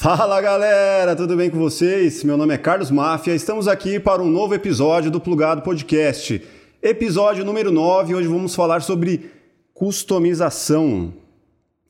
[0.00, 2.24] Fala galera, tudo bem com vocês?
[2.24, 6.42] Meu nome é Carlos Máfia, estamos aqui para um novo episódio do Plugado Podcast.
[6.82, 9.30] Episódio número 9, hoje vamos falar sobre
[9.74, 11.12] customização.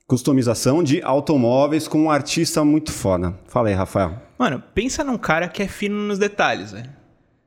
[0.08, 3.38] Customização de automóveis com um artista muito foda.
[3.46, 4.20] Fala aí, Rafael.
[4.36, 6.90] Mano, pensa num cara que é fino nos detalhes, velho.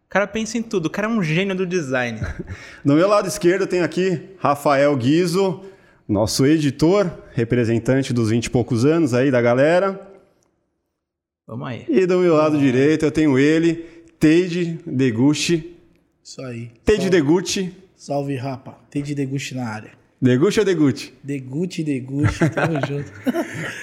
[0.05, 2.21] O cara pensa em tudo, o cara é um gênio do design.
[2.85, 5.59] Do meu lado esquerdo tem aqui Rafael Guizo,
[6.07, 10.12] nosso editor, representante dos 20 e poucos anos aí da galera.
[11.47, 11.85] Vamos aí.
[11.89, 13.85] E do meu lado direito eu tenho ele,
[14.19, 15.75] Teide Deguchi.
[16.23, 16.71] Isso aí.
[16.85, 17.73] Teide Salve, Deguchi.
[17.95, 18.77] salve rapa.
[18.89, 19.91] Tem de deguste na área.
[20.21, 21.13] Deguchi ou Deguchi?
[21.21, 23.11] Deguste, deguste, tamo junto.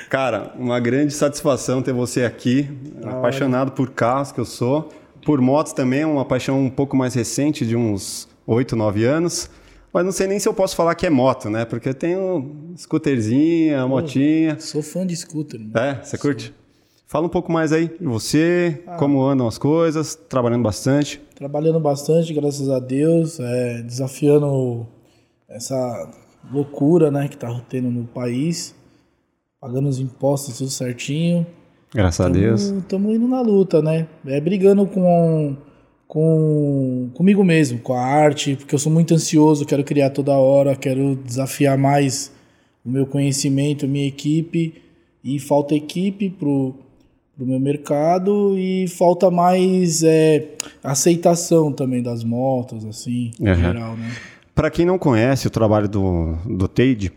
[0.09, 2.63] Cara, uma grande satisfação ter você aqui.
[3.03, 4.89] Da apaixonado por carros que eu sou.
[5.27, 9.51] Por motos também, uma paixão um pouco mais recente, de uns 8, 9 anos.
[9.93, 11.67] Mas não sei nem se eu posso falar que é moto, né?
[11.67, 14.59] Porque eu tenho scooterzinha, motinha.
[14.61, 15.61] Sou fã de scooter.
[15.61, 15.73] mano.
[15.77, 16.55] É, você curte?
[17.11, 21.21] Fala um pouco mais aí de você, como andam as coisas, trabalhando bastante.
[21.35, 23.41] Trabalhando bastante, graças a Deus.
[23.41, 24.87] é, desafiando
[25.49, 26.09] essa
[26.53, 28.77] loucura né, que tá tendo no país.
[29.61, 31.45] Pagando os impostos tudo certinho.
[31.93, 32.63] Graças a Deus.
[32.63, 34.07] Estamos indo na luta, né?
[34.25, 35.57] É brigando com,
[36.07, 40.77] com comigo mesmo, com a arte, porque eu sou muito ansioso, quero criar toda hora,
[40.77, 42.31] quero desafiar mais
[42.87, 44.81] o meu conhecimento, minha equipe,
[45.25, 46.77] e falta equipe pro,
[47.41, 50.47] pro meu mercado e falta mais é,
[50.85, 53.55] aceitação também das motos, assim, em Aham.
[53.63, 54.11] geral, né?
[54.55, 57.11] Para quem não conhece o trabalho do, do Teide,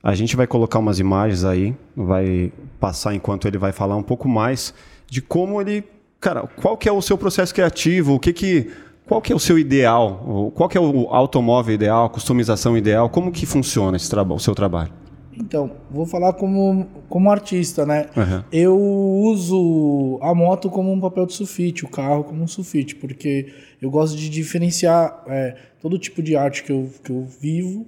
[0.00, 4.28] a gente vai colocar umas imagens aí, vai passar enquanto ele vai falar um pouco
[4.28, 4.72] mais
[5.10, 5.82] de como ele,
[6.20, 8.70] cara, qual que é o seu processo criativo, o que que,
[9.06, 13.10] qual que é o seu ideal, qual que é o automóvel ideal, a customização ideal,
[13.10, 14.92] como que funciona esse traba o seu trabalho?
[15.38, 18.06] Então, vou falar como, como artista, né?
[18.16, 18.44] Aham.
[18.52, 23.52] Eu uso a moto como um papel de sulfite, o carro como um sulfite, porque
[23.80, 27.86] eu gosto de diferenciar é, todo tipo de arte que eu, que eu vivo.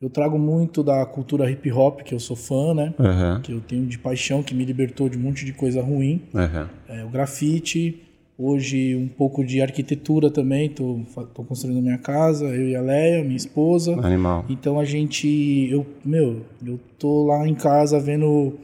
[0.00, 2.92] Eu trago muito da cultura hip hop, que eu sou fã, né?
[2.98, 6.22] Aham, Que eu tenho de paixão, que me libertou de um monte de coisa ruim.
[6.34, 6.68] aham.
[6.88, 8.02] É, o grafite,
[8.38, 10.68] hoje um pouco de arquitetura também.
[10.68, 11.00] Tô
[11.46, 13.94] construindo minha casa, eu e a Leia, minha esposa.
[14.04, 14.44] Animal.
[14.48, 18.54] Então a gente, eu, meu, eu tô lá em casa vendo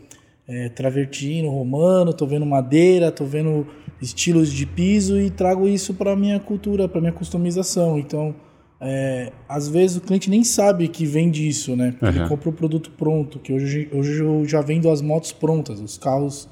[0.46, 3.66] é, travertino, romano, tô vendo madeira, tô vendo
[4.00, 7.98] estilos de piso e trago isso para minha cultura, para minha customização.
[7.98, 8.34] Então,
[8.80, 11.94] é, às vezes o cliente nem sabe que vem disso, né?
[12.00, 12.16] Aham.
[12.16, 15.98] Ele compra o produto pronto, que hoje, hoje eu já vendo as motos prontas, os
[15.98, 16.48] carros.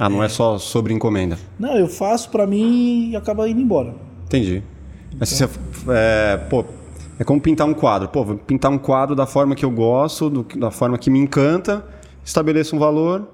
[0.00, 1.38] Ah, não é só sobre encomenda.
[1.58, 3.94] Não, eu faço para mim e acaba indo embora.
[4.24, 4.62] Entendi.
[5.18, 5.58] Mas se você,
[5.90, 6.64] é, pô,
[7.18, 8.08] é como pintar um quadro.
[8.08, 11.18] Pô, vou pintar um quadro da forma que eu gosto, do- da forma que me
[11.18, 11.84] encanta,
[12.24, 13.28] estabeleço um valor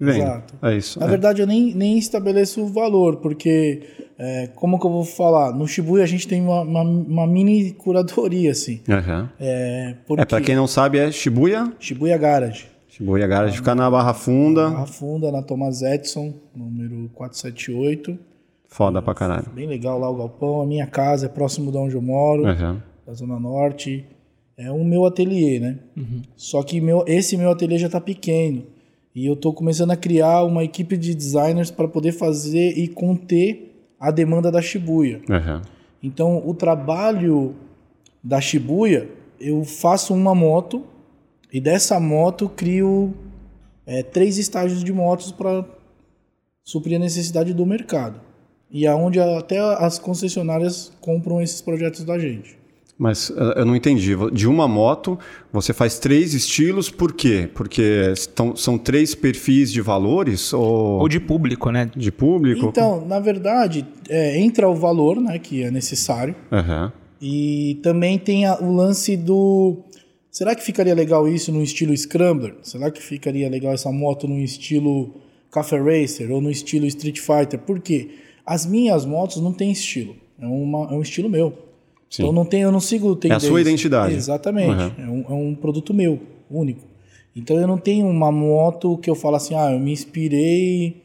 [0.00, 0.22] vendo.
[0.22, 0.54] Exato.
[0.62, 0.98] É isso.
[0.98, 1.08] Na é.
[1.10, 3.82] verdade, eu nem, nem estabeleço o valor, porque,
[4.18, 5.52] é, como que eu vou falar?
[5.52, 8.80] No Shibuya a gente tem uma, uma, uma mini curadoria, assim.
[8.88, 9.28] Aham.
[9.38, 11.70] É, porque É, pra quem não sabe, é Shibuya.
[11.78, 12.66] Shibuya Garage.
[12.98, 14.70] Shibuya Garage fica na Barra Funda.
[14.70, 18.18] Barra Funda, na Thomas Edison, número 478.
[18.66, 19.46] Foda pra caralho.
[19.54, 20.60] Bem legal lá o galpão.
[20.62, 22.82] A minha casa é próximo de onde eu moro, Aham.
[23.06, 24.04] da Zona Norte.
[24.56, 25.78] É o meu ateliê, né?
[26.34, 28.64] Só que meu, esse meu ateliê já tá pequeno.
[29.14, 33.86] E eu tô começando a criar uma equipe de designers para poder fazer e conter
[34.00, 35.20] a demanda da Shibuya.
[35.30, 35.62] Aham.
[36.02, 37.54] Então, o trabalho
[38.22, 39.08] da Shibuya,
[39.40, 40.84] eu faço uma moto
[41.52, 43.14] e dessa moto crio
[43.86, 45.64] é, três estágios de motos para
[46.64, 48.20] suprir a necessidade do mercado.
[48.70, 52.58] E aonde até as concessionárias compram esses projetos da gente.
[52.98, 54.14] Mas eh, eu não entendi.
[54.32, 55.18] De uma moto,
[55.52, 57.48] você faz três estilos, por quê?
[57.54, 61.90] Porque estão- são três perfis de valores ou, Ou de público, né?
[61.96, 62.66] de público?
[62.66, 66.34] Então, na verdade, é, entra o valor né, que é necessário.
[66.52, 66.92] Aham.
[67.22, 69.78] E também tem a- o lance do.
[70.38, 72.54] Será que ficaria legal isso no estilo Scrambler?
[72.62, 75.12] Será que ficaria legal essa moto no estilo
[75.50, 77.58] Café Racer ou no estilo Street Fighter?
[77.58, 78.10] Por quê?
[78.46, 80.14] As minhas motos não têm estilo.
[80.40, 81.52] É, uma, é um estilo meu.
[82.08, 82.22] Sim.
[82.22, 84.14] Então não tem, eu não sigo É a sua identidade.
[84.14, 84.80] Exatamente.
[84.80, 84.92] Uhum.
[84.96, 86.84] É, um, é um produto meu, único.
[87.34, 91.02] Então eu não tenho uma moto que eu falo assim, ah, eu me inspirei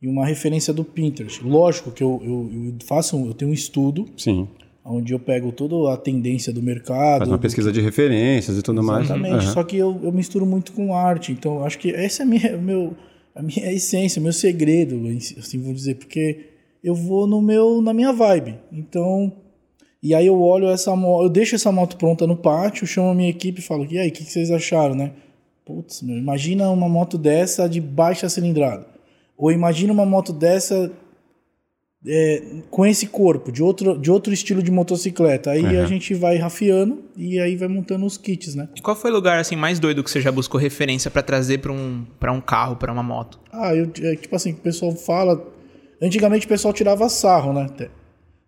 [0.00, 1.42] em uma referência do Pinterest.
[1.44, 4.46] Lógico que eu, eu, eu faço, um- eu tenho um estudo Sim.
[4.84, 7.18] Onde eu pego toda a tendência do mercado.
[7.18, 9.04] Faz uma pesquisa de referências e tudo mais.
[9.04, 9.44] Exatamente.
[9.44, 9.52] Aham.
[9.52, 11.32] Só que eu, eu misturo muito com arte.
[11.32, 12.96] Então, acho que essa é a minha, meu,
[13.34, 15.00] a minha essência, o meu segredo,
[15.38, 16.46] assim vou dizer, porque
[16.82, 18.56] eu vou no meu, na minha vibe.
[18.72, 19.32] Então,
[20.02, 23.14] e aí eu olho essa moto, eu deixo essa moto pronta no pátio, chamo a
[23.14, 25.12] minha equipe e falo, e aí, o que, que vocês acharam, né?
[25.64, 28.86] Putz, meu, imagina uma moto dessa de baixa cilindrada.
[29.36, 30.90] Ou imagina uma moto dessa
[32.06, 35.50] é, com esse corpo, de outro, de outro estilo de motocicleta.
[35.50, 35.82] Aí Uhum.
[35.82, 38.68] a gente vai rafiando e aí vai montando os kits, né?
[38.76, 41.58] E qual foi o lugar assim mais doido que você já buscou referência pra trazer
[41.58, 43.40] pra um, pra um carro, pra uma moto?
[43.52, 45.44] Ah, eu, é, tipo assim, o pessoal fala.
[46.00, 47.66] Antigamente o pessoal tirava sarro, né?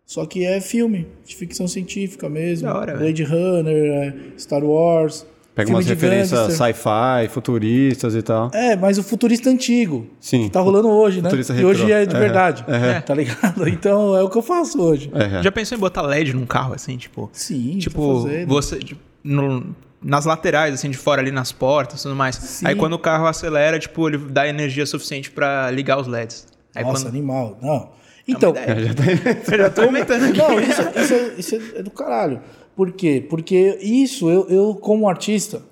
[0.06, 2.68] Só que é filme, de ficção científica mesmo.
[2.68, 5.26] Da hora, Blade Runner, é, Star Wars.
[5.60, 8.50] Pega filme umas referências sci-fi, futuristas e tal.
[8.54, 10.06] É, mas o futurista antigo.
[10.20, 10.44] Sim.
[10.44, 11.28] Que tá rolando hoje, né?
[11.28, 11.70] Futurista E retrô.
[11.70, 12.64] hoje é de Aham, verdade.
[12.68, 13.00] aham.
[13.00, 13.68] Tá ligado?
[13.68, 15.10] Então é o que eu faço hoje.
[15.14, 15.42] É.
[15.42, 17.28] Já pensou em botar LED num carro, assim, tipo...
[17.32, 18.48] Sim, tô Tipo, fazendo.
[18.48, 18.78] você...
[18.78, 22.34] tipo, no- nas laterais, assim, de fora ali nas portas e tudo mais.
[22.36, 22.66] Sim.
[22.66, 26.46] Aí quando o carro acelera, tipo, ele dá energia suficiente pra ligar os LEDs.
[26.74, 27.08] Aí Nossa, quando...
[27.14, 27.58] animal.
[27.60, 27.90] Não.
[28.26, 30.38] Então, Você já tá inventando aqui.
[30.38, 32.40] Não, isso, isso é, isso é do caralho.
[32.80, 33.22] Por quê?
[33.28, 35.62] Porque isso, eu, eu como artista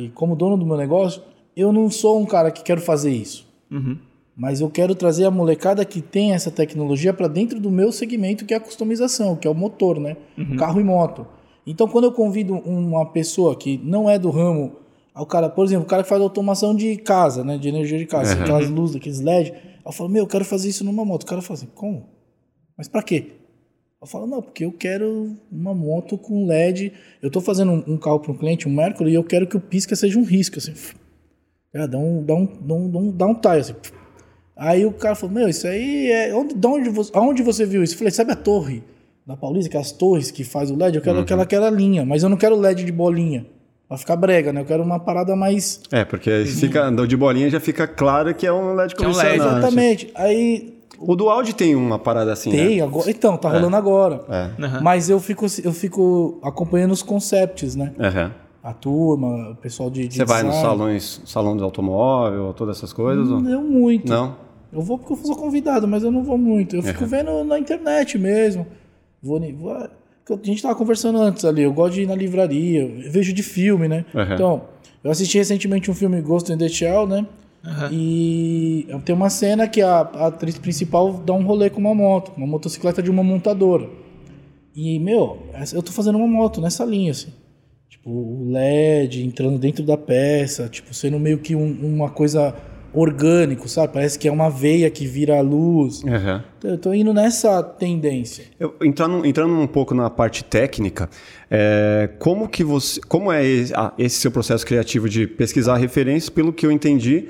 [0.00, 1.22] e como dono do meu negócio,
[1.56, 3.46] eu não sou um cara que quero fazer isso.
[4.36, 8.44] Mas eu quero trazer a molecada que tem essa tecnologia para dentro do meu segmento,
[8.44, 10.16] que é a customização, que é o motor, né?
[10.56, 11.28] Carro e moto.
[11.64, 14.78] Então, quando eu convido uma pessoa que não é do ramo,
[15.14, 17.56] o cara, por exemplo, o cara que faz automação de casa, né?
[17.56, 19.54] De energia de casa, aquelas luzes, aqueles LED,
[19.86, 21.22] eu falo, meu, eu quero fazer isso numa moto.
[21.22, 22.08] O cara fala assim, como?
[22.76, 23.37] Mas para quê?
[24.00, 26.92] Eu falo, não, porque eu quero uma moto com LED.
[27.20, 29.56] Eu tô fazendo um, um carro para um cliente, um Mercury, e eu quero que
[29.56, 30.72] o pisca seja um risco, assim.
[31.74, 33.74] É, dá um, dá um, dá um, dá um, dá um tile, assim.
[34.56, 36.34] Aí o cara falou, meu, isso aí é...
[36.34, 37.94] Onde, da onde você, aonde você viu isso?
[37.94, 38.84] Eu falei, sabe a torre
[39.26, 40.96] da Paulista, aquelas torres que faz o LED?
[40.96, 43.46] Eu quero aquela, aquela linha, mas eu não quero LED de bolinha.
[43.88, 44.60] Vai ficar brega, né?
[44.60, 45.80] Eu quero uma parada mais...
[45.90, 49.08] É, porque fica andou de bolinha já fica claro que é um LED Que é
[49.08, 49.12] um.
[49.12, 50.10] LED, Exatamente.
[50.14, 52.56] Aí O do Audi tem uma parada assim, né?
[52.56, 53.10] tem, agora...
[53.10, 54.24] Então, tá rolando agora.
[54.28, 54.62] É.
[54.64, 54.80] Aham.
[54.82, 57.92] Mas eu fico, eu fico acompanhando os concepts, né?
[57.98, 58.32] Aham.
[58.62, 60.76] A turma, o pessoal de, de Você vai nos design.
[60.78, 63.30] salões, salão de automóvel, todas essas coisas?
[63.30, 64.08] ou- Não muito.
[64.12, 64.36] Não?
[64.72, 66.76] Eu vou porque eu sou convidado, mas eu não vou muito.
[66.76, 68.66] Eu fico vendo na internet mesmo.
[69.22, 69.88] Vou, vou- A
[70.42, 71.62] gente tava conversando antes ali.
[71.62, 72.82] Eu gosto de ir na livraria.
[72.82, 74.04] Eu vejo de filme, né?
[74.12, 74.34] Uhum.
[74.34, 74.62] Então,
[75.02, 77.24] eu assisti recentemente um filme Ghost in the Shell, né?
[77.92, 82.32] E tem uma cena que a, a atriz principal dá um rolê com uma moto,
[82.36, 83.88] uma motocicleta de uma montadora.
[84.74, 85.38] E, meu,
[85.74, 87.32] eu tô fazendo uma moto nessa linha, assim.
[87.88, 92.54] Tipo, o LED entrando dentro da peça, tipo, sendo meio que um- uma coisa
[92.92, 93.92] orgânico, sabe?
[93.92, 96.02] Parece que é uma veia que vira a luz.
[96.58, 98.44] Então, Eu tô indo nessa tendência.
[98.58, 101.08] Eu- entrando, entrando um pouco na parte técnica,
[101.50, 106.28] é, como que você, como é esse, ah, esse seu processo criativo de pesquisar referências?
[106.30, 107.28] Pelo que eu entendi,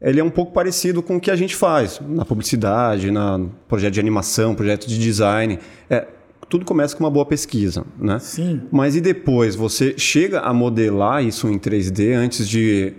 [0.00, 3.94] ele é um pouco parecido com o que a gente faz na publicidade, na projeto
[3.94, 5.58] de animação, projeto de design.
[5.88, 6.06] É,
[6.48, 8.18] tudo começa com uma boa pesquisa, né?
[8.18, 8.62] Sim.
[8.72, 12.94] Mas e depois você chega a modelar isso em 3D antes de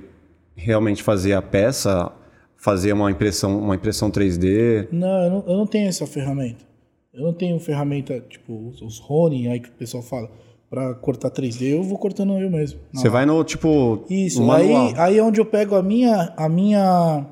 [0.56, 2.12] realmente fazer a peça,
[2.56, 4.88] fazer uma impressão, uma impressão 3D?
[4.92, 6.64] Não eu, não, eu não tenho essa ferramenta.
[7.14, 10.32] Eu não tenho ferramenta, tipo, os, os Ronin aí que o pessoal fala,
[10.72, 11.64] pra cortar 3D.
[11.74, 12.80] Eu vou cortando eu mesmo.
[12.94, 14.88] Você vai no tipo Isso, no manual.
[14.88, 17.26] aí, aí é onde eu pego a minha, a minha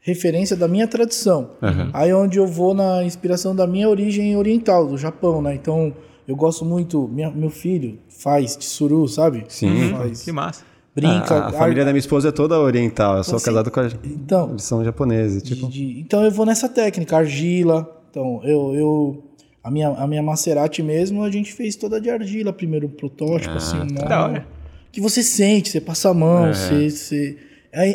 [0.00, 1.50] referência da minha tradição.
[1.92, 5.54] Aí é onde eu vou na inspiração da minha origem oriental, do Japão, né?
[5.54, 5.92] Então,
[6.26, 9.44] eu gosto muito, minha- meu filho faz tsuru, sabe?
[9.48, 9.90] Sim.
[9.90, 10.62] Faz, Que massa.
[10.94, 11.34] brinca.
[11.34, 13.16] A, a família da minha esposa é toda oriental.
[13.18, 13.86] Eu sou Assim, casado com a.
[14.04, 15.68] Então, Eles são japoneses, de- tipo.
[15.68, 17.86] de- então eu vou nessa técnica, argila.
[18.10, 19.24] Então, eu, eu
[19.68, 23.76] a minha, a minha Maserati mesmo, a gente fez toda de argila, primeiro protótipo, assim,
[24.00, 24.46] Ah, Da hora.
[24.90, 26.52] que você sente, você passa a mão, É.
[26.54, 27.36] você, você...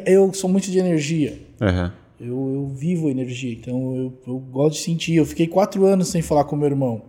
[0.06, 1.38] Eu sou muito de energia.
[1.60, 1.92] Aham.
[2.22, 5.15] Eu, eu vivo energia, então eu, eu gosto de sentir.
[5.15, 7.01] Eu fiquei quatro anos sem falar com meu irmão.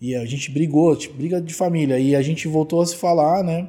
[0.00, 1.98] E a gente brigou, tipo, briga de família.
[1.98, 3.68] E a gente voltou a se falar, né?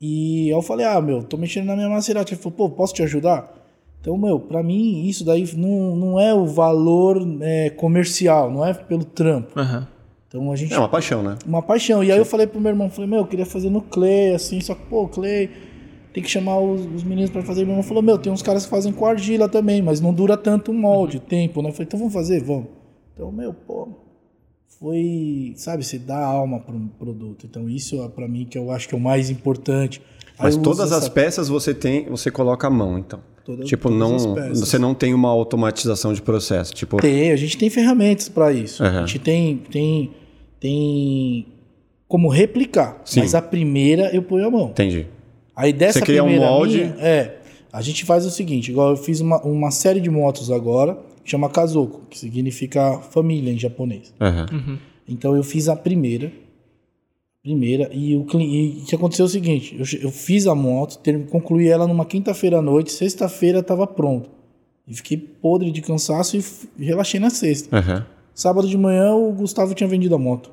[0.00, 2.32] E eu falei, ah, meu, tô mexendo na minha Maserati.
[2.34, 3.59] Ele falou, pô, posso te ajudar?
[4.00, 8.72] Então, meu, pra mim, isso daí não, não é o valor é, comercial, não é
[8.72, 9.58] pelo trampo.
[9.58, 9.86] Aham.
[10.26, 11.36] Então a gente É uma paixão, né?
[11.46, 12.02] uma paixão.
[12.04, 14.60] E aí eu falei pro meu irmão, falei, meu, eu queria fazer no Clay, assim,
[14.60, 15.50] só que, pô, Clay,
[16.14, 17.62] tem que chamar os, os meninos pra fazer.
[17.62, 20.36] Meu irmão falou, meu, tem uns caras que fazem com argila também, mas não dura
[20.36, 21.68] tanto o molde, o tempo, né?
[21.68, 22.42] Eu falei, então vamos fazer?
[22.44, 22.66] Vamos.
[23.12, 23.88] Então, meu, pô,
[24.78, 27.46] foi, sabe, você dá alma para um produto.
[27.46, 30.00] Então isso é pra mim que eu acho que é o mais importante.
[30.38, 33.20] Aí Mas todas uso as essa- peças você tem, você coloca a mão, então.
[33.50, 34.60] Todas- tipo, todas não, as peças.
[34.60, 36.72] você não tem uma automatização de processo.
[36.74, 38.82] Tipo, Tem, a gente tem ferramentas para isso.
[38.82, 38.98] Aham.
[39.02, 40.10] A gente tem, tem,
[40.58, 41.46] tem
[42.08, 43.00] como replicar.
[43.04, 43.20] Sim.
[43.20, 44.68] Mas a primeira eu ponho a mão.
[44.70, 45.06] entendi.
[45.56, 46.78] Aí dessa Você cria um primeira molde?
[46.78, 47.38] minha, é,
[47.72, 51.30] a gente faz o seguinte, igual eu fiz uma, uma série de motos agora, que
[51.30, 54.12] chama Kazoku, que significa família em japonês.
[54.20, 54.78] Aham.
[55.08, 56.32] Então eu fiz a primeira,
[57.42, 61.68] primeira, e o, e que aconteceu é o seguinte, eu, eu fiz a moto, concluí
[61.68, 64.30] ela numa quinta-feira à noite, sexta-feira estava pronto.
[64.86, 67.76] E fiquei podre de cansaço e relaxei na sexta.
[67.76, 68.06] Aham.
[68.34, 70.50] Sábado de manhã o Gustavo tinha vendido a moto.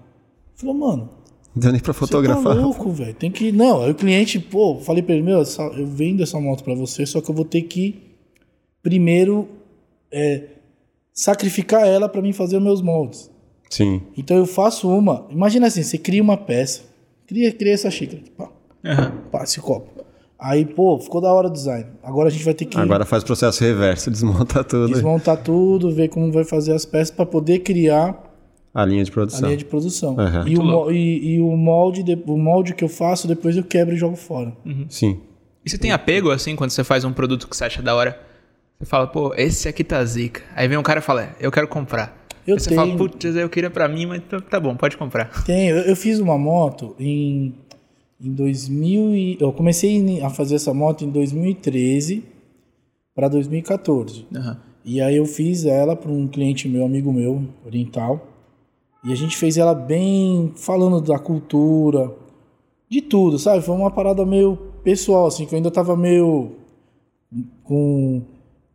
[0.56, 1.10] Falou, mano,
[1.56, 2.56] Não deu nem pra você fotografar.
[2.56, 3.14] tá louco, velho.
[3.16, 3.52] Tem que.
[3.52, 7.06] Não, aí o cliente, pô, falei pra ele, meu, eu vendo essa moto pra você,
[7.06, 7.96] só que eu vou ter que
[8.84, 9.48] primeiro
[10.12, 10.44] é,
[11.14, 13.32] sacrificar ela pra mim fazer os meus moldes.
[13.70, 14.02] Sim.
[14.18, 15.26] Então eu faço uma.
[15.30, 16.82] Imagina assim, você cria uma peça.
[17.28, 18.50] Cria, cria essa xícara pá,
[18.86, 19.12] Aham.
[19.32, 20.04] pá, esse copo.
[20.40, 21.86] Aí, pô, ficou da hora o design.
[22.04, 24.88] Agora a gente vai ter que Agora faz o processo reverso, desmonta tudo.
[24.94, 28.24] desmontar tudo, ver como vai fazer as peças pra poder criar
[28.74, 29.42] A linha de a produção.
[29.48, 30.16] linha de produção.
[30.20, 30.48] Aham.
[30.48, 33.96] E, o, e, e o molde, de- o molde que eu faço, depois eu quebro
[33.96, 34.56] e jogo fora.
[34.88, 35.20] Sim.
[35.66, 38.18] E você tem apego, assim, quando você faz um produto que você acha da hora?
[38.80, 40.42] Você fala, pô, esse aqui tá zica.
[40.56, 42.16] Aí vem um cara e fala, é, eu quero comprar.
[42.48, 42.82] Eu Aí você tenho.
[42.82, 45.30] fala, putz, eu queria pra mim, mas tá- tá bom, pode comprar.
[45.46, 47.54] Tem, eu, eu fiz uma moto em,
[48.22, 52.24] em 2000 e, eu comecei a fazer essa moto em 2013
[53.14, 54.26] para 2014.
[54.34, 54.58] Aham.
[54.86, 58.26] E aí eu fiz ela para um cliente meu, amigo meu, oriental.
[59.04, 62.10] E a gente fez ela bem falando da cultura,
[62.90, 63.62] de tudo, sabe?
[63.62, 66.54] Foi uma parada meio pessoal, assim, que eu ainda tava meio
[67.66, 68.22] com,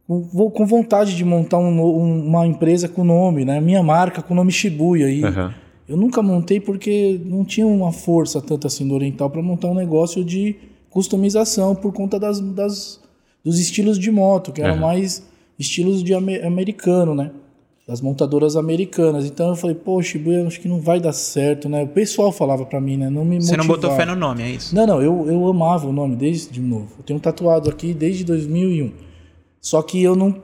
[0.07, 3.61] com, com vontade de montar um um- uma empresa com nome, né?
[3.61, 5.09] Minha marca com o nome Shibuya.
[5.11, 5.55] E Aham.
[5.89, 9.75] eu nunca montei porque não tinha uma força tanto assim no oriental para montar um
[9.75, 10.57] negócio de
[10.91, 13.01] customização por conta das, das-
[13.45, 14.83] dos estilos de moto, que eram Aham.
[14.83, 15.23] mais
[15.59, 17.31] estilos de ame- americano, né?
[17.89, 19.25] Das montadoras americanas.
[19.27, 21.83] Então eu falei, pô, Shibuya, acho que não vai dar certo, né?
[21.83, 23.11] O pessoal falava para mim, né?
[23.11, 23.97] Não me Você não botou motivava.
[23.97, 24.75] fé no nome, é isso?
[24.75, 26.87] Não, não, eu, eu amava o nome desde de novo.
[26.99, 28.93] Eu tenho tatuado aqui desde 2001.
[29.63, 30.43] Só que eu não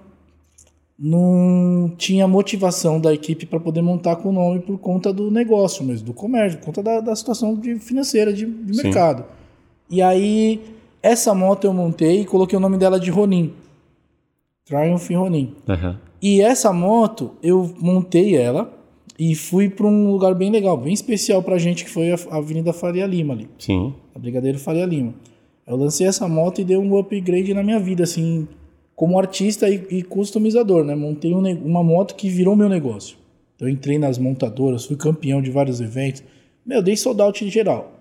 [1.01, 5.85] não tinha motivação da equipe para poder montar com o nome por conta do negócio
[5.85, 9.25] mesmo, do comércio, por conta da, da situação de, financeira de, de mercado.
[9.89, 10.61] E aí,
[11.01, 13.53] essa moto eu montei e coloquei o nome dela de Ronin.
[14.65, 15.55] Triumph Ronin.
[15.69, 16.01] Aham.
[16.21, 18.73] E essa moto, eu montei ela
[19.17, 22.73] e fui para um lugar bem legal, bem especial pra gente, que foi a Avenida
[22.73, 23.95] Faria Lima ali Sim.
[24.15, 25.15] a Brigadeiro Faria Lima.
[25.65, 28.49] Eu lancei essa moto e dei um upgrade na minha vida, assim,
[28.99, 30.93] como artista e, e customizador, né?
[30.97, 33.17] Montei um uma moto que virou meu negócio.
[33.61, 36.25] Eu entrei nas montadoras, fui campeão de vários eventos.
[36.67, 37.93] Meu, dei sold out em geral.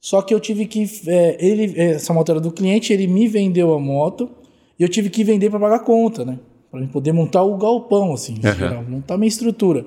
[0.00, 0.84] Só que eu tive que.
[1.06, 4.28] é, ele, é, essa moto era do cliente, ele me vendeu a moto
[4.76, 6.40] e eu tive que vender para pagar a conta, né?
[6.72, 8.54] Para poder montar o galpão, assim, Aham.
[8.54, 9.86] geral, montar minha estrutura.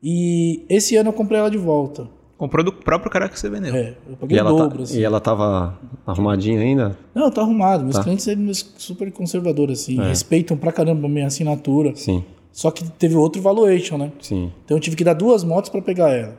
[0.00, 2.08] E esse ano eu comprei ela de volta.
[2.42, 3.72] Comprou do próprio cara que você vendeu.
[3.72, 4.98] É, eu paguei E o ela, dobro, tá, assim.
[4.98, 6.98] e ela tava arrumadinha ainda?
[7.14, 7.84] Não, tá arrumado.
[7.84, 8.02] Meus Tá.
[8.02, 8.36] clientes são
[8.76, 10.00] super conservadores, assim.
[10.00, 10.08] É.
[10.08, 11.92] Respeitam pra caramba a minha assinatura.
[11.94, 12.24] Sim.
[12.50, 14.10] Só que teve outro valuation, né?
[14.20, 14.50] Sim.
[14.64, 16.36] Então eu tive que dar duas motos pra pegar ela.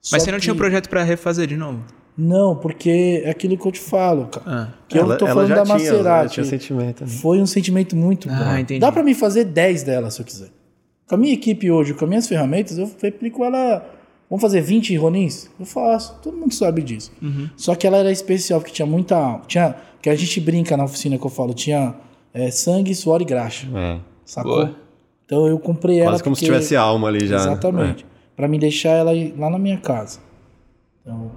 [0.00, 1.80] Só Mas você não que- tinha um projeto pra refazer de novo?
[2.16, 4.46] Não, porque é aquilo que eu te falo, cara.
[4.46, 4.68] Ah.
[4.86, 6.34] Que eu tô falando da tinha, Maserati.
[6.34, 7.00] tinha sentimento.
[7.00, 7.08] né?
[7.10, 8.58] Foi um sentimento muito Ah, bom.
[8.58, 8.78] entendi.
[8.78, 10.48] Dá pra mim fazer 10 delas, se eu quiser.
[11.08, 13.84] Com a minha equipe hoje, com as minhas ferramentas, eu replico ela...
[14.34, 15.48] Vamos fazer 20 Ronins?
[15.60, 16.18] Eu faço.
[16.20, 17.12] Todo mundo sabe disso.
[17.22, 17.48] Uhum.
[17.56, 19.40] Só que ela era especial, porque tinha muita...
[19.46, 21.54] Tinha, que a gente brinca na oficina que eu falo.
[21.54, 21.94] Tinha
[22.32, 23.68] é, sangue, suor e graxa.
[23.72, 24.00] É.
[24.24, 24.56] Sacou?
[24.56, 24.74] Boa.
[25.24, 27.36] Então eu comprei ela Quase como se porque- tivesse alma ali já.
[27.36, 27.42] né?
[27.42, 28.04] Exatamente.
[28.34, 30.18] Pra me deixar ela lá na minha casa.
[31.00, 31.30] Então,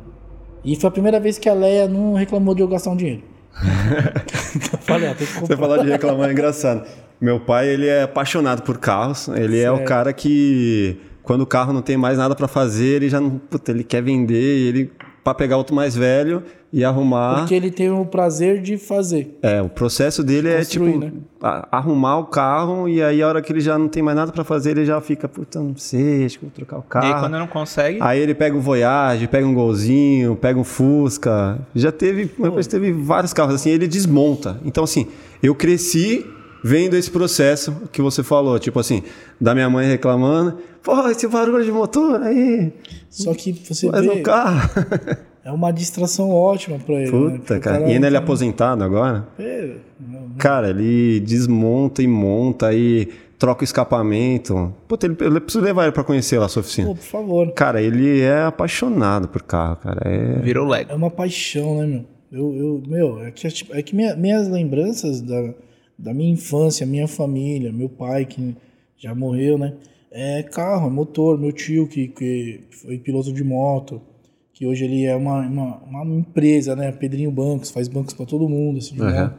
[0.66, 3.22] e foi a primeira vez que a Leia não reclamou de eu gastar um dinheiro.
[4.74, 6.84] eu falei, ah, tem que Você falar de reclamar é engraçado.
[7.22, 9.27] Meu pai, ele é apaixonado por carros.
[9.27, 13.10] Ele é o cara que, quando o carro não tem mais nada pra fazer, ele
[13.10, 13.31] já não.
[13.31, 14.89] Puta, ele quer vender, ele
[15.22, 16.41] para pegar outro mais velho
[16.72, 17.39] e arrumar.
[17.39, 19.38] Porque ele tem o prazer de fazer.
[19.41, 21.12] É, o processo dele é tipo né?
[21.69, 24.46] arrumar o carro e aí a hora que ele já não tem mais nada pra
[24.46, 27.19] fazer, ele já fica, puta, não sei, acho que vou trocar o E aí carro.
[27.25, 31.60] quando não consegue, Aí ele pega um Voyage, pega um Golzinho, pega um Fusca.
[31.75, 34.57] Já teve, uma vez teve vários carros assim, ele desmonta.
[34.63, 35.07] Então assim,
[35.43, 36.25] eu cresci
[36.64, 39.04] vendo esse processo que você falou, tipo assim,
[39.40, 42.72] da minha mãe reclamando, pô, esse barulho de motor aí,
[43.10, 44.70] Só que você faz vê, no carro.
[45.44, 47.12] é uma distração ótima pra ele.
[47.12, 47.38] né?
[47.38, 47.80] Puta, o cara.
[47.90, 49.28] E ainda ele é aposentado agora?
[49.40, 49.76] É,
[50.38, 53.08] Cara, ele desmonta e monta e
[53.40, 54.74] troca o escapamento.
[54.88, 56.88] Puta, ele, eu preciso levar ele pra conhecer lá a sua oficina.
[56.90, 57.52] Pô, por favor.
[57.54, 60.02] Cara, ele é apaixonado por carro, cara.
[60.06, 60.40] É...
[60.42, 60.92] virou Lego.
[60.92, 62.06] É uma paixão, né, meu?
[62.30, 65.54] Eu, eu, meu, é que, tipo, é que minha- minhas lembranças da,
[65.98, 68.56] da minha infância, minha família, meu pai que
[68.98, 69.74] já morreu, né?
[70.12, 74.01] É carro, é motor, meu tio que, que foi piloto de moto,
[74.54, 76.92] que hoje ele é uma, uma, uma empresa, né?
[76.92, 79.00] Pedrinho Bancos, faz bancos pra todo mundo, assim.
[79.00, 79.30] Uhum.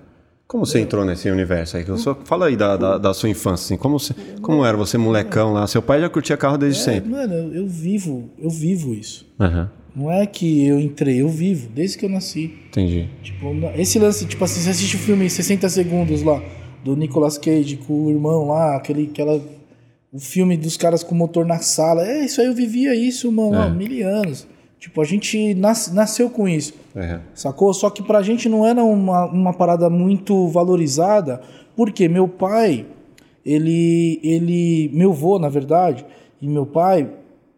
[0.47, 1.85] Como você entrou nesse universo aí?
[1.87, 3.77] Eu só- Fala aí da, da, da sua infância, assim.
[3.77, 5.67] Como, você- como era você molecão lá?
[5.67, 7.11] Seu pai já curtia carro desde É, sempre.
[7.11, 9.27] mano, eu, vivo, eu vivo isso.
[9.39, 12.53] Aham, Não é que eu entrei, eu vivo, desde que eu nasci.
[12.69, 13.09] entendi.
[13.23, 16.41] Tipo, esse lance, tipo assim, você assiste o filme em 60 segundos lá,
[16.85, 19.43] do Nicolas Cage com o irmão lá, aquele, aquela,
[20.13, 22.07] o filme dos caras com motor na sala.
[22.07, 23.63] É, isso aí eu vivia isso, mano, É.
[23.67, 24.47] há mil anos.
[24.79, 26.73] Tipo, a gente nas- nasceu com isso.
[26.95, 27.19] É.
[27.35, 27.75] Sacou?
[27.75, 31.41] Só que pra gente não era uma, uma parada muito valorizada,
[31.75, 32.87] porque meu pai,
[33.45, 36.07] ele, ele, meu avô, na verdade,
[36.41, 37.09] e meu pai,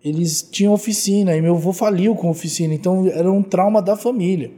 [0.04, 4.50] eles tinham oficina, e meu avô faliu com oficina, então era um trauma da família.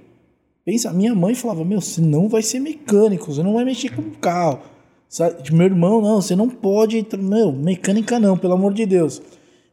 [0.64, 4.02] Pensa, minha mãe falava, meu, você não vai ser mecânico, você não vai mexer com
[4.20, 4.60] carro.
[5.08, 5.52] Sabe?
[5.52, 9.20] Meu irmão, não, você não pode, meu, mecânica não, pelo amor de Deus.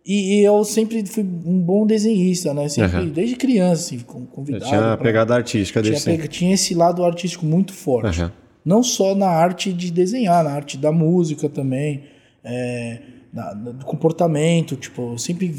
[0.05, 2.67] E, e eu sempre fui um bom desenhista, né?
[2.67, 3.07] Sempre, Aham.
[3.09, 4.65] desde criança, assim, com- Eu convidado.
[4.65, 6.23] tinha a pegada artística tinha, sempre.
[6.23, 8.19] pega- tinha esse lado artístico muito forte.
[8.19, 8.31] Aham.
[8.65, 12.03] Não só na arte de desenhar, na arte da música também,
[12.43, 12.99] é,
[13.33, 14.75] na- do comportamento.
[14.75, 15.53] Tipo, eu sempre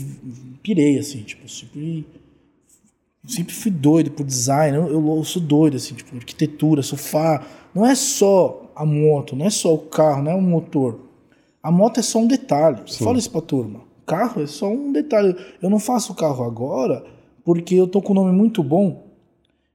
[0.63, 2.07] pirei, assim, tipo, sempre,
[3.27, 4.77] sempre fui doido por design.
[4.77, 7.45] Eu, eu- eu sou doido, assim, tipo, arquitetura, sofá.
[7.75, 11.01] Não é só a moto, não é só o carro, não é o motor.
[11.63, 12.79] A moto é só um detalhe.
[12.81, 13.81] Eu falo isso pra turma.
[14.03, 15.37] O carro é só um detalhe.
[15.63, 17.05] Eu não faço carro agora
[17.45, 19.07] porque eu tô com um nome muito bom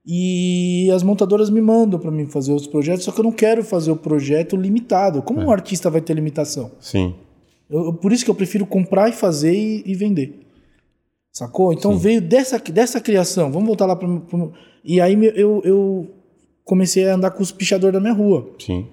[0.04, 3.64] e as montadoras me mandam para mim fazer os projetos, só que eu não quero
[3.64, 5.22] fazer o projeto limitado.
[5.22, 6.70] Como um artista vai ter limitação?
[6.80, 7.14] Sim.
[7.68, 10.40] Eu- por isso que eu prefiro comprar e fazer e, e vender.
[11.32, 11.72] Sacou?
[11.72, 13.50] Então veio dessa, dessa criação.
[13.52, 14.08] Vamos voltar lá para.
[14.84, 16.06] E aí eu, eu
[16.64, 18.48] comecei a andar com os pichadores da minha rua.
[18.58, 18.86] Sim.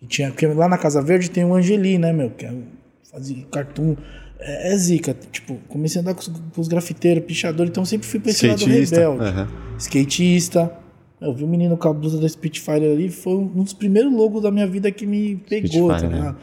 [0.00, 2.30] E tinha, porque lá na Casa Verde tem o Angeli, né, meu?
[2.30, 2.62] Que é, um-
[3.10, 3.96] fazia cartoon.
[4.38, 5.14] É, é zica.
[5.32, 8.46] Tipo, comecei a andar com os, com os grafiteiros, pichadores, então sempre fui pra esse
[8.46, 8.96] lado Skatista.
[8.96, 9.24] rebelde.
[9.24, 9.48] Aham.
[9.78, 10.72] Skatista.
[11.20, 14.42] Eu vi o menino com a blusa da Spitfire ali, foi um dos primeiros logos
[14.42, 16.34] da minha vida que me pegou, tá Spitfire, né?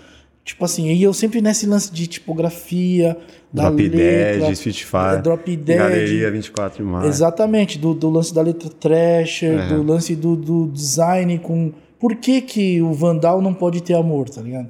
[0.47, 3.17] Tipo assim, e eu sempre nesse lance de tipografia,
[3.51, 3.97] da Drop letra,
[4.47, 5.15] Dead, Spitfire.
[5.17, 5.77] é, Drop Dead.
[5.77, 7.05] Galeria 24 de maio.
[7.05, 9.67] Exatamente, do, do lance da letra Thrasher, É.
[9.67, 11.73] do lance do, do design com.
[11.99, 14.69] Por que, que o Vandal não pode ter amor, tá ligado?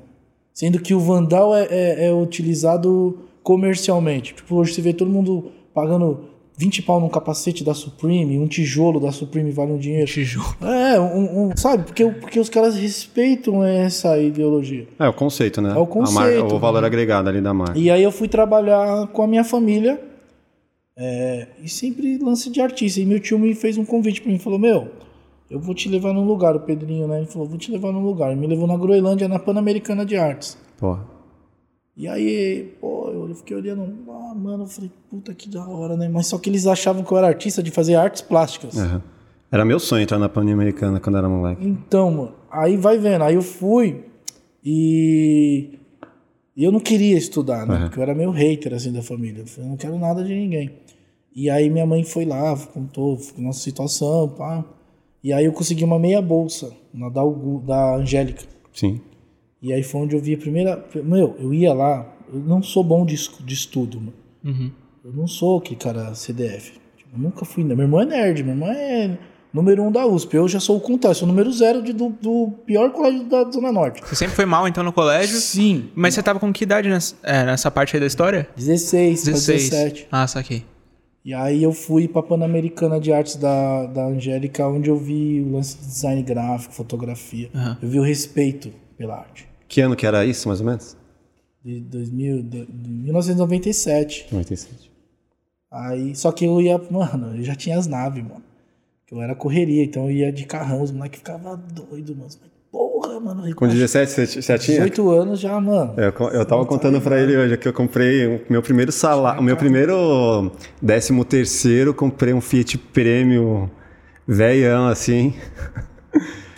[0.52, 4.34] Sendo que o Vandal é, é, é utilizado comercialmente.
[4.34, 6.22] Tipo, hoje você vê todo mundo pagando
[6.58, 10.08] 20 pau num capacete da Supreme, um tijolo da Supreme vale um dinheiro.
[10.12, 10.56] Tijolo.
[10.62, 11.84] É, um, um- sabe?
[11.84, 14.88] Porque, porque os caras respeitam essa ideologia.
[14.98, 15.70] É o conceito, né?
[15.70, 16.56] É o A conceito.
[16.56, 17.78] o valor agregado ali da marca.
[17.78, 20.02] E aí eu fui trabalhar com a minha família
[20.98, 23.00] é, e sempre lance de artista.
[23.00, 24.88] E meu tio me fez um convite pra mim, falou, meu,
[25.52, 27.20] eu vou te levar num lugar, o Pedrinho, né?
[27.20, 28.32] Ele falou, vou te levar num lugar.
[28.32, 30.58] Ele me levou na Groenlândia, na Pan-Americana de Artes.
[30.80, 31.06] Porra.
[31.98, 36.08] E aí, pô, eu fiquei olhando, ah, mano, eu falei, puta que da hora, né?
[36.08, 38.78] Mas só que eles achavam que eu era artista de fazer artes plásticas.
[38.78, 39.02] Aham.
[39.52, 41.66] Era meu sonho entrar na Pan-Americana quando era moleque.
[41.66, 43.24] Então, mano, aí vai vendo.
[43.24, 44.04] Aí eu fui
[44.64, 45.80] e.
[46.56, 47.76] Eu não queria estudar, né?
[47.76, 47.82] Uhum.
[47.84, 49.42] Porque eu era meio hater, assim, da família.
[49.42, 50.72] Eu falei, eu não quero nada de ninguém.
[51.36, 54.64] E aí minha mãe foi lá, contou a nossa situação, pá.
[55.24, 57.22] E aí eu consegui uma meia bolsa na da,
[57.66, 58.44] da Angélica.
[58.74, 59.02] Sim.
[59.62, 60.86] E aí foi onde eu vi a primeira.
[61.04, 64.14] Meu, eu ia lá, eu não sou bom de, de estudo, mano.
[64.46, 64.72] Uhum.
[65.04, 66.74] Eu não sou aquele cara CDF.
[66.98, 67.64] Tipo, eu nunca fui.
[67.64, 67.74] né?
[67.74, 69.18] Meu irmão é nerd, meu irmão é
[69.54, 70.36] número um da USP.
[70.36, 73.50] Eu já sou o contrário, sou o número zero de- do, do pior colégio da
[73.50, 74.02] Zona Norte.
[74.02, 75.38] Você sempre foi mal, então, no colégio?
[75.40, 75.90] Sim.
[75.96, 78.48] Mas você tava com que idade nessa, é, nessa parte aí da história?
[78.56, 79.70] 16, 16.
[79.70, 80.08] 17.
[80.12, 80.64] Ah, saquei.
[81.26, 85.52] E aí eu fui pra Pan-Americana de Artes da, da Angélica, onde eu vi o
[85.54, 87.50] lance de design gráfico, fotografia.
[87.56, 87.78] Aham.
[87.82, 89.48] Eu vi o respeito pela arte.
[89.68, 90.98] Que ano que era isso, mais ou menos?
[91.64, 94.28] De, 2000, de, de 1997.
[94.32, 94.92] 97.
[95.72, 98.44] Aí, só que eu ia, mano, eu já tinha as naves, mano.
[99.12, 102.30] Eu era correria, então eu ia de carrão, os moleques ficavam doidos, mano.
[102.72, 103.56] Porra, mano.
[103.56, 104.78] Com 17 você tinha?
[104.80, 105.94] 18 anos já, mano.
[105.98, 109.44] Eu, eu tava contando pra ele hoje que eu comprei o meu primeiro salário, o
[109.44, 113.70] meu primeiro décimo terceiro, comprei um Fiat Premium
[114.28, 115.34] velhão assim.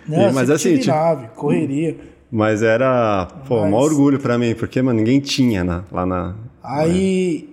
[0.07, 1.95] Não, eu mas assim, tive tipo- nave, correria.
[2.31, 6.35] Mas era, pô, Mas- um orgulho pra mim, porque, mano, ninguém tinha na- lá na.
[6.61, 7.49] Aí,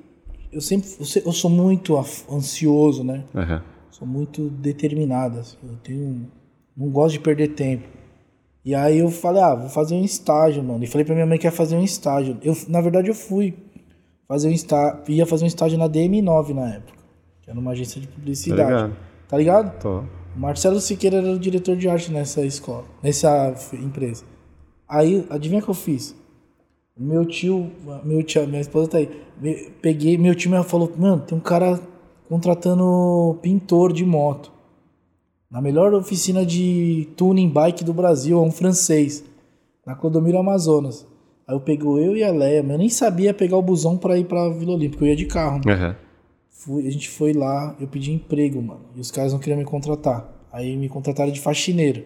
[0.52, 0.88] eu sempre,
[1.24, 1.96] eu sou muito
[2.30, 3.24] ansioso, né?
[3.34, 3.62] Aham.
[3.90, 5.38] Sou muito determinado.
[5.38, 5.56] assim.
[5.62, 6.26] Eu tenho.
[6.76, 7.84] Não gosto de perder tempo.
[8.62, 10.84] E aí eu falei, ah, vou fazer um estágio, mano.
[10.84, 12.36] E falei pra minha mãe que ia fazer um estágio.
[12.42, 13.54] Eu, na verdade, eu fui
[14.28, 15.00] fazer um estágio.
[15.08, 16.98] Ia fazer um estágio na DM9 na época.
[17.40, 18.62] Que era uma agência de Tá publicidade.
[18.68, 18.96] ligado?
[19.28, 19.80] Tá ligado?
[19.80, 20.02] Tô.
[20.36, 24.24] Marcelo Siqueira era o diretor de arte nessa escola, nessa empresa.
[24.88, 26.14] Aí, adivinha o que eu fiz?
[26.96, 27.70] Meu tio,
[28.04, 29.08] meu tio, minha esposa tá aí.
[29.82, 31.78] Peguei, meu tio me falou, mano, tem um cara
[32.28, 34.50] contratando pintor de moto.
[35.50, 39.24] Na melhor oficina de tuning bike do Brasil, é um francês.
[39.84, 41.06] Na Clodomiro Amazonas.
[41.46, 44.18] Aí eu pegou eu e a Leia, mas eu nem sabia pegar o busão pra
[44.18, 45.60] ir pra Vila Olímpica, eu ia de carro.
[45.68, 45.96] Aham.
[46.50, 48.86] Fui, a gente foi lá, eu pedi emprego, mano.
[48.96, 50.26] E os caras não queriam me contratar.
[50.50, 52.02] Aí me contrataram de faxineiro.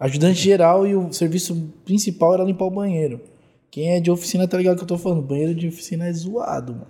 [0.00, 3.20] Ajudante geral e o serviço principal era limpar o banheiro.
[3.70, 5.20] Quem é de oficina tá ligado que eu tô falando.
[5.20, 6.86] Banheiro de oficina é zoado, mano.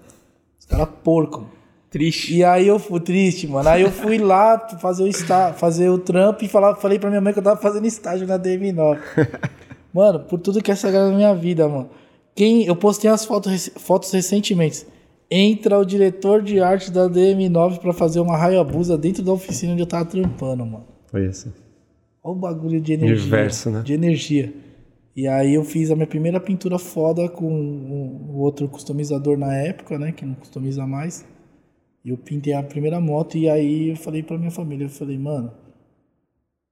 [0.56, 1.44] Os caras porcos.
[1.90, 2.32] Triste.
[2.32, 3.68] E aí eu fui triste, mano.
[3.68, 7.20] Aí eu fui lá fazer o, está, fazer o trampo e falar, falei pra minha
[7.20, 9.00] mãe que eu tava fazendo estágio na DM9.
[9.92, 11.90] mano, por tudo que essa galera na minha vida, mano.
[12.32, 14.86] Quem, eu postei as fotos, fotos recentemente.
[15.28, 19.82] Entra o diretor de arte da DM9 pra fazer uma raio-abusa dentro da oficina onde
[19.82, 20.86] eu tava trampando, mano.
[21.08, 21.52] Foi isso.
[22.22, 23.16] Olha o bagulho de energia.
[23.16, 23.82] Universo, né?
[23.82, 24.52] De energia.
[25.16, 29.98] E aí eu fiz a minha primeira pintura foda com o outro customizador na época,
[29.98, 30.12] né?
[30.12, 31.26] Que não customiza mais.
[32.04, 35.18] E eu pintei a primeira moto e aí eu falei pra minha família, eu falei,
[35.18, 35.52] mano,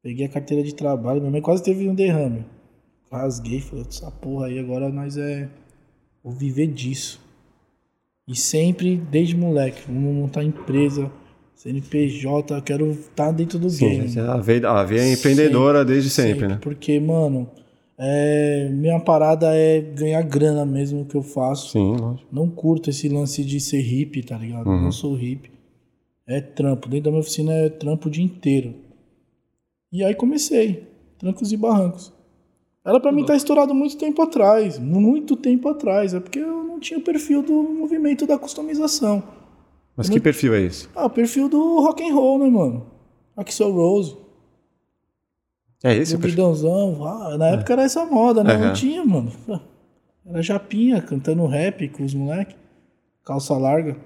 [0.02, 2.46] peguei a carteira de trabalho, minha mãe quase teve um derrame.
[3.10, 5.48] Rasguei, falei, essa porra aí, agora nós é.
[6.22, 7.20] Vou viver disso.
[8.26, 11.10] E sempre, desde moleque, vamos montar empresa,
[11.58, 14.20] CNPJ, eu quero estar tá dentro do Sim, game.
[14.20, 16.58] a veia, a veia é empreendedora sempre, desde sempre, sempre, né?
[16.62, 17.50] Porque, mano,
[17.98, 21.72] é, minha parada é ganhar grana mesmo que eu faço.
[21.72, 22.28] Sim, lógico.
[22.30, 24.68] Não curto esse lance de ser hippie, tá ligado?
[24.68, 24.82] Uhum.
[24.82, 25.50] Não sou hippie.
[26.28, 26.88] É trampo.
[26.88, 28.72] Dentro da minha oficina é trampo o dia inteiro.
[29.92, 30.86] E aí comecei.
[31.18, 32.12] Trancos e barrancos.
[32.86, 34.78] Era pra mim estar tá estourado muito tempo atrás.
[34.78, 36.14] Muito tempo atrás.
[36.14, 39.37] É porque eu não tinha o perfil do movimento da customização.
[39.98, 40.88] Mas que perfil é esse?
[40.94, 42.86] Ah, o perfil do rock and roll, né, mano?
[43.36, 44.16] Axel Rose.
[45.82, 47.04] É esse o Bidãozão.
[47.04, 47.54] Ah, na é.
[47.54, 48.54] época era essa moda, né?
[48.54, 48.66] Uhum.
[48.66, 49.32] Não tinha, mano.
[50.24, 52.54] Era japinha, cantando rap com os moleques.
[53.24, 53.96] Calça larga.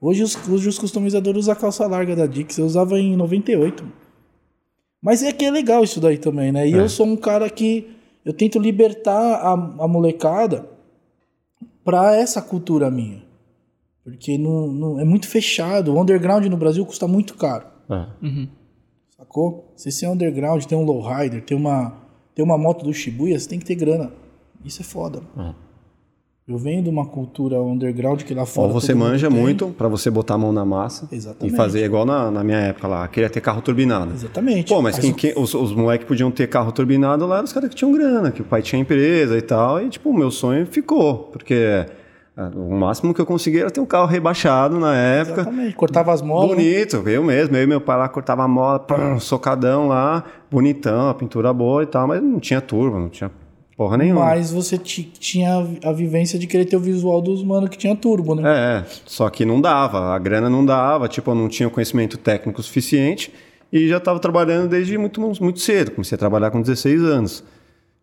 [0.00, 2.56] Hoje os, hoje os customizadores usam a calça larga da Dix.
[2.56, 3.86] Eu usava em 98.
[5.02, 6.66] Mas é que é legal isso daí também, né?
[6.66, 6.78] E é.
[6.78, 7.90] eu sou um cara que...
[8.24, 10.66] Eu tento libertar a, a molecada
[11.84, 13.23] pra essa cultura minha.
[14.04, 15.94] Porque não, não, é muito fechado.
[15.94, 17.66] O underground no Brasil custa muito caro.
[17.90, 18.06] É.
[18.22, 18.48] Uhum.
[19.16, 19.72] Sacou?
[19.74, 21.94] Se você é underground, tem um lowrider, tem uma,
[22.34, 24.12] tem uma moto do Shibuya, você tem que ter grana.
[24.62, 25.22] Isso é foda.
[25.34, 25.54] Uhum.
[26.46, 28.68] Eu venho de uma cultura underground que lá fora.
[28.68, 31.54] Ou você manja muito para você botar a mão na massa Exatamente.
[31.54, 34.12] e fazer igual na, na minha época lá, queria ter carro turbinado.
[34.12, 34.68] Exatamente.
[34.68, 35.14] Pô, mas, mas quem, o...
[35.14, 38.30] quem, os, os moleques podiam ter carro turbinado lá eram os caras que tinham grana,
[38.30, 39.82] que o pai tinha empresa e tal.
[39.82, 41.86] E, tipo, o meu sonho ficou, porque é,
[42.36, 45.42] o máximo que eu conseguia era ter um carro rebaixado na época.
[45.42, 45.76] Exatamente.
[45.76, 46.50] Cortava as molas.
[46.50, 46.56] Né?
[46.56, 47.56] Bonito, eu mesmo.
[47.56, 51.84] Eu e meu pai lá cortava a mola, pum, socadão lá, bonitão, a pintura boa
[51.84, 53.30] e tal, mas não tinha turbo, não tinha
[53.76, 54.24] porra nenhuma.
[54.24, 58.34] Mas você tinha a vivência de querer ter o visual dos mano que tinha turbo,
[58.34, 58.42] né?
[58.44, 62.60] É, só que não dava, a grana não dava, tipo, eu não tinha conhecimento técnico
[62.62, 63.32] suficiente
[63.72, 65.92] e já estava trabalhando desde muito, muito cedo.
[65.92, 67.44] Comecei a trabalhar com 16 anos.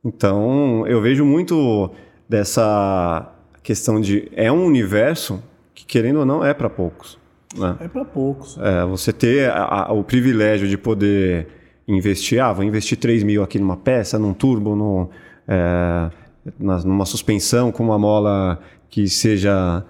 [0.04, 1.91] Então, eu vejo muito
[2.28, 3.30] dessa
[3.63, 5.41] questão de é um universo
[5.74, 7.17] que querendo ou não é para poucos.
[7.56, 7.76] Né?
[7.82, 8.58] É para poucos.
[8.58, 11.47] É, você ter a, a, o privilégio de poder
[11.88, 15.10] investir, ah, vou investir 3 mil aqui numa peça, num turbo, no,
[15.47, 16.10] é,
[16.60, 19.84] na, numa suspensão com uma mola que seja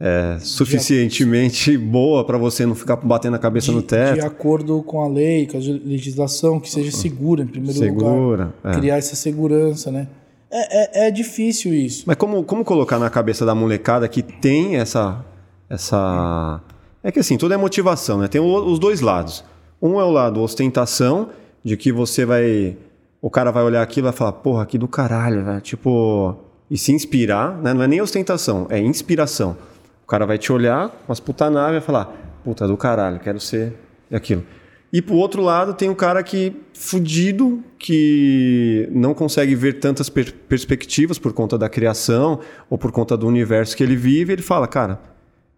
[0.00, 4.14] é, suficientemente boa para você não ficar batendo a cabeça de, no teto.
[4.14, 8.54] De acordo com a lei, com a legislação, que seja segura em primeiro segura, lugar.
[8.64, 8.72] É.
[8.74, 10.08] Criar essa segurança, né?
[10.50, 12.04] É, é, é, difícil isso.
[12.06, 15.24] Mas como, como colocar na cabeça da molecada que tem essa.
[15.68, 16.60] essa...
[17.02, 18.28] É que assim, tudo é motivação, né?
[18.28, 19.44] Tem os dois lados.
[19.80, 21.30] Um é o lado ostentação,
[21.62, 22.76] de que você vai.
[23.20, 25.60] O cara vai olhar aquilo e vai falar, porra, aqui do caralho, velho.
[25.60, 26.36] Tipo.
[26.70, 27.72] E se inspirar, né?
[27.72, 29.56] Não é nem ostentação, é inspiração.
[30.04, 32.12] O cara vai te olhar com as putanaves e vai falar,
[32.44, 33.74] puta do caralho, quero ser
[34.12, 34.44] aquilo.
[34.92, 40.32] E pro outro lado tem um cara que fudido, que não consegue ver tantas per
[40.32, 44.66] perspectivas por conta da criação ou por conta do universo que ele vive, ele fala,
[44.66, 44.98] cara,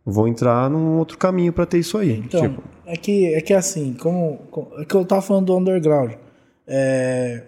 [0.05, 2.13] vou entrar num outro caminho para ter isso aí.
[2.13, 2.63] Então, tipo...
[2.85, 6.13] é que é que assim, como, como, é que eu tava falando do underground.
[6.67, 7.45] É,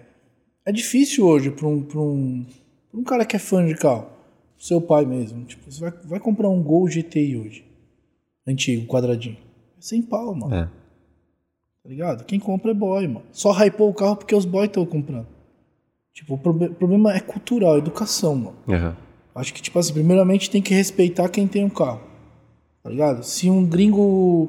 [0.64, 2.47] é difícil hoje para um, pra um,
[2.90, 4.07] pra um cara que é fã de carro,
[4.57, 7.64] seu pai mesmo, tipo, você vai, vai comprar um Gol GTI hoje,
[8.47, 10.55] antigo, quadradinho, é sem pau, mano.
[10.55, 10.82] É.
[11.83, 12.25] Tá ligado?
[12.25, 13.23] Quem compra é boy, mano.
[13.33, 15.27] Só hypou o carro porque os boys estão comprando.
[16.14, 18.57] Tipo, o problema é cultural, educação, mano.
[18.68, 18.95] Uhum.
[19.35, 22.01] Acho que, tipo assim, primeiramente tem que respeitar quem tem um carro.
[22.83, 23.23] Tá ligado?
[23.23, 24.49] Se um gringo.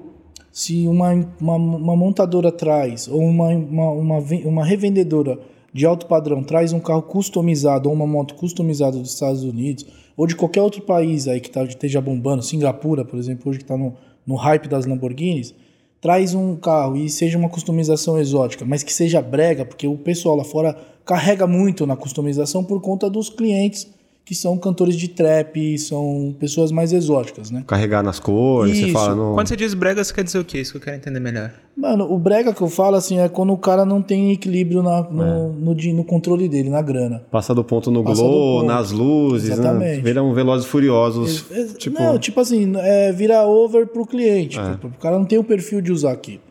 [0.52, 5.40] Se uma, uma, uma montadora traz, ou uma, uma, uma, uma revendedora
[5.74, 10.28] de alto padrão traz um carro customizado ou uma moto customizada dos Estados Unidos ou
[10.28, 13.76] de qualquer outro país aí que tá, esteja bombando, Singapura, por exemplo, hoje que está
[13.76, 13.96] no,
[14.28, 15.56] no hype das Lamborghinis,
[16.04, 20.36] traz um carro e seja uma customização exótica, mas que seja brega, porque o pessoal
[20.36, 23.88] lá fora carrega muito na customização por conta dos clientes
[24.26, 27.62] que são cantores de trap, são pessoas mais exóticas, né?
[27.68, 28.94] Carregar nas cores, você Isso.
[28.94, 29.34] fala no.
[29.34, 30.62] Quando você diz brega, você quer dizer o quê?
[30.62, 31.52] Isso que eu quero entender melhor.
[31.76, 35.02] Mano, o brega que eu falo, assim, é quando o cara não tem equilíbrio na-
[35.04, 37.22] no, no, di- no controle dele, na grana.
[37.30, 38.68] Passa do ponto no Passa glow, ponto.
[38.68, 39.56] nas luzes, né?
[39.56, 40.02] Exatamente.
[40.02, 41.46] Viram velozes e furiosos.
[41.52, 44.58] É, tipo, Não, tipo assim, é, vira over pro cliente.
[44.58, 44.72] É.
[44.72, 46.42] Tipo, o cara não tem o perfil de usar aquilo.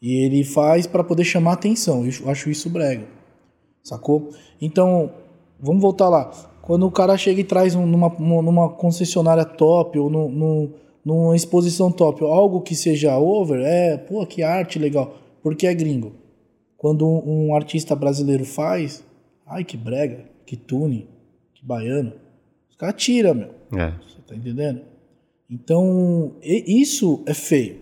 [0.00, 2.06] E ele faz pra poder chamar atenção.
[2.06, 3.04] Eu acho isso brega.
[3.82, 4.30] Sacou?
[4.60, 5.10] Então,
[5.60, 6.30] vamos voltar lá.
[6.70, 10.70] Quando o cara chega e traz um- numa, numa concessionária top ou no, no-
[11.04, 15.16] numa exposição top, algo que seja over, é, pô, que arte legal.
[15.42, 16.12] Porque é gringo.
[16.76, 19.02] Quando um, um artista brasileiro faz,
[19.44, 21.08] ai que brega, que tune,
[21.54, 22.12] que baiano.
[22.70, 23.48] Os caras tiram, meu.
[23.76, 23.90] é.
[24.06, 24.82] Você tá entendendo?
[25.50, 27.78] Então, isso é feio.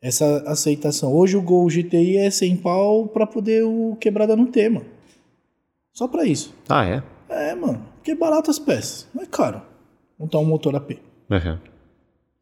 [0.00, 1.12] Essa aceitação.
[1.14, 4.86] Hoje o Gol GTI é sem pau pra poder o quebrada não ter, mano.
[5.92, 6.54] Só pra isso.
[6.70, 7.02] Ah, é?
[7.28, 7.84] É, mano.
[8.08, 9.06] Porque é barato as peças.
[9.14, 9.60] Não é caro.
[10.18, 10.92] Montar um motor AP.
[11.30, 11.58] Uhum.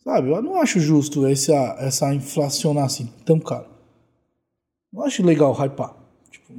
[0.04, 0.30] Sabe?
[0.30, 3.66] Eu não acho justo essa, essa inflacionar assim, tão caro.
[4.92, 5.96] Não acho legal hypar.
[6.30, 6.54] Tipo,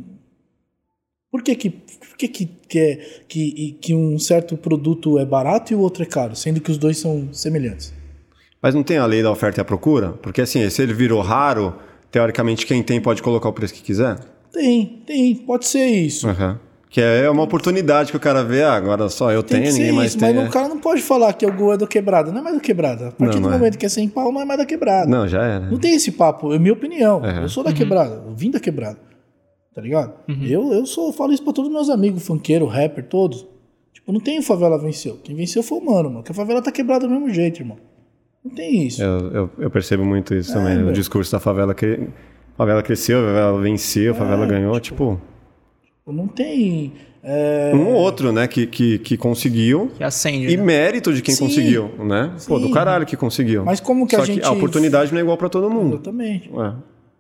[1.32, 2.96] por que que, por que, que, que, é,
[3.30, 6.78] que, que um certo produto é barato e o outro é caro, sendo que os
[6.78, 7.94] dois são semelhantes?
[8.62, 10.14] Mas não tem a lei da oferta e a procura?
[10.22, 11.74] Porque assim, se ele virou raro,
[12.12, 14.20] teoricamente quem tem pode colocar o preço que quiser?
[14.52, 16.28] Tem, tem, pode ser isso.
[16.28, 16.67] Uhum.
[16.90, 19.80] Que é uma oportunidade que o cara vê, ah, agora só eu Tem tenho, que
[19.80, 20.34] ninguém mais isso, tem.
[20.34, 20.48] mas é.
[20.48, 22.32] o cara não pode falar que o gol é do quebrada.
[22.32, 23.10] Não é mais do quebrada.
[23.10, 23.58] A partir Não, do é.
[23.58, 25.06] momento que é sem pau, não é mais da quebrada.
[25.10, 25.70] Não, já era.
[25.70, 27.24] Não tem esse papo, é minha opinião.
[27.26, 27.44] É.
[27.44, 28.98] Eu sou da quebrada, eu vim da quebrada.
[29.76, 30.14] Tá ligado?
[30.42, 33.46] Eu, eu sou, falo isso pra todos os meus amigos, funkeiro, rapper, todos.
[33.94, 35.20] Tipo, não tem o favela venceu.
[35.24, 36.16] Quem venceu foi o mano, mano.
[36.24, 37.78] Porque a favela tá quebrada do mesmo jeito, irmão.
[38.44, 39.04] Não tem isso.
[39.04, 40.78] Eu, eu, eu percebo muito isso também.
[40.78, 40.94] O É, velho.
[40.94, 42.08] discurso da favela que.
[42.54, 44.80] A favela cresceu, a favela venceu, a favela É, ganhou.
[44.80, 45.20] Tipo,
[46.12, 46.94] Não tem.
[47.24, 49.92] é, um ou outro, né, que, que, que conseguiu.
[49.98, 50.48] Que acende.
[50.48, 50.64] E né?
[50.64, 51.46] mérito de quem Sim.
[51.46, 52.36] conseguiu, né?
[52.48, 52.74] Pô, do Sim.
[52.74, 53.66] caralho que conseguiu.
[53.66, 54.40] Mas como que Só a gente.
[54.40, 55.96] que a oportunidade não é igual pra todo mundo.
[55.96, 56.50] Exatamente.
[56.50, 56.74] É.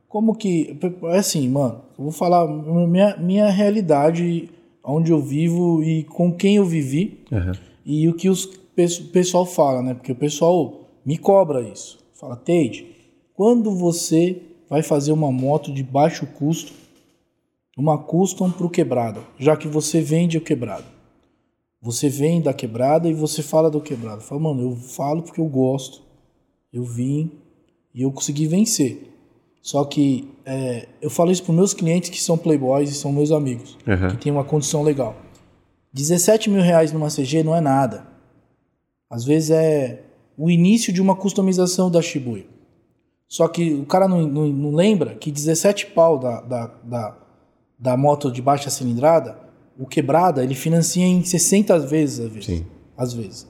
[0.08, 0.78] Como que.
[1.04, 1.82] É assim, mano.
[1.97, 4.50] Eu vou falar minha, minha realidade,
[4.84, 7.19] onde eu vivo e com quem eu vivi.
[7.32, 7.52] Uhum.
[7.86, 8.45] E o que os
[8.78, 9.93] o pessoal fala, né?
[9.95, 11.97] Porque o pessoal me cobra isso.
[12.13, 12.86] Fala, Teide,
[13.34, 16.73] quando você vai fazer uma moto de baixo custo,
[17.78, 20.86] uma custom pro quebrado, já que você vende o quebrado.
[21.82, 24.22] Você vem da quebrada e você fala do quebrado.
[24.22, 26.02] Fala, mano, eu falo porque eu gosto.
[26.74, 27.32] Eu vim
[27.94, 29.13] e eu consegui vencer.
[29.62, 33.32] Só que é, eu falo isso para meus clientes que são playboys e são meus
[33.32, 34.10] amigos Uhum.
[34.12, 35.16] que tem uma condição legal.
[35.94, 38.08] 17 mil reais numa CG não é nada.
[39.10, 40.04] Às vezes é
[40.38, 42.46] o início de uma customização da Shibuya.
[43.28, 47.18] Só que o cara não, não- não lembra que 17 pau da, da, da,
[47.78, 49.38] da moto de baixa cilindrada,
[49.78, 52.46] o quebrada, ele financia em 60 vezes às vezes.
[52.46, 52.66] Sim.
[52.98, 53.48] Às vezes.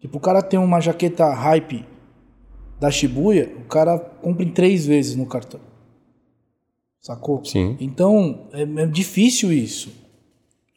[0.00, 1.84] Tipo, o cara tem uma jaqueta hype
[2.80, 5.60] da Shibuya, o cara compra em três vezes no cartão.
[7.00, 7.44] Sacou?
[7.44, 7.76] Sim.
[7.80, 9.92] Então, é, é difícil isso.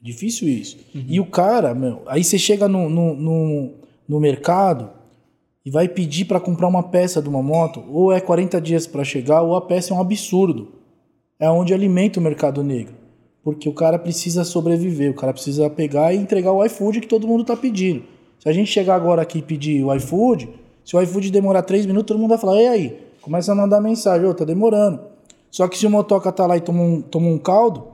[0.02, 0.78] Difícil isso.
[0.94, 3.74] E o cara, meu, aí você chega no, no, no,
[4.08, 4.92] no mercado
[5.66, 9.04] e vai pedir para comprar uma peça de uma moto, ou é 40 dias para
[9.04, 10.77] chegar, ou a peça é um absurdo.
[11.40, 12.96] É onde alimenta o mercado negro.
[13.44, 17.28] Porque o cara precisa sobreviver, o cara precisa pegar e entregar o iFood que todo
[17.28, 18.04] mundo tá pedindo.
[18.40, 20.50] Se a gente chegar agora aqui e pedir o iFood,
[20.84, 23.00] se o iFood demorar 3 minutos, todo mundo vai falar, e aí?
[23.22, 25.00] Começa a mandar mensagem, ô, tá demorando.
[25.50, 27.88] Só que se o motoca tá lá e toma um, toma um caldo,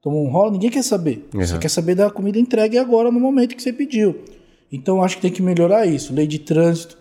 [0.00, 1.28] toma um rolo, ninguém quer saber.
[1.32, 1.60] Você Uhum.
[1.60, 4.16] quer saber da comida entregue agora, no momento que você pediu.
[4.70, 6.12] Então, acho que tem que melhorar isso.
[6.14, 6.96] Lei de trânsito,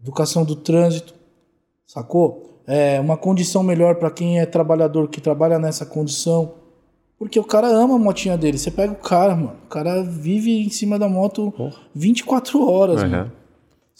[0.00, 1.14] educação do trânsito,
[1.86, 2.57] sacou?
[2.68, 6.52] É, uma condição melhor para quem é trabalhador, que trabalha nessa condição.
[7.18, 8.58] Porque o cara ama a motinha dele.
[8.58, 9.54] Você pega o cara, mano.
[9.64, 11.52] O cara vive em cima da moto
[11.94, 13.08] 24 horas, Uhum.
[13.08, 13.32] mano.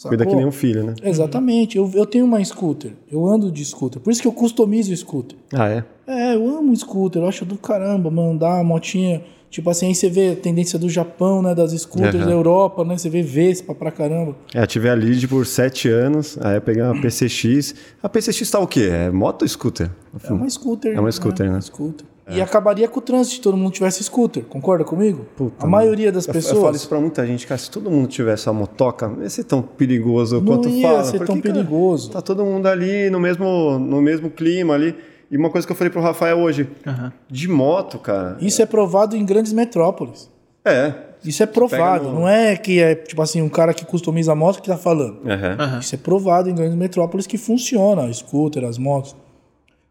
[0.03, 0.35] Cuida que Sacou?
[0.39, 0.93] nem um filho, né?
[1.03, 1.77] Exatamente.
[1.77, 2.93] Eu, eu tenho uma scooter.
[3.11, 4.01] Eu ando de scooter.
[4.01, 5.37] Por isso que eu customizo o scooter.
[5.53, 5.83] Ah, é?
[6.07, 7.21] É, eu amo scooter.
[7.21, 9.21] Eu acho do caramba, mandar a motinha.
[9.49, 11.55] Tipo assim, aí você vê a tendência do Japão, né?
[11.55, 12.25] Das scooters Aham.
[12.25, 12.97] da Europa, né?
[12.97, 14.35] Você vê Vespa pra caramba.
[14.53, 17.73] É, eu tive a lead por sete anos, aí eu peguei uma PCX.
[18.03, 18.89] A PCX tá o quê?
[18.91, 19.89] É moto ou scooter?
[20.23, 20.95] É uma scooter.
[20.95, 21.59] É uma scooter, né?
[21.61, 22.05] Scooter.
[22.31, 24.43] E acabaria com o trânsito se todo mundo tivesse scooter.
[24.43, 25.25] Concorda comigo?
[25.35, 26.55] Puta, a maioria das Eu- pessoas.
[26.57, 27.57] Eu falo isso pra muita gente, cara.
[27.57, 31.03] Se todo mundo tivesse a motoca, não ia ser tão perigoso Não quanto ia fala.
[31.05, 32.11] ser porque, tão cara, perigoso.
[32.11, 34.93] Tá todo mundo ali no mesmo, no mesmo clima ali.
[35.31, 37.13] E uma coisa que eu falei pro Rafael hoje, Aham.
[37.29, 38.37] de moto, cara.
[38.41, 40.29] Isso é provado em grandes metrópoles.
[40.65, 40.93] É.
[41.23, 42.05] Isso é provado.
[42.05, 44.77] No- Não é que é, tipo assim, um cara que customiza a moto que tá
[44.77, 45.21] falando.
[45.29, 45.55] Aham.
[45.59, 45.79] Aham.
[45.79, 49.15] Isso é provado em grandes metrópoles que funciona, o scooter, as motos.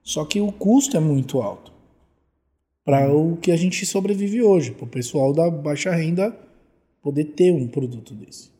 [0.02, 1.70] Só que o custo é muito alto.
[2.84, 4.70] Para o que a gente sobrevive hoje.
[4.72, 6.34] Para o pessoal da baixa renda
[7.02, 8.50] poder ter um produto desse.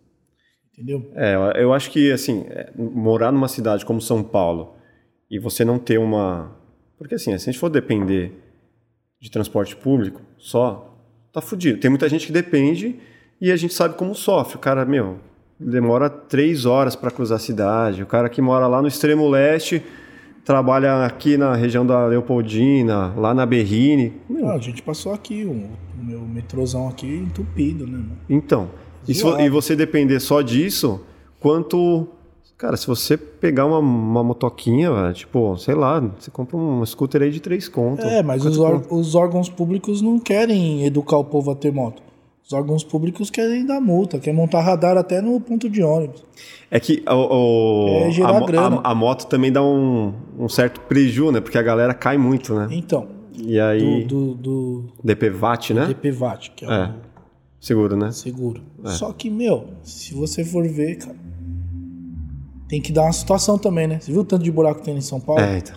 [0.73, 1.11] Entendeu?
[1.15, 4.75] É, eu- eu acho que, assim, é, morar numa cidade como São Paulo
[5.31, 6.57] e você não ter uma.
[6.99, 8.33] Porque, assim, se a gente for depender
[9.21, 10.95] de transporte público só,
[11.33, 11.79] tá fudido.
[11.79, 12.97] Tem muita gente que depende
[13.41, 14.57] e a gente sabe como sofre.
[14.57, 15.19] O cara, meu,
[15.59, 18.03] demora três horas para cruzar a cidade.
[18.03, 19.83] O cara que mora lá no extremo leste
[20.45, 24.15] trabalha aqui na região da Leopoldina, lá na Berrine.
[24.45, 25.71] Ah, a gente passou aqui, o,
[26.03, 28.19] meu metrôzão aqui entupido, né, mano?
[28.31, 28.71] Então,
[29.07, 31.05] e, se e você depender só disso,
[31.39, 32.09] quanto.
[32.59, 37.31] Cara, se você pegar uma, uma motoquinha, tipo, sei lá, você compra um scooter aí
[37.31, 38.05] de três contos.
[38.05, 38.59] É, mas os,
[38.91, 42.03] os órgãos públicos não querem educar o povo a ter moto.
[42.45, 46.25] Os órgãos públicos querem dar multa, querem montar radar até no ponto de ônibus.
[46.71, 48.29] É que o, o- É a,
[48.67, 51.41] a- a moto também dá um, um certo preju, né?
[51.41, 52.67] Porque a galera cai muito, né?
[52.73, 54.03] Então, E aí.
[54.05, 55.87] do, do, do DPVAT, né?
[55.87, 56.85] DPVAT, que é, É.
[56.87, 56.93] o
[57.61, 58.11] Seguro, né?
[58.11, 58.63] seguro.
[58.85, 61.17] Só que, meu, se você for ver, cara,
[62.69, 63.99] tem que dar uma situação também, né?
[64.01, 65.41] Você viu o tanto de buraco que tem em São Paulo?
[65.43, 65.77] É, então.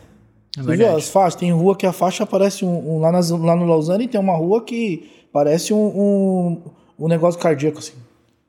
[0.58, 1.36] É Você viu as faixas?
[1.36, 2.96] Tem rua que a faixa parece um.
[2.96, 6.62] um- lá, nas- lá no Lausanne tem uma rua que parece um, um,
[7.00, 7.94] um negócio cardíaco, assim.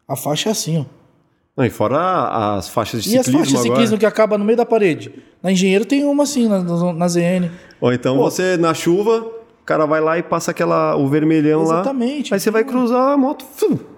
[0.08, 0.84] A faixa é assim, ó.
[1.56, 4.44] Não, e fora as faixas de E as ciclismo faixas de ciclismo que acaba no
[4.44, 5.12] meio da parede?
[5.42, 7.50] Na Engenheiro tem uma assim, na, na, na ZN.
[7.80, 9.24] Ou então você, na chuva,
[9.62, 12.30] o cara vai lá e passa aquela, o vermelhão Exatamente.
[12.30, 12.36] lá.
[12.36, 13.46] Aí você vai cruzar a moto,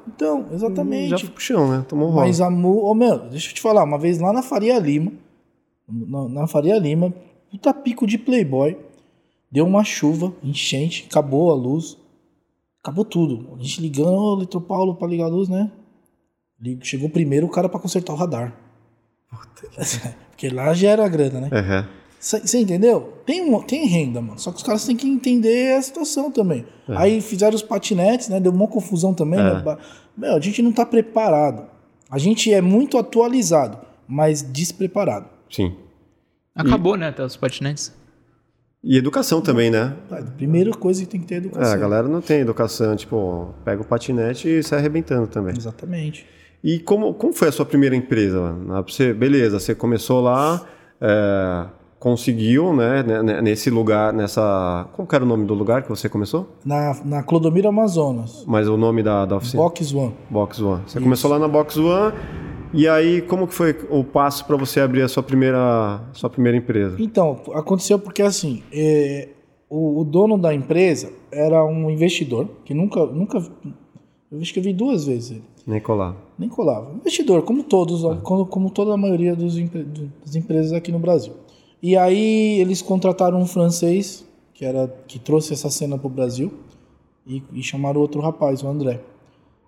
[0.06, 1.20] Então, já exatamente.
[1.22, 1.84] foi pro chão, né?
[1.88, 2.26] Tomou rolo.
[2.26, 2.84] Mas a mu...
[2.84, 5.10] Ô, meu, deixa eu te falar, uma vez lá na Faria Lima,
[5.88, 7.14] na, na Faria Lima,
[7.50, 8.76] puta pico de Playboy,
[9.50, 11.96] deu uma chuva, enchente, acabou a luz,
[12.82, 13.54] acabou tudo.
[13.58, 15.72] A gente ligando, ô, Litro Paulo pra ligar a luz, né?
[16.82, 18.54] Chegou primeiro o cara pra consertar o radar.
[20.30, 21.50] Porque lá já era grana, né?
[21.50, 22.03] Uhum.
[22.24, 23.12] Você entendeu?
[23.26, 24.38] Tem, uma- tem renda, mano.
[24.38, 26.64] Só que os caras têm que entender a situação também.
[26.88, 28.40] Aí fizeram os patinetes, né?
[28.40, 29.38] Deu uma confusão também.
[29.38, 29.42] É.
[29.62, 29.76] né?
[30.16, 31.66] Meu, a gente não tá preparado.
[32.10, 35.26] A gente é muito atualizado, mas despreparado.
[35.50, 35.76] Sim.
[36.54, 37.08] Acabou, né?
[37.08, 37.92] Até os patinetes.
[38.82, 39.94] E educação também, né?
[40.10, 41.72] A primeira coisa que tem que ter é É, educação.
[41.72, 45.54] a galera não tem educação, tipo, pega o patinete e sai arrebentando também.
[45.56, 46.26] Exatamente.
[46.62, 48.40] E como, como foi a sua primeira empresa?
[48.40, 48.74] mano?
[48.74, 50.66] Ah, Você, beleza, você começou lá,
[51.00, 51.66] é,
[52.04, 54.86] conseguiu, né, né, né, nesse lugar, nessa...
[54.92, 56.46] Como era o nome do lugar que você começou?
[56.62, 59.62] Na, na Clodomiro Amazonas, Mas o nome da, da oficina?
[59.62, 60.12] Box One.
[60.28, 60.82] Box One.
[60.86, 62.12] Você começou lá na Box One,
[62.74, 66.58] e aí como que foi o passo para você abrir a sua primeira, sua primeira
[66.58, 66.96] empresa?
[66.98, 69.28] Então, aconteceu porque assim, é,
[69.70, 73.38] o, o dono da empresa era um investidor que nunca, nunca,
[74.30, 75.44] eu acho que eu vi duas vezes ele.
[75.66, 76.14] Nem colar.
[76.38, 76.92] Nem colava.
[76.94, 79.86] Investidor, como todos, como, como toda a maioria dos empre-
[80.22, 81.32] das empresas aqui no Brasil.
[81.86, 86.50] E aí eles contrataram um francês que era que trouxe essa cena para o Brasil
[87.26, 89.00] e, e chamaram outro rapaz, o André.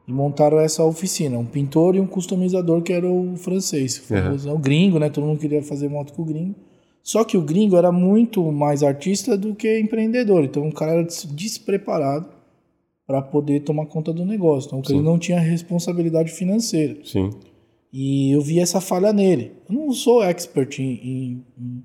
[0.08, 4.58] E montaram essa oficina, um pintor e um customizador que era o francês, famoso, o
[4.58, 5.10] gringo, né?
[5.10, 6.54] Todo mundo queria fazer moto com o gringo.
[7.02, 11.04] Só que o gringo era muito mais artista do que empreendedor, então o cara era
[11.04, 12.28] des- despreparado
[13.06, 14.68] para poder tomar conta do negócio.
[14.68, 16.96] Então, ele não tinha responsabilidade financeira.
[17.04, 17.30] Sim.
[17.92, 19.52] E eu vi essa falha nele.
[19.68, 21.82] Eu não sou expert em, em, em-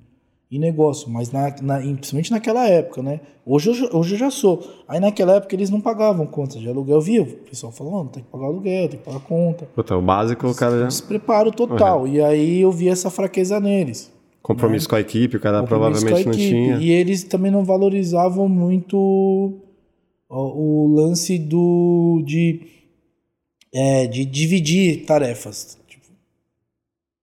[0.52, 3.22] em negócio, mas na, na, principalmente naquela época, né?
[3.46, 4.62] Hoje eu, já- hoje eu já sou.
[4.88, 7.00] Aí naquela época eles não pagavam contas de aluguel.
[7.00, 9.66] Via o pessoal falando, tem que pagar aluguel, tem que pagar conta.
[9.74, 10.88] Puta, o básico o cara já...
[10.88, 12.06] Despreparo total.
[12.06, 14.12] E aí eu vi essa fraqueza neles.
[14.42, 16.78] Compromisso com a equipe, o cara Compromisso provavelmente com a não tinha.
[16.78, 22.62] E eles também não valorizavam muito o, o lance do de,
[23.74, 25.78] é, de dividir tarefas.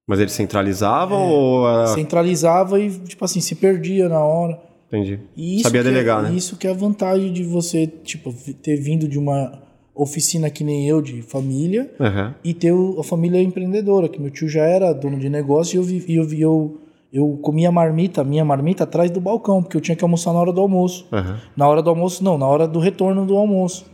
[0.08, 1.86] Mas eles centralizavam ou era...
[1.88, 4.58] centralizava e, tipo assim, se perdia na hora.
[4.88, 5.20] Entendi.
[5.36, 6.32] E isso Sabia é- delegar, né?
[6.34, 9.60] Isso que é a vantagem de você, tipo, ter vindo de uma
[9.94, 12.34] oficina que nem eu, de família, Aham.
[12.42, 15.82] e ter a família empreendedora, que meu tio já era dono de negócio e eu,
[15.82, 16.78] vi- eu, vi- eu,
[17.12, 20.52] eu comia marmita, minha marmita, atrás do balcão, porque eu tinha que almoçar na hora
[20.52, 21.06] do almoço.
[21.12, 21.36] Aham.
[21.56, 23.84] Na hora do almoço, não, na hora do retorno do almoço.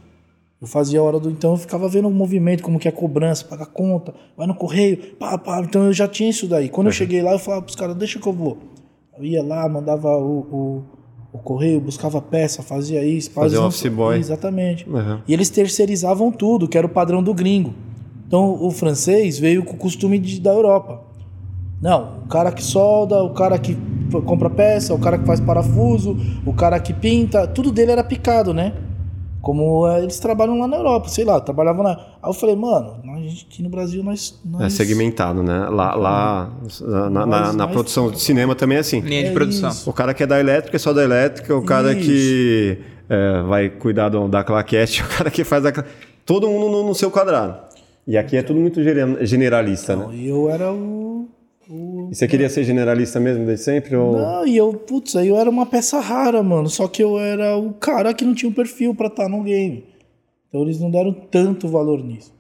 [0.65, 1.31] Eu fazia a hora do.
[1.31, 4.55] Então eu ficava vendo o movimento, como que é a cobrança, paga conta, vai no
[4.55, 5.61] correio, pá, pá.
[5.61, 6.71] Então eu já tinha isso daí.
[6.71, 8.57] Quando eu cheguei lá, eu falava pros caras, deixa que eu vou.
[9.19, 10.83] Eu ia lá, mandava o, o,
[11.35, 13.31] o correio, buscava peça, fazia isso.
[13.31, 14.17] Fazia eles um office boy.
[14.19, 14.87] Exatamente.
[14.89, 15.21] Aham.
[15.29, 17.75] E eles terceirizavam tudo, que era o padrão do gringo.
[18.27, 21.03] Então o francês veio com o costume de- da Europa.
[21.83, 23.77] Não, o cara que solda, o cara que
[24.25, 28.55] compra peça, o cara que faz parafuso, o cara que pinta, tudo dele era picado,
[28.55, 28.73] né?
[29.45, 32.17] Como eh, eles trabalham lá na Europa, sei lá, trabalhavam lá.
[32.23, 34.41] Aí eu falei, mano, nós, aqui no Brasil nós.
[34.45, 35.69] É nós segmentado, né?
[35.71, 39.01] Lá, lá na, na- na- na produção de cinema também é assim.
[39.01, 39.69] Linha de É produção.
[39.71, 39.89] isso.
[39.89, 42.09] O cara que é da elétrica é só da elétrica, o cara Isso.
[42.09, 42.79] que
[43.09, 45.71] é, vai cuidar do- da claquete, o cara que faz a.
[45.73, 45.85] cla-
[46.25, 47.59] todo mundo no, no seu quadrado.
[48.07, 48.81] E aqui é tudo muito
[49.27, 50.09] generalista, né?
[50.13, 51.29] E eu era o.
[51.69, 53.97] o- E você queria ser generalista mesmo desde sempre?
[53.97, 54.13] Ou...
[54.17, 56.69] Não, e eu, putz, aí eu era uma peça rara, mano.
[56.69, 59.85] Só que eu era o cara que não tinha um perfil pra estar no game.
[60.49, 62.33] Então eles não deram tanto valor nisso.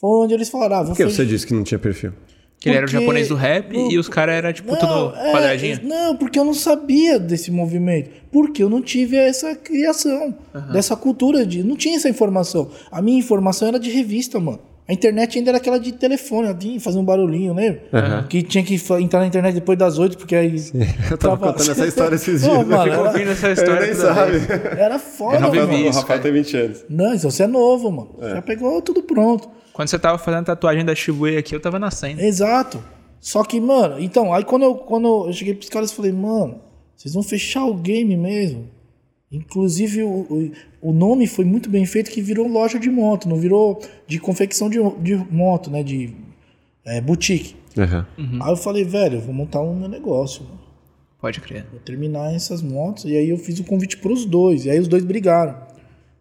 [0.00, 2.12] Foi onde eles falaram, ah, Por que você disse que não tinha perfil?
[2.58, 5.12] Que ele era o Porque- japonês do rap Não, e os caras eram, tipo, tudo
[5.16, 5.80] é, quadradinho.
[5.82, 8.10] Não, porque eu não sabia desse movimento.
[8.30, 10.32] Porque eu não tive essa criação,
[10.72, 11.64] dessa cultura de.
[11.64, 12.70] Não tinha essa informação.
[12.90, 14.60] A minha informação era de revista, mano.
[14.92, 17.82] A internet ainda era aquela de telefone, ela tinha que fazer um barulhinho, lembra?
[17.94, 18.26] Aham.
[18.28, 20.54] Que tinha que entrar na internet depois das oito, porque aí.
[21.10, 22.52] Eu tava contando essa história esses dias.
[22.52, 24.32] Não, mano, Fico era, ouvindo essa história nem sabe.
[24.32, 24.50] vez.
[24.78, 25.66] era foda, Eu não mano.
[25.66, 26.84] vivi O isso, Rafael tem 20 anos.
[26.90, 28.16] Não, então você é novo, mano.
[28.20, 28.30] É.
[28.34, 29.48] Já pegou tudo pronto.
[29.72, 32.20] Quando você tava fazendo tatuagem da Shibuya aqui, eu tava nascendo.
[32.20, 32.84] Exato.
[33.18, 36.60] Só que, mano, então, aí quando eu, quando eu cheguei pros caras e falei, mano,
[36.94, 38.68] vocês vão fechar o game mesmo.
[39.32, 40.52] Inclusive, o, o,
[40.90, 44.68] o nome foi muito bem feito que virou loja de moto, não virou de confecção
[44.68, 45.82] de, de moto, né?
[45.82, 46.14] De
[46.84, 47.56] é, boutique.
[47.78, 48.06] Aham.
[48.42, 50.44] Aí eu falei, velho, eu vou montar um meu negócio.
[50.44, 50.60] mano.
[51.18, 51.64] Pode crer.
[51.70, 53.04] Vou terminar essas motos.
[53.04, 54.66] E aí eu fiz o convite pros dois.
[54.66, 55.56] E aí os dois brigaram.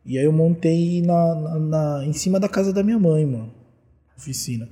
[0.06, 3.52] E aí eu montei na, na, na- em cima da casa da minha mãe, mano.
[4.18, 4.70] Oficina.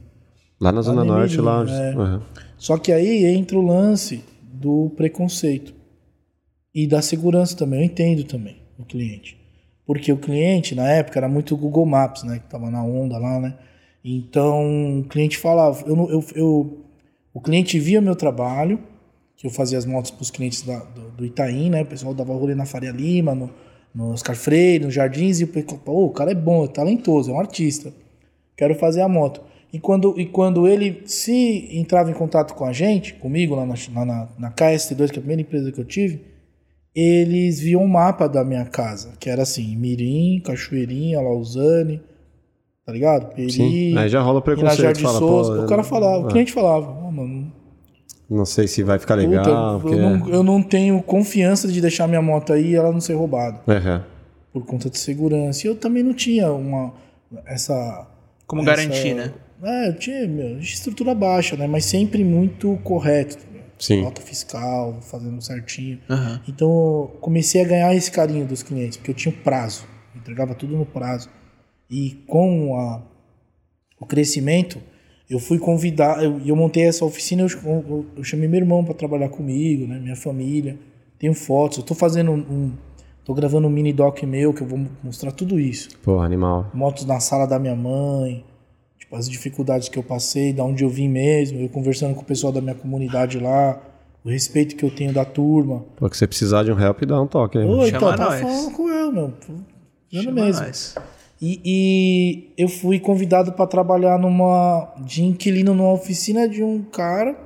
[0.61, 1.61] Lá na Zona Norte, lá.
[1.61, 1.89] onde- é.
[1.93, 2.21] Aham.
[2.57, 4.23] Só que aí entra o lance
[4.53, 5.73] do preconceito
[6.73, 7.79] e da segurança também.
[7.79, 9.37] Eu entendo também o cliente.
[9.85, 12.39] Porque o cliente, na época, era muito Google Maps, né?
[12.39, 13.57] Que tava na onda lá, né?
[14.03, 15.83] Então, o cliente falava...
[15.87, 16.85] Eu, eu, eu-
[17.33, 18.79] o cliente via meu trabalho,
[19.37, 21.81] que eu fazia as motos para os clientes da- do, do Itaim, né?
[21.81, 23.49] O pessoal dava rolê na Faria Lima, no,
[23.93, 27.31] no Oscar Freire, nos Jardins, e o pessoal, pô, o cara é bom, é talentoso,
[27.31, 27.93] é um artista.
[28.57, 29.41] Quero fazer a moto.
[29.71, 33.75] E quando, e quando ele se entrava em contato com a gente, comigo lá na,
[34.05, 36.21] na, na KST2, que é a primeira empresa que eu tive,
[36.99, 42.01] eles viam um mapa da minha casa, que era assim, Mirim, Cachoeirinha, Lausanne,
[42.85, 43.33] tá ligado?
[43.33, 43.97] Peri, Sim.
[43.97, 44.99] Aí já rola o preconceito.
[44.99, 45.55] Fala, Souza.
[45.55, 47.51] pô, o cara falava, o ah, cliente falava, "Ó, mano,
[48.29, 49.73] Não sei se vai ficar puta, legal.
[49.75, 49.95] eu, porque...
[49.95, 53.59] não, eu não tenho confiança de deixar minha moto aí e ela não ser roubada,
[53.67, 54.03] Aham.
[54.53, 55.65] por conta de segurança.
[55.65, 56.93] E eu também não tinha uma,
[57.45, 58.07] essa...
[58.45, 59.33] Como essa- garantir, né?
[59.61, 61.67] É, eu tinha meu, estrutura baixa, né?
[61.67, 63.37] Mas sempre muito correto.
[63.79, 64.01] Sim.
[64.01, 65.99] Nota fiscal, fazendo certinho.
[66.09, 66.41] Aham.
[66.47, 69.85] Então comecei a ganhar esse carinho dos clientes, porque eu tinha prazo.
[70.13, 71.29] eu Entregava tudo no prazo.
[71.89, 73.01] E com a-
[73.99, 74.79] o crescimento,
[75.29, 79.29] eu fui convidar, eu, eu montei essa oficina, eu, eu- chamei meu irmão para trabalhar
[79.29, 79.97] comigo, né?
[79.99, 80.77] Minha família.
[81.17, 82.37] Tenho fotos, eu tô fazendo um.
[82.37, 82.73] um-
[83.25, 86.71] tô gravando um mini doc meu que eu vou mostrar tudo isso Pô, animal.
[86.73, 88.43] motos na sala da minha mãe,
[89.09, 92.25] tipo, as dificuldades que eu passei, da onde eu vim mesmo, eu conversando com o
[92.25, 93.81] pessoal da minha comunidade lá,
[94.23, 95.83] o respeito que eu tenho da turma.
[95.95, 97.65] Pô, que você precisar de um help, dá um toque aí.
[97.65, 98.41] Ô, Chama então, tá nós.
[98.41, 99.33] falando com eu, meu.
[100.11, 100.61] Vendo Chama mesmo.
[100.65, 100.95] nós.
[101.41, 107.37] E, e eu fui convidado para trabalhar numa de inquilino numa oficina de um cara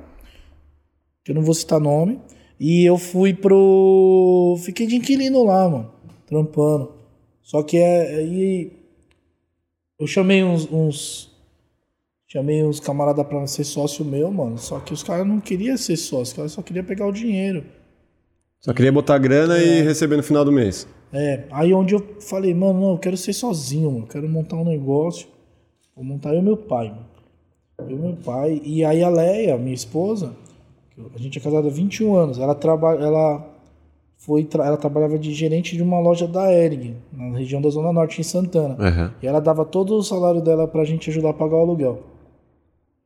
[1.24, 2.20] que eu não vou citar nome.
[2.58, 5.90] E eu fui pro fiquei de inquilino lá, mano,
[6.26, 6.92] trampando.
[7.40, 8.72] Só que é aí
[9.98, 11.33] eu chamei uns, uns
[12.34, 14.58] chamei uns camaradas para ser sócio meu, mano.
[14.58, 17.64] Só que os caras não queriam ser sócio, os caras só queriam pegar o dinheiro.
[18.60, 20.88] Só queria botar grana e receber no final do mês.
[21.12, 24.04] É, aí onde eu falei, mano, não, eu quero ser sozinho, mano.
[24.04, 25.28] eu Quero montar um negócio.
[25.94, 27.06] Vou montar eu e meu pai, mano.
[27.78, 28.60] Eu e meu pai.
[28.64, 30.34] E aí a Leia, minha esposa,
[31.14, 32.98] a gente é casado há 21 anos, ela trabalha.
[33.04, 33.46] Ela
[34.16, 34.48] foi.
[34.54, 38.24] Ela trabalhava de gerente de uma loja da Ering, na região da Zona Norte, em
[38.24, 38.74] Santana.
[38.80, 39.14] Aham.
[39.22, 42.13] E ela dava todo o salário dela pra gente ajudar a pagar o aluguel.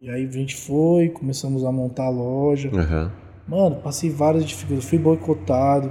[0.01, 2.71] E aí a gente foi, começamos a montar a loja.
[2.73, 3.13] Aham.
[3.49, 5.91] Mano, passei várias dificuldades, fui boicotado.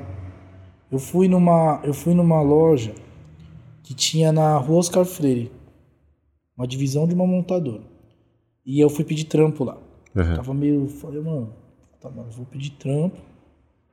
[0.90, 2.94] Eu fui numa, eu fui numa loja
[3.84, 5.52] que tinha na Rua Oscar Freire,
[6.58, 7.82] uma divisão de uma montadora.
[8.66, 9.78] E eu fui pedir trampo lá.
[10.16, 10.36] Aham.
[10.36, 11.54] Tava meio, falei, mano,
[12.00, 13.18] tá, mano, vou pedir trampo.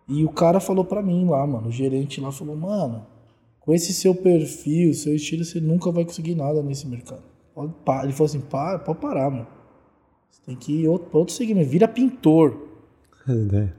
[0.07, 3.05] E o cara falou pra mim lá, mano, o gerente lá falou, mano,
[3.59, 7.23] com esse seu perfil, seu estilo, você nunca vai conseguir nada nesse mercado.
[7.53, 9.47] Pode pa-" Ele falou assim, para, pode parar, mano.
[10.35, 12.69] Você tem que ir outro, pra outro segmento, vira pintor.
[13.29, 13.73] Ideia.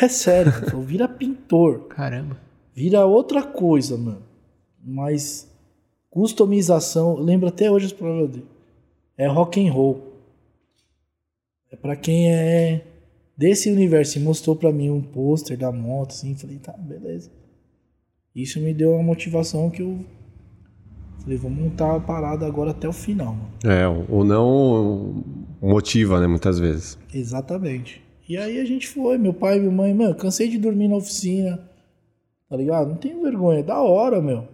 [0.00, 1.80] É sério, falou, vira pintor.
[1.88, 2.38] Caramba.
[2.74, 4.22] Vira outra coisa, mano.
[4.82, 5.52] Mas
[6.08, 8.46] customização, eu lembro até hoje as provas dele.
[9.18, 10.14] É rock and roll.
[11.70, 12.86] É pra quem é
[13.36, 14.18] desse universo.
[14.18, 16.34] E mostrou pra mim um pôster da moto, assim.
[16.34, 17.30] Falei, tá, beleza.
[18.34, 20.04] Isso me deu uma motivação que eu
[21.20, 23.50] falei, vou montar a parada agora até o final, mano.
[23.64, 25.22] É, ou não
[25.60, 26.98] motiva, né, muitas vezes.
[27.12, 28.02] Exatamente.
[28.28, 30.96] E aí a gente foi, meu pai e minha mãe, mano, cansei de dormir na
[30.96, 31.60] oficina.
[32.48, 32.88] Tá ligado?
[32.90, 34.44] Não tenho vergonha, é da hora, meu.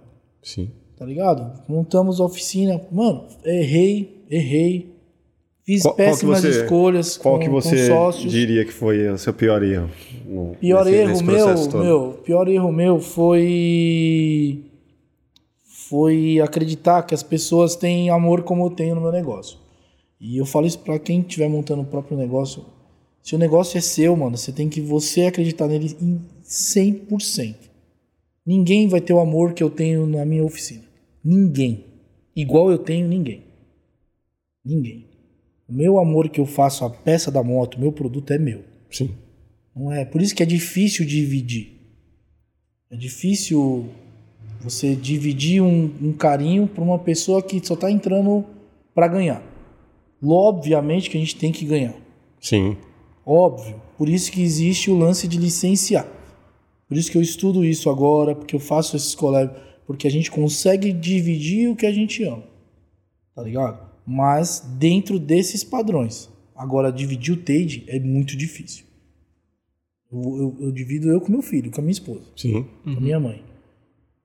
[0.42, 0.70] Sim.
[0.96, 1.60] tá ligado?
[1.68, 2.80] Montamos a oficina.
[2.92, 4.94] Mano, errei, errei.
[5.64, 7.88] Fiz Qual- qual péssimas você- escolhas Qual com, que você
[8.28, 9.88] diria que foi o seu pior erro?
[10.26, 11.78] no- Pior nesse- erro nesse meu, todo?
[11.84, 14.62] meu, pior erro meu foi
[15.88, 19.58] foi acreditar que as pessoas têm amor como eu tenho no meu negócio.
[20.26, 22.64] E eu falo isso pra quem estiver montando o próprio negócio.
[23.22, 27.54] Se o negócio é seu, mano, você tem que você acreditar nele em 100%.
[28.46, 30.82] Ninguém vai ter o amor que eu tenho na minha oficina.
[31.22, 31.84] Ninguém.
[32.34, 33.42] Igual eu tenho ninguém.
[34.64, 35.04] Ninguém.
[35.68, 38.64] O meu amor que eu faço a peça da moto, o meu produto é meu.
[38.90, 39.10] Sim.
[39.76, 40.06] Não é?
[40.06, 41.82] Por isso que é difícil dividir.
[42.90, 43.90] É difícil
[44.62, 48.42] você dividir um, um carinho para uma pessoa que só tá entrando
[48.94, 49.53] para ganhar.
[50.24, 51.94] Obviamente que a gente tem que ganhar.
[52.40, 52.76] Sim.
[53.26, 53.80] Óbvio.
[53.98, 56.06] Por isso que existe o lance de licenciar.
[56.88, 59.56] Por isso que eu estudo isso agora, porque eu faço esses colégios,
[59.86, 62.44] porque a gente consegue dividir o que a gente ama.
[63.34, 63.90] Tá ligado?
[64.06, 66.28] Mas dentro desses padrões.
[66.54, 68.84] Agora, dividir o TADE é muito difícil.
[70.12, 72.64] Eu, eu- eu divido eu com meu filho, com a minha esposa, Sim.
[72.84, 73.42] com a minha mãe.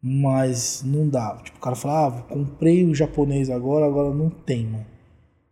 [0.02, 1.38] Mas não dá.
[1.44, 4.86] Tipo, o cara fala, ah, comprei o japonês agora, agora não tem, mano.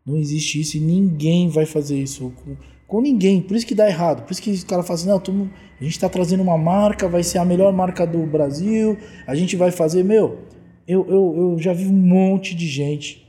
[0.08, 2.56] Não existe isso e ninguém vai fazer isso com,
[2.88, 3.42] com ninguém.
[3.42, 4.24] Por isso que dá errado.
[4.24, 5.50] Por isso que os caras falam assim, não, tamo-
[5.80, 8.98] a gente tá trazendo uma marca, vai ser a melhor marca do Brasil,
[9.28, 10.40] a gente vai fazer, meu,
[10.88, 13.28] eu, eu, eu já vi um monte de gente,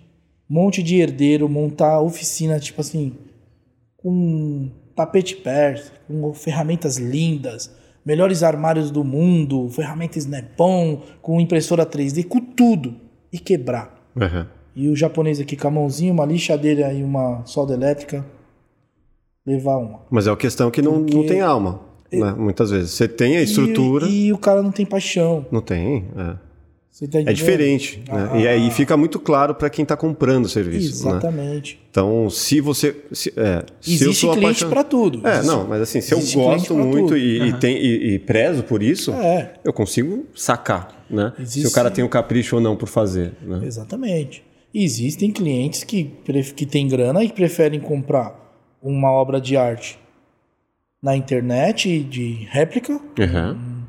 [0.48, 3.12] um monte de herdeiro montar oficina, tipo assim,
[3.96, 7.70] com tapete persa, com ferramentas lindas,
[8.04, 12.94] melhores armários do mundo, ferramentas Snap-on, com impressora 3D, com tudo,
[13.32, 14.10] e quebrar.
[14.18, 14.48] Aham.
[14.80, 18.24] E o japonês aqui com a mãozinha, uma lixadeira e uma solda elétrica,
[19.44, 20.00] levar uma.
[20.08, 21.80] Mas é uma questão que não, Porque- não tem alma,
[22.12, 22.32] né?
[22.38, 22.92] Muitas vezes.
[22.92, 25.44] Você tem a estrutura, E, e o cara não tem paixão.
[25.50, 26.04] não tem.
[26.16, 26.48] É,
[26.90, 28.30] Você tá É diferente, né?
[28.32, 31.10] Ah, E aí ah, fica muito claro para quem está comprando o serviço, né?
[31.12, 31.80] Exatamente.
[31.90, 32.94] Então, se você...
[33.12, 35.24] Se, é, se eu Existe sou cliente apaixon- pra tudo.
[35.26, 38.14] É, Existe- não, mas assim, se eu existe cliente gosto muito e, e tem, e,
[38.14, 41.32] e prezo por isso, É, eu consigo sacar, né?
[41.36, 43.60] Se Existe- o cara tem o capricho ou não por fazer, né?
[43.64, 44.42] exatamente.
[44.74, 46.10] Existem clientes que,
[46.54, 48.36] que têm grana e preferem comprar
[48.82, 49.98] uma obra de arte
[51.02, 53.86] na internet de réplica, Aham.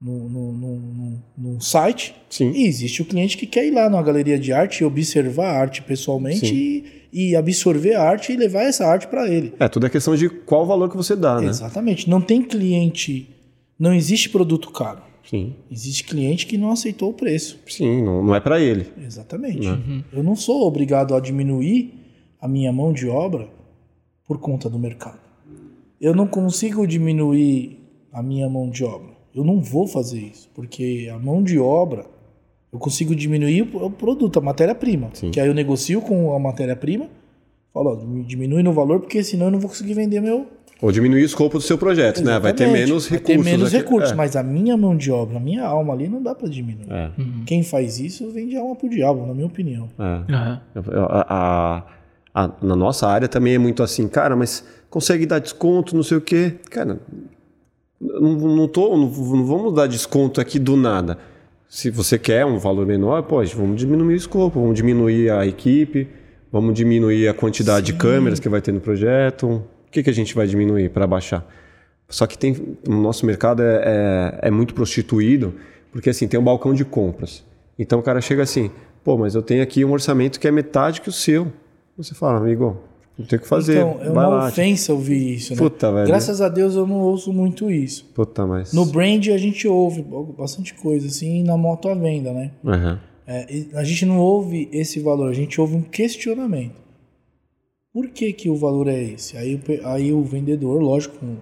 [0.00, 2.14] no, no, no, no- num site.
[2.28, 2.50] Sim.
[2.52, 5.58] E existe o cliente que quer ir lá numa galeria de arte e observar a
[5.60, 9.54] arte pessoalmente e, e absorver a arte e levar essa arte para ele.
[9.58, 11.48] É, tudo é questão de qual valor que você dá, né?
[11.48, 12.08] Exatamente.
[12.10, 13.28] Não tem cliente.
[13.78, 15.02] Não existe produto caro.
[15.28, 15.54] Sim.
[15.70, 17.58] Existe cliente que não aceitou o preço.
[17.66, 18.86] Sim, não, não é para ele.
[18.98, 19.68] Exatamente.
[19.68, 20.04] Né?
[20.12, 21.94] Eu não sou obrigado a diminuir
[22.40, 23.48] a minha mão de obra
[24.24, 25.18] por conta do mercado.
[26.00, 27.78] Eu não consigo diminuir
[28.12, 29.16] a minha mão de obra.
[29.34, 32.06] Eu não vou fazer isso, porque a mão de obra
[32.72, 35.10] eu consigo diminuir o produto, a matéria-prima.
[35.32, 37.08] Que aí eu negocio com a matéria-prima,
[37.72, 40.46] falo, ó, diminui no valor, porque senão eu não vou conseguir vender meu.
[40.82, 42.38] Ou diminuir o escopo do seu projeto, né?
[42.38, 42.86] Vai ter Exatamente.
[42.88, 43.44] menos Vai recursos.
[43.44, 43.76] ter menos aqui.
[43.78, 44.14] recursos, É.
[44.14, 46.86] mas a minha mão de obra, a minha alma ali não dá para diminuir.
[46.90, 47.10] É,
[47.46, 49.88] Quem faz isso vende alma pro diabo, na minha opinião.
[49.98, 50.32] é.
[50.34, 50.60] Aham.
[50.74, 51.26] A-
[52.34, 56.02] a- a- na nossa área também é muito assim, cara, mas consegue dar desconto, não
[56.02, 56.52] sei o quê.
[56.70, 57.00] Cara,
[57.98, 61.16] não, não, tô, não, não vamos dar desconto aqui do nada.
[61.68, 66.06] Se você quer um valor menor, pode, vamos diminuir o escopo, vamos diminuir a equipe,
[66.52, 69.62] vamos diminuir a quantidade de câmeras que vai ter no projeto.
[69.96, 71.50] Que, que a gente vai diminuir para baixar?
[72.06, 72.54] Só que tem,
[72.86, 75.54] o nosso mercado é, é, é muito prostituído,
[75.90, 77.42] porque assim, tem um balcão de compras.
[77.78, 78.70] Então o cara chega assim,
[79.02, 81.50] pô, mas eu tenho aqui um orçamento que é metade que o seu.
[81.96, 82.76] Você fala, amigo,
[83.18, 83.78] não tem o que fazer.
[83.78, 84.48] Então, é uma lá.
[84.48, 85.58] ofensa ouvir isso, né?
[85.58, 86.06] Puta, velho.
[86.06, 88.04] Graças a Deus eu não ouço muito isso.
[88.14, 88.74] Puta, mas...
[88.74, 90.04] No brand a gente ouve
[90.36, 92.50] bastante coisa, assim, na moto à venda, né?
[92.62, 93.00] Aham.
[93.26, 96.85] É, a gente não ouve esse valor, a gente ouve um questionamento.
[97.96, 99.38] Por que, que o valor é esse?
[99.38, 101.36] Aí, aí o vendedor, lógico, com,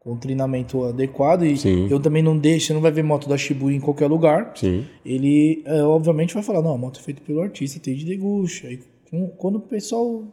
[0.00, 1.88] com o treinamento adequado, e Sim.
[1.90, 4.52] eu também não deixo, você não vai ver moto da Shibuya em qualquer lugar.
[4.54, 4.86] Sim.
[5.04, 8.66] ele é, obviamente vai falar, não, a moto é feita pelo artista, tem de degusta.
[8.66, 8.80] Aí
[9.10, 10.24] com- quando o pessoal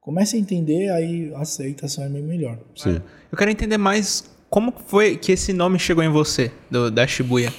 [0.00, 2.56] começa a entender, aí a aceitação é bem melhor.
[2.76, 3.00] Sim.
[3.32, 7.52] Eu quero entender mais como foi que esse nome chegou em você, do, da Shibuya.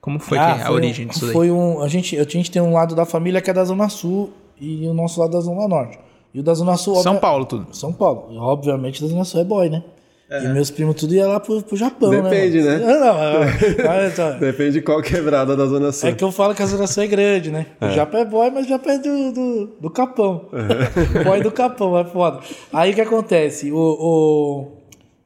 [0.00, 1.34] Como foi Ah, que, a origem disso daí?
[1.34, 3.90] Foi um, a gente, a gente tem um lado da família que é da Zona
[3.90, 5.98] Sul e o nosso lado da Zona Norte.
[6.34, 6.96] E o da Zona Sul...
[6.96, 7.74] São Paulo, tudo.
[7.74, 8.28] São Paulo.
[8.30, 9.82] E, obviamente da Zona Sul é boy, né?
[10.30, 12.78] E meus primos tudo ia lá pro, pro Japão, Depende, né?
[12.80, 12.86] né?
[12.86, 13.40] Não, não,
[13.86, 16.08] mas, ó, Depende de qual quebrada da Zona Sul.
[16.08, 17.66] É que eu falo que a Zona Sul é grande, né?
[17.78, 20.46] O Japa é boy, mas o Japa é do, do, do Capão.
[21.22, 22.40] boy do Capão, é foda.
[22.72, 23.70] Aí o que acontece?
[23.70, 24.72] O, o-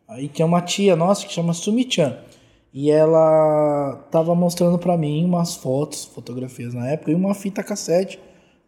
[0.08, 2.16] Aí tem uma tia nossa que chama Sumi-chan.
[2.74, 8.18] E ela tava mostrando pra mim umas fotos, fotografias na época, e uma fita cassete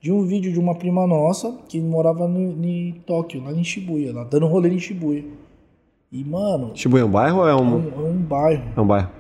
[0.01, 4.13] de um vídeo de uma prima nossa que morava no, em Tóquio, lá em Shibuya,
[4.15, 5.25] lá dando rolê em Shibuya.
[6.11, 8.63] E, mano, Shibuya é um bairro ou é é um, um, é um bairro.
[8.77, 9.11] é um bairro?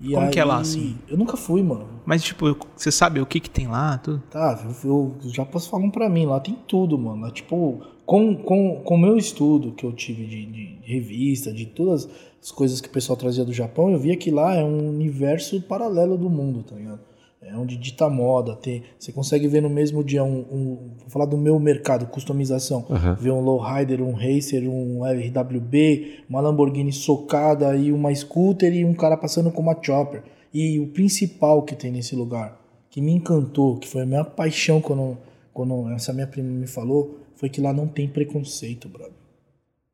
[0.00, 0.98] E Como que é lá, aí- assim?
[1.08, 1.86] Eu nunca fui, mano.
[2.04, 4.20] Mas, tipo, você sabe o que que tem lá, tudo?
[4.30, 7.22] Tá, eu, eu já posso falar um pra mim, lá tem tudo, mano.
[7.22, 11.52] Lá, tipo, com, com, com o meu estudo que eu tive de, de- de revista,
[11.52, 12.08] de todas
[12.42, 15.60] as coisas que o pessoal trazia do Japão, eu via que lá é um universo
[15.62, 16.98] paralelo do mundo, tá ligado?
[17.44, 21.26] É onde dita moda, tem, você consegue ver no mesmo dia um, um- Vou falar
[21.26, 22.86] do meu mercado, customização.
[22.88, 23.14] Aham.
[23.20, 28.94] Ver um lowrider, um racer, um RWB, uma Lamborghini socada e uma scooter e um
[28.94, 30.22] cara passando com uma chopper.
[30.54, 34.80] E o principal que tem nesse lugar, que me encantou, que foi a minha paixão
[34.80, 35.18] quando,
[35.52, 39.12] quando essa minha prima me falou, foi que lá não tem preconceito, brother.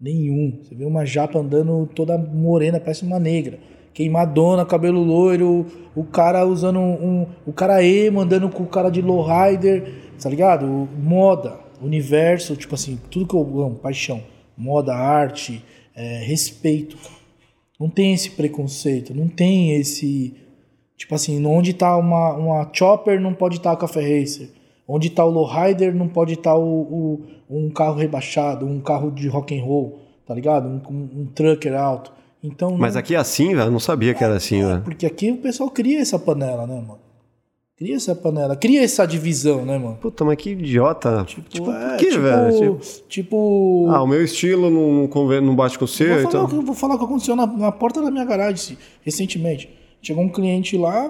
[0.01, 0.61] Nenhum.
[0.63, 3.59] Você vê uma japa andando toda morena, parece uma negra.
[3.99, 6.93] Queimadona, cabelo loiro, o cara usando um.
[7.23, 9.93] um- o cara emo andando com o cara de lowrider,
[10.23, 10.89] tá ligado?
[10.97, 14.23] Moda, universo, tipo assim, tudo que eu amo, paixão.
[14.57, 15.65] Moda, arte,
[15.97, 16.97] é, respeito.
[17.81, 20.33] Não tem esse preconceito, não tem esse.
[20.97, 24.51] Tipo assim, onde tá uma, uma chopper não pode estar o café racer.
[24.87, 27.21] Onde tá o lowrider não pode estar o, o-
[27.51, 30.69] um carro rebaixado, um carro de rock and roll, tá ligado?
[30.69, 32.13] Um, um, um trucker alto.
[32.53, 33.69] Então, Mas não- aqui é assim, velho?
[33.69, 34.83] Eu não sabia que era assim, velho.
[34.83, 36.99] porque aqui o pessoal cria essa panela, né, mano?
[37.77, 39.97] Cria essa panela, cria essa divisão, né, mano?
[40.01, 41.25] Puta, mas que idiota.
[41.25, 42.51] Tipo, é, por que, tipo, velho?
[42.59, 46.17] Tipo, tipo ah, o meu estilo não, não, convém- não bate com o seu, Vou
[46.17, 46.45] falar, então...
[46.45, 49.71] o que, vou falar o que aconteceu na, na porta da minha garagem recentemente.
[50.03, 51.09] Chegou um cliente lá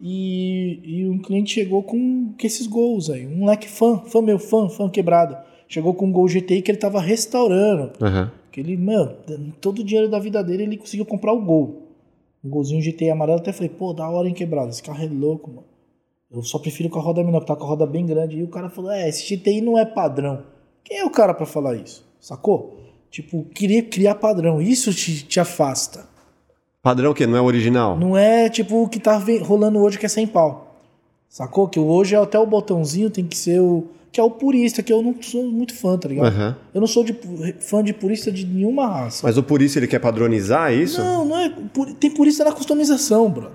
[0.00, 3.26] e, e um cliente chegou com, com esses gols aí.
[3.26, 5.36] Um moleque fã, fã meu, fã, fã quebrado.
[5.68, 7.90] Chegou com um gol GTI que ele tava restaurando.
[8.00, 8.30] Aham.
[8.56, 9.14] Que ele, mano,
[9.60, 11.82] todo o dinheiro da vida dele ele conseguiu comprar o gol.
[12.42, 13.38] Um golzinho GTI amarelo.
[13.38, 14.70] Até falei, pô, da hora, hein, quebrado.
[14.70, 15.66] Esse carro é louco, mano.
[16.32, 18.38] Eu só prefiro com a roda menor, que tá com a roda bem grande.
[18.38, 20.42] E o cara falou, é, esse GTI não é padrão.
[20.82, 22.02] Quem é o cara pra falar isso?
[22.18, 22.80] Sacou?
[23.10, 24.58] Tipo, queria criar padrão.
[24.58, 26.08] Isso te, te afasta.
[26.80, 27.26] Padrão o quê?
[27.26, 27.98] Não é original?
[27.98, 30.80] Não é tipo o que tá rolando hoje que é sem pau.
[31.28, 31.68] Sacou?
[31.68, 33.84] Que hoje é até o botãozinho tem que ser o.
[34.16, 36.28] Que é o purista, que eu não sou muito fã, tá ligado?
[36.28, 36.56] Aham.
[36.72, 37.14] Eu não sou de,
[37.60, 39.26] fã de purista de nenhuma raça.
[39.26, 41.02] Mas o por isso ele quer padronizar isso?
[41.02, 41.52] Não, não é.
[42.00, 43.50] Tem purista na customização, bro.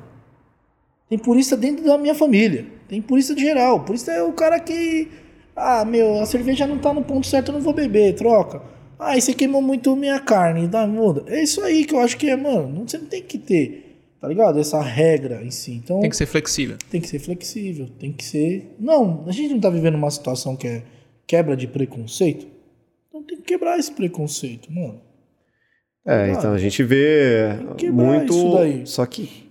[1.09, 2.67] Tem purista dentro da minha família.
[2.87, 3.79] Tem purista de geral.
[3.79, 5.07] Purista é o cara que.
[5.55, 8.61] Ah, meu, a cerveja não tá no ponto certo, eu não vou beber, troca.
[8.99, 11.23] Ah, você queimou muito minha carne, dá, muda.
[11.25, 12.87] É isso aí que eu acho que é, mano.
[12.87, 13.90] Você não tem que ter,
[14.21, 14.59] tá ligado?
[14.59, 15.73] Essa regra em si.
[15.73, 16.77] Então, Tem que ser flexível.
[16.89, 18.75] tem que ser flexível, tem que ser.
[18.79, 20.83] Não, a gente não tá vivendo uma situação que é
[21.27, 22.45] quebra de preconceito.
[23.09, 25.01] Então tem que quebrar esse preconceito, mano.
[26.05, 28.33] É, então a gente vê que quebrar muito.
[28.33, 28.87] isso daí.
[28.87, 29.49] Só que.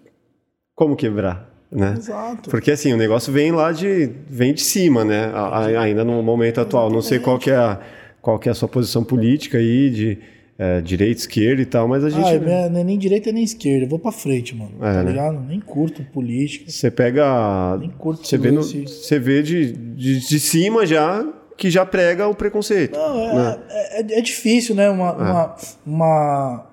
[0.74, 1.48] Como quebrar?
[1.70, 1.94] Né?
[1.96, 2.50] Exato.
[2.50, 4.06] Porque assim, o negócio vem lá de.
[4.28, 5.26] vem de cima, né?
[5.26, 6.90] A- a- ainda no momento atual.
[6.90, 7.80] Não sei qual que é a,
[8.20, 10.18] qual que é a sua posição política aí, de
[10.62, 12.22] é, direita, esquerda e tal, mas a gente.
[12.28, 14.72] Ah, não é nem direita nem esquerda, eu vou pra frente, mano.
[14.78, 15.10] É, tá né?
[15.10, 15.40] ligado?
[15.40, 16.70] Nem curto política.
[16.70, 17.78] Você pega.
[17.78, 22.28] Nem curto Você vê, no- você vê de, de, de cima já que já prega
[22.28, 22.94] o preconceito.
[22.98, 23.58] Não, é, né?
[23.70, 24.90] é, é- é difícil, né?
[24.90, 25.56] Uma, uma,
[25.86, 26.66] uma-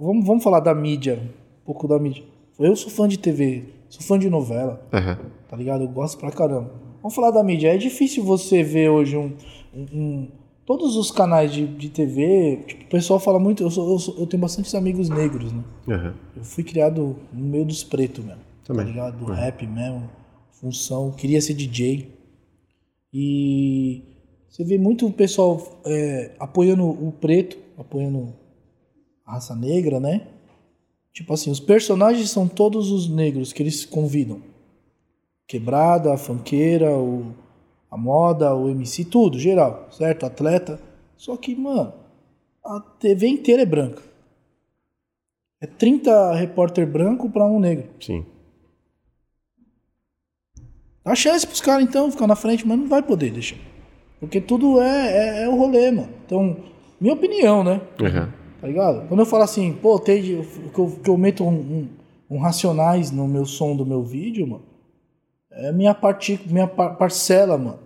[0.00, 1.14] Vamos, vamos falar da mídia,
[1.62, 2.24] um pouco da mídia.
[2.58, 5.18] Eu sou fã de TV, sou fã de novela, Aham.
[5.48, 5.84] tá ligado?
[5.84, 6.72] Eu gosto pra caramba.
[7.02, 7.74] Vamos falar da mídia.
[7.74, 9.32] É difícil você ver hoje um.
[9.74, 10.28] um- um-
[10.66, 13.62] todos os canais de, de TV, tipo, o pessoal fala muito.
[13.62, 15.62] Eu, sou- eu, sou- eu tenho bastantes amigos negros, né?
[15.88, 16.14] aham.
[16.36, 18.40] Eu fui criado no meio dos pretos mesmo.
[18.64, 18.84] Também.
[18.84, 19.18] Tá ligado?
[19.18, 20.08] Do rap mesmo.
[20.52, 21.10] Função.
[21.12, 22.08] Queria ser DJ.
[23.12, 24.02] E
[24.48, 28.32] você vê muito o pessoal é, apoiando o preto, apoiando
[29.26, 30.28] a raça negra, né?
[31.12, 34.40] Tipo assim, os personagens são todos os negros que eles convidam.
[35.46, 37.34] Quebrada, a funkeira, o,
[37.92, 40.24] a moda, o MC, tudo, geral, certo?
[40.24, 40.80] Atleta.
[41.14, 41.92] Só que, mano,
[42.64, 44.02] a TV inteira é branca.
[45.60, 47.90] É 30 repórter branco pra um negro.
[48.00, 48.24] Sim.
[51.04, 53.58] Dá chance pros caras então ficar na frente, mas não vai poder deixar.
[54.18, 56.08] Porque tudo é, é, é o rolê, mano.
[56.24, 56.56] Então,
[56.98, 57.82] minha opinião, né?
[58.00, 58.32] Aham.
[58.58, 59.06] Tá ligado?
[59.06, 61.88] Quando eu falo assim, pô, tem que, eu, que eu meto um, um,
[62.30, 64.71] um racionais no meu som do meu vídeo, mano,
[65.54, 67.78] é minha, parti, minha par- parcela, mano,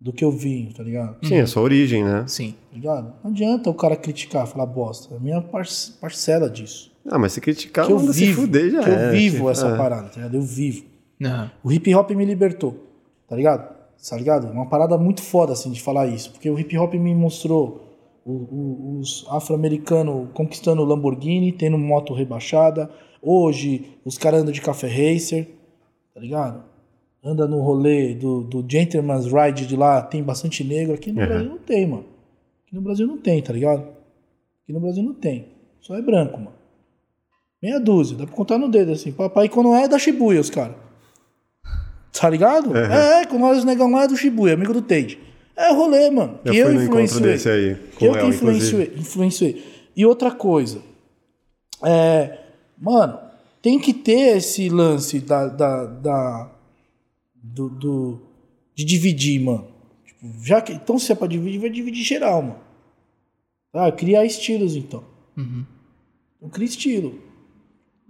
[0.00, 1.16] do que eu vi, tá ligado?
[1.26, 2.24] Sim, é sua origem, né?
[2.26, 2.54] Sim.
[2.70, 3.14] Tá ligado?
[3.22, 5.14] Não adianta o cara criticar, falar bosta.
[5.14, 5.66] É minha par-
[6.00, 6.92] parcela disso.
[7.10, 9.68] Ah, mas se criticar, Que eu vivo, fuder já que eu era, vivo tipo, essa
[9.68, 9.76] é.
[9.76, 10.34] parada, tá ligado?
[10.34, 10.84] Eu vivo.
[11.22, 11.50] Aham.
[11.62, 12.76] O hip hop me libertou,
[13.28, 13.74] tá ligado?
[14.08, 14.50] Tá ligado?
[14.50, 16.30] Uma parada muito foda, assim, de falar isso.
[16.32, 17.80] Porque o hip hop me mostrou
[18.26, 22.90] o- o- os afro-americanos conquistando Lamborghini, tendo moto rebaixada.
[23.22, 25.48] Hoje, os caras andam de café racer,
[26.14, 26.62] tá ligado?
[27.24, 30.94] Anda no rolê do, do Gentleman's Ride de lá, tem bastante negro.
[30.94, 31.26] Aqui no Uhum.
[31.26, 32.04] Brasil não tem, mano.
[32.66, 33.80] Aqui no Brasil não tem, tá ligado?
[34.62, 35.46] Aqui no Brasil não tem.
[35.80, 36.52] Só é branco, mano.
[37.62, 39.10] Meia dúzia, dá pra contar no dedo assim.
[39.10, 40.76] Papai, quando é, é da Shibuya, os caras.
[42.12, 42.76] Tá ligado?
[42.76, 45.18] É, é, quando nós os negão lá é do Shibuya, amigo do Tate.
[45.56, 46.38] É rolê, mano.
[46.44, 47.32] Eu que eu influenciei.
[47.52, 49.64] aí, Que eu que influenciei, influenciei.
[49.96, 50.80] E outra coisa.
[51.82, 52.38] É,
[52.78, 53.18] mano,
[53.62, 56.50] tem que ter esse lance da, da, da-
[57.46, 58.20] do, do-
[58.74, 59.66] de dividir, mano.
[60.04, 62.56] Tipo, já que, então, se é pra dividir, vai dividir geral, mano.
[63.72, 65.04] Ah, criar estilos, então.
[65.36, 65.64] Uhum.
[66.38, 67.18] Então, cria estilo.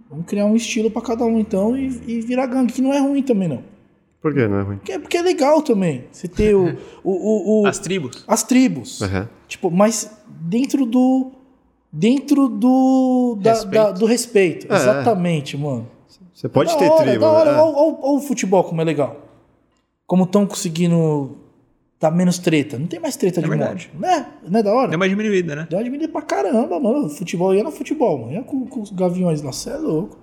[0.09, 2.99] Vamos criar um estilo pra cada um, então, e, e virar gangue, que não é
[2.99, 3.63] ruim também, não.
[4.21, 4.77] Por que não é ruim?
[4.77, 6.05] Porque, é- porque é legal também.
[6.11, 8.23] Você ter o, o, o, o- As tribos.
[8.27, 9.01] as tribos.
[9.01, 9.29] Aham.
[9.47, 11.31] Tipo, mas dentro do.
[11.91, 13.37] Dentro do.
[13.41, 13.73] da- Respeito.
[13.73, 14.71] da- do respeito.
[14.73, 14.75] É.
[14.75, 15.87] Exatamente, mano.
[16.33, 17.19] Você pode Da ter hora, tribo.
[17.21, 17.51] Da hora.
[17.53, 17.57] né?
[17.59, 19.24] Olha, olha- olha o futebol como é legal.
[20.05, 21.37] Como estão conseguindo.
[21.97, 22.77] Tá menos treta.
[22.77, 23.89] Não tem mais treta de verdade.
[23.93, 24.01] moto.
[24.01, 24.27] Né?
[24.47, 24.89] Não é da hora?
[24.89, 25.67] Deu uma diminuída, né?
[25.69, 27.09] Deu uma diminuída pra caramba, mano.
[27.09, 28.33] Futebol ia no futebol, mano.
[28.33, 29.51] Ia com, com os gaviões lá.
[29.51, 30.17] Você é louco.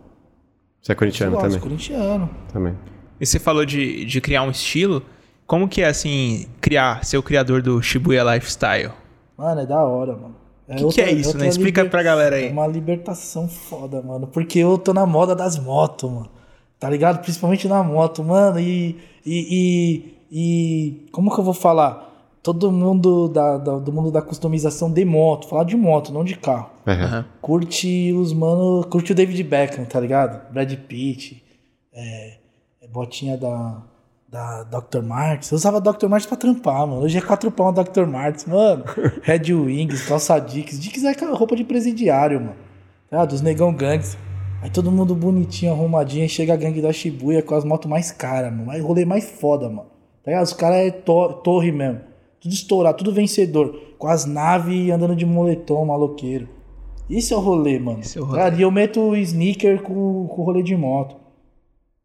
[0.80, 1.60] Você é corintiano Gosto, também.
[1.60, 2.30] corintiano.
[2.52, 2.78] também.
[3.20, 5.02] E você falou de, de criar um estilo.
[5.46, 8.90] Como que é, assim, criar, ser o criador do Shibuya Lifestyle?
[9.36, 10.36] Mano, é da hora, mano.
[10.68, 11.48] O que, que é isso, né?
[11.48, 12.52] Explica pra galera É aí.
[12.52, 14.26] uma libertação foda, mano.
[14.26, 16.30] Porque eu tô na moda das motos, mano.
[16.82, 17.20] Tá ligado?
[17.22, 18.58] Principalmente na moto, mano.
[18.58, 18.96] E.
[19.24, 19.36] E.
[19.50, 20.14] E.
[20.32, 22.10] e- como que eu vou falar?
[22.42, 25.46] Todo mundo da, da- do mundo da customização de moto.
[25.48, 26.70] Falar de moto, não de carro.
[26.84, 27.24] Aham.
[27.40, 28.84] Curte os mano.
[28.90, 30.52] Curte o David Beckham, tá ligado?
[30.52, 31.40] Brad Pitt.
[31.94, 32.38] É,
[32.82, 33.80] é botinha da.
[34.28, 35.02] Da Dr.
[35.02, 35.50] Martens.
[35.52, 36.08] Eu usava Dr.
[36.08, 37.02] Martens pra trampar, mano.
[37.02, 38.06] Hoje é quatro pau a Dr.
[38.06, 38.82] Martens, mano.
[39.22, 40.80] Red Wings, calça Dicks.
[40.80, 42.56] Dicks é aquela roupa de presidiário, mano.
[43.10, 44.16] Ah, dos negão gangues.
[44.62, 46.22] Aí todo mundo bonitinho, arrumadinho.
[46.22, 48.66] Aí chega a gangue da Shibuya com as motos mais caras, mano.
[48.66, 49.88] Mais rolê mais foda, mano.
[50.24, 50.44] Tá ligado?
[50.44, 52.00] Os caras é to- torre mesmo.
[52.40, 53.76] Tudo estourado, tudo vencedor.
[53.98, 56.48] Com as naves andando de moletom, maloqueiro.
[57.10, 58.00] Esse é o rolê, mano.
[58.00, 58.38] Esse é o rolê.
[58.38, 58.48] Tá?
[58.56, 61.16] E eu meto sneaker com, com rolê de moto.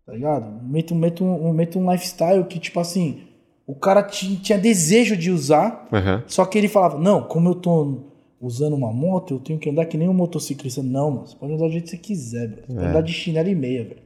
[0.05, 0.45] Tá ligado?
[0.63, 3.21] Meto, meto, um, meto um lifestyle que, tipo assim,
[3.67, 6.23] o cara ti- tinha desejo de usar, Aham.
[6.27, 8.06] só que ele falava, não, como eu tô
[8.39, 10.83] usando uma moto, eu tenho que andar que nem um motociclista.
[10.83, 12.61] Não, mano, você pode andar do jeito que você quiser, bro.
[12.67, 12.89] Você pode É.
[12.89, 14.01] andar de chinelo e meia, velho.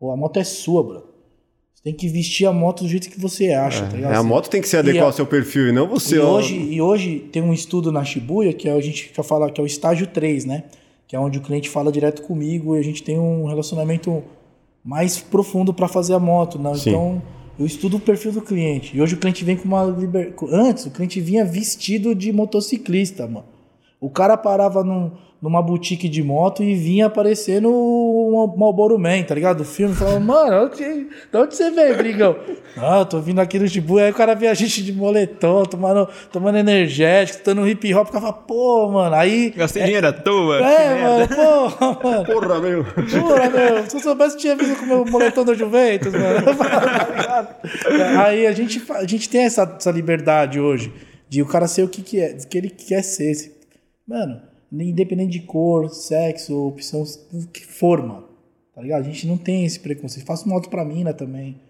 [0.00, 1.02] Pô, a moto é sua, bro.
[1.74, 4.12] Você tem que vestir a moto do jeito que você acha, tá ligado?
[4.12, 6.16] É, a moto tem que se adequar a- ao seu perfil e não você.
[6.16, 6.32] e ó.
[6.36, 9.64] hoje, e hoje tem um estudo na Shibuya que a gente já fala que é
[9.64, 10.64] o estágio 3, né?
[11.06, 14.22] Que é onde o cliente fala direto comigo e a gente tem um relacionamento
[14.84, 16.72] mais profundo para fazer a moto, né?
[16.76, 17.22] Então,
[17.58, 18.96] eu estudo o perfil do cliente.
[18.96, 20.34] E hoje o cliente vem com uma liber...
[20.50, 23.46] antes o cliente vinha vestido de motociclista, mano.
[24.00, 25.10] O cara parava num,
[25.42, 29.62] numa boutique de moto e vinha aparecer no Marlboro Man, tá ligado?
[29.62, 32.36] O filme falava, mano, onde, de onde você veio, brigão?
[32.80, 35.64] Ah, eu tô vindo aqui no Shibuya, aí o cara via a gente de moletom,
[35.64, 39.50] tomando, tomando energético, dando hip hop, ficava, pô, mano, aí...
[39.50, 40.58] Gastei dinheiro à toa.
[40.58, 42.22] É, mano, pô, mano.
[42.30, 42.84] Porra, meu.
[43.04, 43.90] Jura, meu.
[43.90, 46.54] Se eu soubesse que tinha vindo com o meu moletom da Juventus, mano.
[47.82, 48.20] Tá ligado?
[48.20, 50.92] Aí a gente, a gente tem essa, essa liberdade hoje
[51.28, 53.57] de o cara ser o que, que é, o que ele quer ser.
[54.08, 54.40] Mano,
[54.72, 57.04] independente de cor, sexo, opção,
[57.52, 58.24] que for, mano.
[58.74, 59.00] Tá ligado?
[59.02, 60.24] A gente não tem esse preconceito.
[60.24, 61.60] Faço moto pra mina também.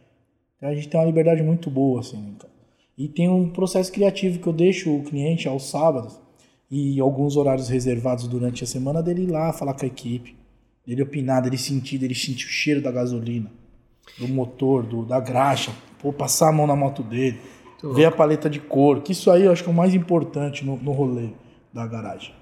[0.56, 2.52] Então a gente tem uma liberdade muito boa, assim, cara.
[2.96, 6.20] E tem um processo criativo que eu deixo o cliente aos sábados
[6.70, 10.36] e alguns horários reservados durante a semana dele ir lá falar com a equipe,
[10.86, 13.50] dele opinar, dele sentir, dele sentir o cheiro da gasolina,
[14.18, 17.38] do motor, do, da graxa, pô, passar a mão na moto dele,
[17.94, 20.64] ver a paleta de cor, que isso aí eu acho que é o mais importante
[20.64, 21.30] no, no rolê
[21.72, 22.34] da garagem.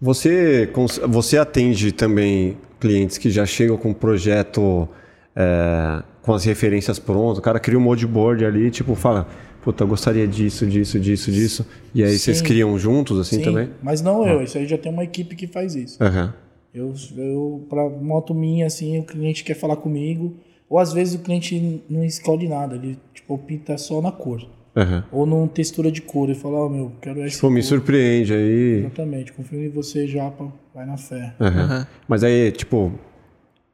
[0.00, 0.70] Você,
[1.08, 4.88] você atende também clientes que já chegam com um projeto
[5.34, 7.38] é, com as referências prontas.
[7.38, 9.26] O cara cria um moodboard ali, tipo, fala,
[9.62, 11.66] puta, eu gostaria disso, disso, disso, disso.
[11.94, 12.44] E aí vocês Sim.
[12.44, 13.70] criam juntos, assim, Sim, também?
[13.82, 16.02] mas não eu, isso aí já tem uma equipe que faz isso.
[16.02, 16.34] Aham.
[16.74, 20.36] Eu, eu para moto minha, assim, o cliente quer falar comigo,
[20.68, 24.46] ou às vezes o cliente não escolhe nada, ele tipo opta só na cor,
[24.76, 25.04] Aham.
[25.10, 28.80] ou numa textura de cor, ele fala, ó, meu, quero essa Tipo, me surpreende aí.
[28.80, 31.34] Exatamente, confio em você, Japa, vai na fé.
[31.40, 31.62] Aham.
[31.62, 31.86] Aham.
[32.06, 32.92] Mas aí, tipo,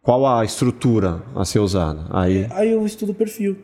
[0.01, 2.07] qual a estrutura a ser usada?
[2.11, 2.47] Aí.
[2.51, 3.57] Aí eu estudo o perfil.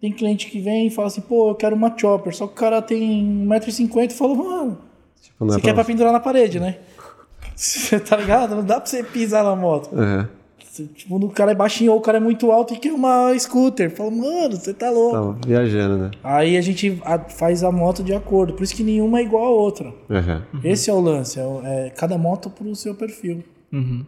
[0.00, 2.56] Tem cliente que vem e fala assim, pô, eu quero uma chopper, só que o
[2.56, 4.78] cara tem 1,50m e fala, mano,
[5.20, 6.78] tipo, é você quer pra pendurar na parede, né?
[7.54, 8.54] Você tá ligado?
[8.56, 9.90] Não dá pra você pisar na moto.
[9.94, 10.28] Aham.
[10.88, 13.90] Tipo, o cara é baixinho ou o cara é muito alto e quer uma scooter.
[13.90, 15.12] Fala, mano, você tá louco.
[15.12, 16.10] Tava viajando, né?
[16.22, 18.52] Aí a gente faz a moto de acordo.
[18.54, 19.92] Por isso que nenhuma é igual a outra.
[20.10, 20.42] Aham.
[20.64, 21.38] Esse é o lance.
[21.38, 23.42] É, é cada moto pro seu perfil.
[23.72, 24.04] Uhum.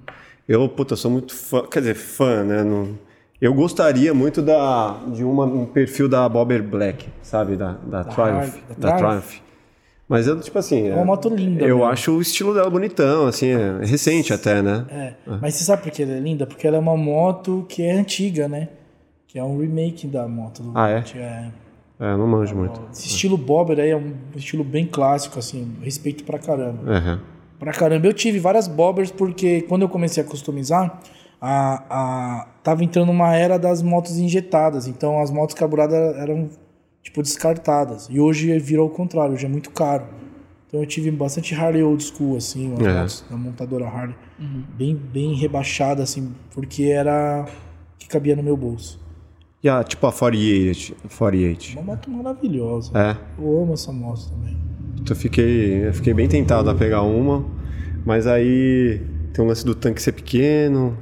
[0.48, 2.62] Eu, puta, sou muito fã, quer dizer, fã, né?
[2.64, 2.98] Não-
[3.40, 7.56] eu gostaria muito da, de uma, um perfil da Bobber Black, sabe?
[7.56, 8.18] Da, da, Triumph.
[8.28, 9.26] Harley, da Da Triumph.
[9.28, 9.42] Triumph.
[10.12, 10.88] Mas eu, tipo assim.
[10.88, 11.64] É uma moto linda.
[11.64, 11.90] Eu mesmo.
[11.90, 14.84] acho o estilo dela bonitão, assim, é recente até, né?
[14.90, 15.14] É.
[15.40, 16.46] Mas você sabe por que ela é linda?
[16.46, 18.68] Porque ela é uma moto que é antiga, né?
[19.26, 20.62] Que é um remake da moto.
[20.62, 21.02] Do Ah, é?
[21.16, 21.50] é.
[21.98, 22.78] É, não manjo muito.
[22.92, 26.92] Esse estilo Bobber aí é um estilo bem clássico, assim, respeito pra caramba.
[26.92, 27.20] Aham.
[27.58, 28.06] Pra caramba.
[28.06, 31.00] Eu tive várias Bobbers porque quando eu comecei a customizar,
[31.40, 34.86] a, a, tava entrando uma era das motos injetadas.
[34.86, 36.50] Então as motos carburadas eram,
[37.02, 38.08] tipo, descartadas.
[38.10, 40.04] E hoje virou o contrário, hoje é muito caro.
[40.68, 43.34] Então eu tive bastante Harley old school, assim, umas É.
[43.34, 44.14] montadora Harley.
[44.76, 47.46] Bem, bem rebaixada, assim, porque era
[47.98, 49.00] que cabia no meu bolso.
[49.62, 50.96] E a, tipo a 48.
[51.18, 51.72] 48.
[51.74, 52.90] Uma moto maravilhosa.
[52.98, 53.16] É.
[53.38, 54.56] Eu amo essa moto também.
[55.08, 57.44] Eu fiquei, eu fiquei bem tentado a pegar uma,
[58.04, 59.00] mas aí
[59.34, 60.96] tem o lance do tanque ser pequeno.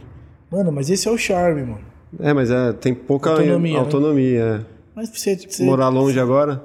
[0.50, 1.80] Mano, mas esse é o charme, mano.
[2.18, 3.78] É, mas é, tem pouca Autonomia, né?
[3.78, 4.66] autonomia.
[4.66, 4.79] é.
[5.00, 6.62] Mas você, você Morar longe agora?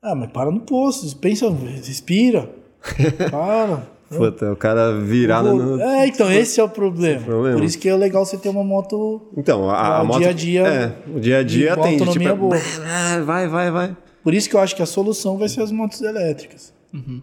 [0.00, 2.48] Ah, mas para no posto, pensa, respira.
[3.30, 3.82] Para.
[4.08, 5.80] Puta, o cara virado no.
[5.80, 7.20] É, então, esse é o problema.
[7.24, 7.56] problema.
[7.56, 9.20] Por isso que é legal você ter uma moto.
[9.36, 10.18] Então, a, a o moto.
[10.20, 11.94] dia a dia- É, o dia a dia tem.
[11.94, 12.56] autonomia tipo, boa.
[12.56, 13.96] é, vai, vai, vai.
[14.22, 16.72] Por isso que eu acho que a solução vai ser as motos elétricas.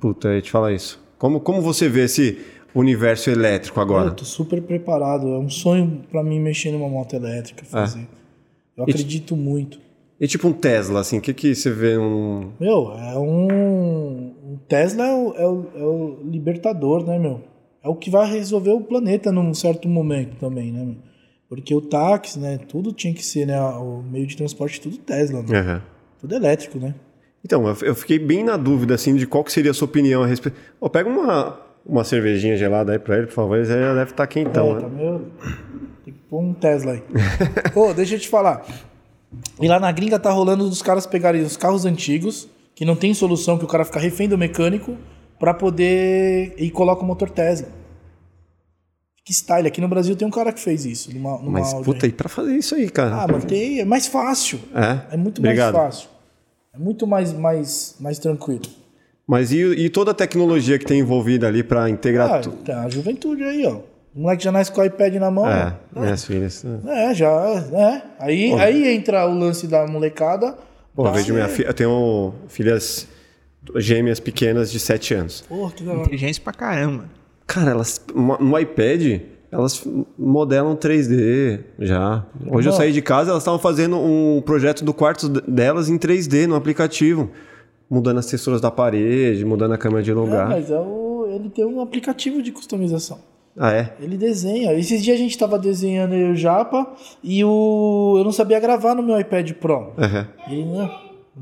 [0.01, 1.01] Puta, eu ia te falar isso.
[1.17, 2.37] Como, como você vê esse
[2.75, 4.09] universo elétrico agora?
[4.09, 5.25] Eu tô super preparado.
[5.29, 8.05] É um sonho pra mim mexer numa moto elétrica, fazer.
[8.75, 9.79] Eu E- acredito muito.
[10.19, 12.51] E tipo um Tesla, assim, o que, que você vê um.
[12.59, 14.59] Meu, é um.
[14.67, 17.41] Tesla é o, é, o, é o libertador, né, meu?
[17.83, 20.97] É o que vai resolver o planeta num certo momento também, né, meu?
[21.49, 22.57] Porque o táxi, né?
[22.57, 23.59] Tudo tinha que ser, né?
[23.61, 25.59] O meio de transporte, tudo Tesla, né?
[25.59, 25.81] Aham.
[26.19, 26.95] Tudo elétrico, né?
[27.45, 30.25] Então, eu, fiquei bem na dúvida, assim, de qual que seria a sua opinião a
[30.25, 30.57] respeito.
[30.79, 33.57] Ô, pega uma, uma cervejinha gelada aí pra ele, por favor.
[33.57, 34.95] Ele já deve estar quentão, é, tá né?
[34.95, 35.31] meio...
[36.05, 37.03] Tem que pôr um Tesla aí.
[37.75, 38.65] Ô, deixa eu te falar.
[39.61, 43.13] E lá na gringa tá rolando dos caras pegarem os carros antigos, que não tem
[43.13, 44.97] solução, que o cara fica refém do mecânico,
[45.39, 46.53] pra poder.
[46.57, 47.67] e coloca o motor Tesla.
[49.25, 49.67] Que style.
[49.67, 51.13] Aqui no Brasil tem um cara que fez isso.
[51.13, 53.23] Numa, numa Mas, Audi puta, e pra fazer isso aí, cara?
[53.23, 54.59] Ah, mas tem, é mais fácil.
[54.75, 55.13] é?
[55.13, 55.73] É muito Obrigado.
[55.73, 56.09] mais fácil.
[56.73, 58.63] É muito mais, mais, mais tranquilo.
[59.25, 62.57] Mas e, e toda a tecnologia que tem envolvida ali pra integrar Ah, tudo?
[62.57, 63.79] tem a juventude aí, ó.
[64.15, 65.47] O moleque já nasce com o iPad na mão.
[65.49, 66.63] É, minhas filhas.
[66.85, 67.29] É, já,
[67.73, 68.01] é.
[68.19, 70.55] Aí, aí entra o lance da molecada.
[70.95, 71.67] Pô, eu vejo ser- minha filha.
[71.67, 73.07] Eu tenho filhas
[73.77, 75.41] gêmeas pequenas de 7 anos.
[75.41, 76.01] Porra, que da hora.
[76.01, 77.05] Inteligência pra caramba.
[77.47, 79.83] Cara, elas no iPad, elas
[80.17, 82.23] modelam 3D já.
[82.39, 82.73] Hoje eu Irmão.
[82.73, 87.31] saí de casa, elas estavam fazendo um projeto do quarto delas em 3D no aplicativo.
[87.89, 90.49] Mudando as texturas da parede, mudando a câmera de É, lugar.
[90.49, 93.19] mas é o, ele tem um aplicativo de customização.
[93.57, 93.93] Ah, é?
[93.99, 94.73] Ele desenha.
[94.73, 96.91] Esses dias a gente tava desenhando eu e o Japa
[97.23, 98.15] e o.
[98.17, 99.93] Eu não sabia gravar no meu iPad Pro.
[99.97, 100.27] Aham.
[100.47, 100.89] Ele, não.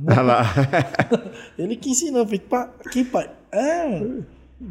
[0.08, 0.44] Ah lá.
[1.58, 3.30] Ele que ensinou, falei, pá, aqui, pai.
[3.52, 4.02] É.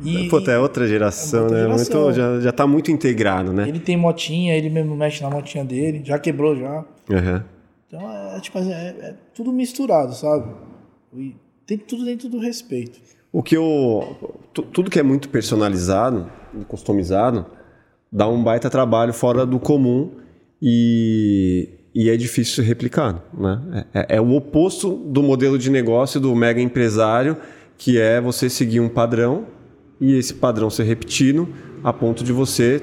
[0.04, 1.62] E, Puta, é outra geração, É outra né?
[1.78, 2.02] geração.
[2.04, 3.68] Muito, já, já tá muito integrado, né?
[3.68, 6.84] ele tem motinha, ele mesmo mexe na motinha dele, já quebrou já.
[7.10, 7.44] Aham.
[7.88, 8.00] Então
[8.36, 10.46] é tipo assim, é, é tudo misturado, sabe?
[11.16, 11.34] E
[11.66, 13.00] tem tudo dentro do respeito.
[13.32, 14.16] O que eu.
[14.54, 16.30] tu- Tudo que é muito personalizado,
[16.68, 17.46] customizado,
[18.10, 20.12] dá um baita trabalho fora do comum
[20.60, 23.22] e, e é difícil ser replicado.
[23.32, 23.86] Né?
[23.94, 27.36] É, é o oposto do modelo de negócio do mega empresário,
[27.78, 29.46] que é você seguir um padrão
[30.00, 31.48] e esse padrão ser repetido
[31.82, 32.82] a ponto de você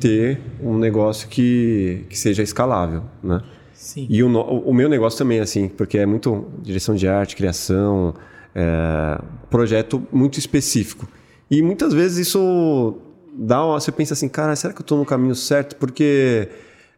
[0.00, 3.02] ter um negócio que, que seja escalável.
[3.22, 3.42] Né?
[3.72, 4.06] Sim.
[4.08, 8.14] E o, o meu negócio também, assim, porque é muito direção de arte, criação,
[8.54, 11.08] é, projeto muito específico.
[11.50, 12.96] E muitas vezes isso
[13.38, 15.76] dá uma, você pensa assim, cara, será que eu estou no caminho certo?
[15.76, 16.48] Porque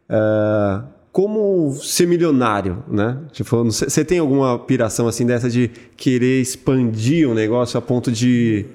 [0.09, 0.81] é,
[1.11, 3.19] como ser milionário, né?
[3.31, 8.65] Tipo, você tem alguma piração assim dessa de querer expandir o negócio a ponto de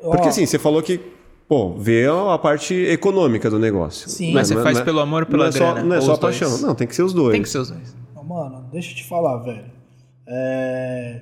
[0.00, 1.00] porque Ó, assim, você falou que
[1.48, 4.08] pô, vê a parte econômica do negócio.
[4.10, 4.30] Sim.
[4.30, 5.72] É- Mas você não é- faz não é- pelo amor ou pela não é só,
[5.72, 5.88] grana?
[5.88, 6.18] Não é só dois?
[6.18, 6.58] paixão.
[6.58, 7.32] Não, tem que ser os dois.
[7.32, 7.96] Tem que ser os dois.
[8.24, 9.66] Mano, deixa eu te falar, velho.
[10.26, 11.20] É...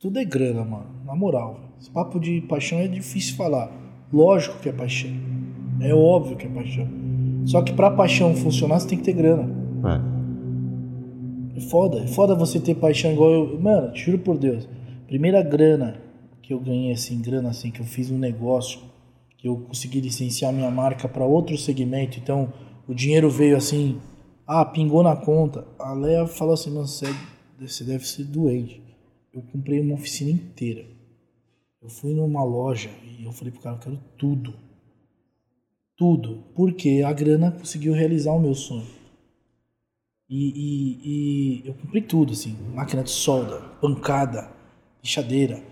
[0.00, 0.86] Tudo é grana, mano.
[1.04, 1.60] Na moral.
[1.78, 3.70] Esse papo de paixão é difícil falar.
[4.12, 5.10] Lógico que é paixão.
[5.80, 6.86] É óbvio que é paixão.
[7.46, 9.48] Só que pra paixão funcionar, você tem que ter grana.
[11.54, 11.58] É.
[11.58, 11.98] É foda.
[12.00, 13.60] É foda você ter paixão igual eu.
[13.60, 14.68] Mano, juro por Deus.
[15.06, 16.00] Primeira grana
[16.42, 18.80] que eu ganhei, assim, grana assim, que eu fiz um negócio,
[19.38, 22.18] que eu consegui licenciar minha marca pra outro segmento.
[22.18, 22.52] Então,
[22.86, 23.96] o dinheiro veio assim.
[24.46, 25.64] Ah, pingou na conta.
[25.78, 28.80] A Leia falou assim: mano, você, é- você deve ser doente.
[29.32, 30.84] Eu comprei uma oficina inteira.
[31.82, 32.90] Eu fui numa loja
[33.20, 34.54] e eu falei pro cara: eu quero tudo.
[35.96, 36.42] Tudo.
[36.54, 38.86] Porque a grana conseguiu realizar o meu sonho.
[40.28, 42.56] E, e- e eu cumpri tudo, assim.
[42.74, 44.50] Máquina de solda, pancada,
[45.02, 45.62] lixadeira.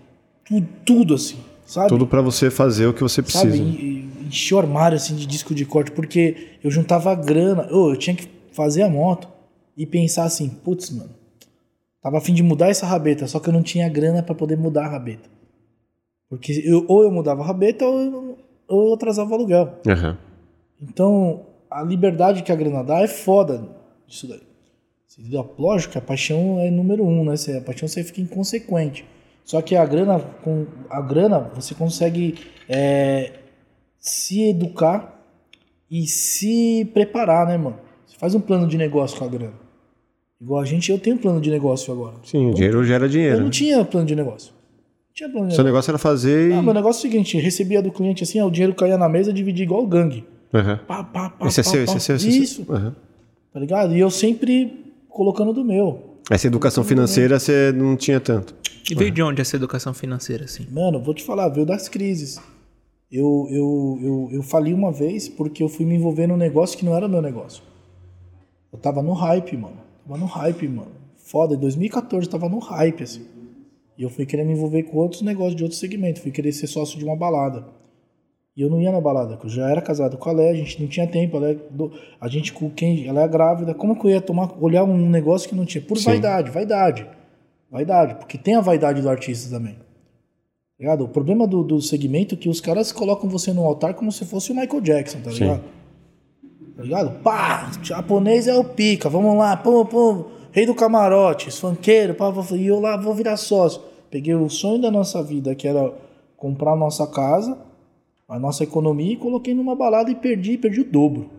[0.45, 1.39] Tudo, tudo assim.
[1.65, 1.89] Sabe?
[1.89, 3.49] Tudo pra você fazer o que você Sabe?
[3.51, 3.63] precisa.
[3.63, 7.67] E- e Enchi o armário assim de disco de corte, porque eu juntava grana.
[7.73, 9.27] Ô, eu tinha que fazer a moto
[9.77, 11.11] e pensar assim, putz, mano,
[12.01, 14.57] tava a fim de mudar essa rabeta, só que eu não tinha grana pra poder
[14.57, 15.29] mudar a rabeta.
[16.31, 19.75] Porque eu- ou eu mudava a rabeta ou eu, ou eu atrasava o aluguel.
[19.87, 20.17] Aham.
[20.81, 23.69] Então, a liberdade que a grana dá é foda
[24.09, 24.41] isso daí.
[25.59, 27.35] Lógico que a paixão é número um, né?
[27.59, 29.05] A paixão você fica inconsequente.
[29.45, 32.37] Só que a grana, com a grana, você consegue
[32.69, 33.33] é,
[33.99, 35.21] se educar
[35.91, 37.77] e se preparar, né, mano?
[38.07, 39.53] Você faz um plano de negócio com a grana.
[40.41, 42.15] Igual a gente, eu tenho um plano de negócio agora.
[42.23, 43.37] Sim, o dinheiro gera Eu dinheiro.
[43.39, 43.51] não né?
[43.51, 44.53] tinha plano de negócio.
[45.15, 45.91] Tinha de Seu negócio.
[45.91, 46.53] era fazer e.
[46.53, 49.09] Ah, meu negócio é o seguinte, recebia do cliente assim, ó, o dinheiro caía na
[49.09, 50.25] mesa, dividia igual gangue.
[50.53, 50.79] Aham.
[50.87, 51.97] Pá, pá, pá, Esse é seu, pá.
[51.97, 52.43] esse é seu, esse é seu.
[52.43, 52.67] Isso.
[52.73, 52.95] Aham.
[53.53, 53.95] Tá ligado?
[53.95, 56.19] E eu sempre colocando do meu.
[56.31, 58.55] Essa educação financeira você não tinha tanto.
[58.89, 60.67] E veio de onde essa educação financeira, assim?
[60.71, 62.41] Mano, vou te falar, veio das crises.
[63.11, 66.85] Eu, eu, eu, eu falei uma vez porque eu fui me envolver num negócio que
[66.85, 67.63] não era meu negócio.
[68.73, 69.79] Eu tava no hype, mano.
[70.07, 70.93] Tava no hype, mano.
[71.17, 73.23] Foda, em 2014 eu tava no hype, assim.
[74.01, 76.23] E eu fui querer me envolver com outros negócios de outro segmento.
[76.23, 77.67] Fui querer ser sócio de uma balada.
[78.57, 80.55] E eu não ia na balada, porque eu já era casado com a Lé, a
[80.55, 81.37] gente não tinha tempo.
[81.37, 83.75] Ela, é do- a gente com quem ela é grávida.
[83.75, 85.85] Como que eu ia tomar, olhar um negócio que não tinha?
[85.85, 86.07] Por Sim.
[86.07, 87.07] vaidade, vaidade.
[87.71, 89.75] Vaidade, porque tem a vaidade do artista também.
[89.75, 89.81] Tá
[90.81, 91.05] Ligado?
[91.05, 94.25] O problema do, do segmento é que os caras colocam você no altar como se
[94.25, 95.41] fosse o Michael Jackson, tá Sim.
[95.45, 95.63] ligado?
[96.75, 97.23] Tá ligado?
[97.23, 102.67] Pá, japonês é o pica, vamos lá, pum, pum, rei do camarote, funkeiro, pá, e
[102.67, 103.90] eu lá vou virar sócio.
[104.11, 105.93] Peguei o sonho da nossa vida, que era
[106.37, 107.57] comprar a nossa casa,
[108.29, 111.31] a nossa economia, e coloquei numa balada e perdi, perdi o dobro.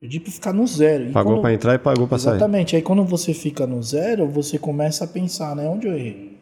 [0.00, 1.04] Perdi pra ficar no zero.
[1.10, 2.34] E Pagou quando- pra entrar e pagou pra sair.
[2.36, 2.74] Exatamente.
[2.76, 5.68] Aí quando você fica no zero, você começa a pensar, né?
[5.68, 6.38] Onde eu errei?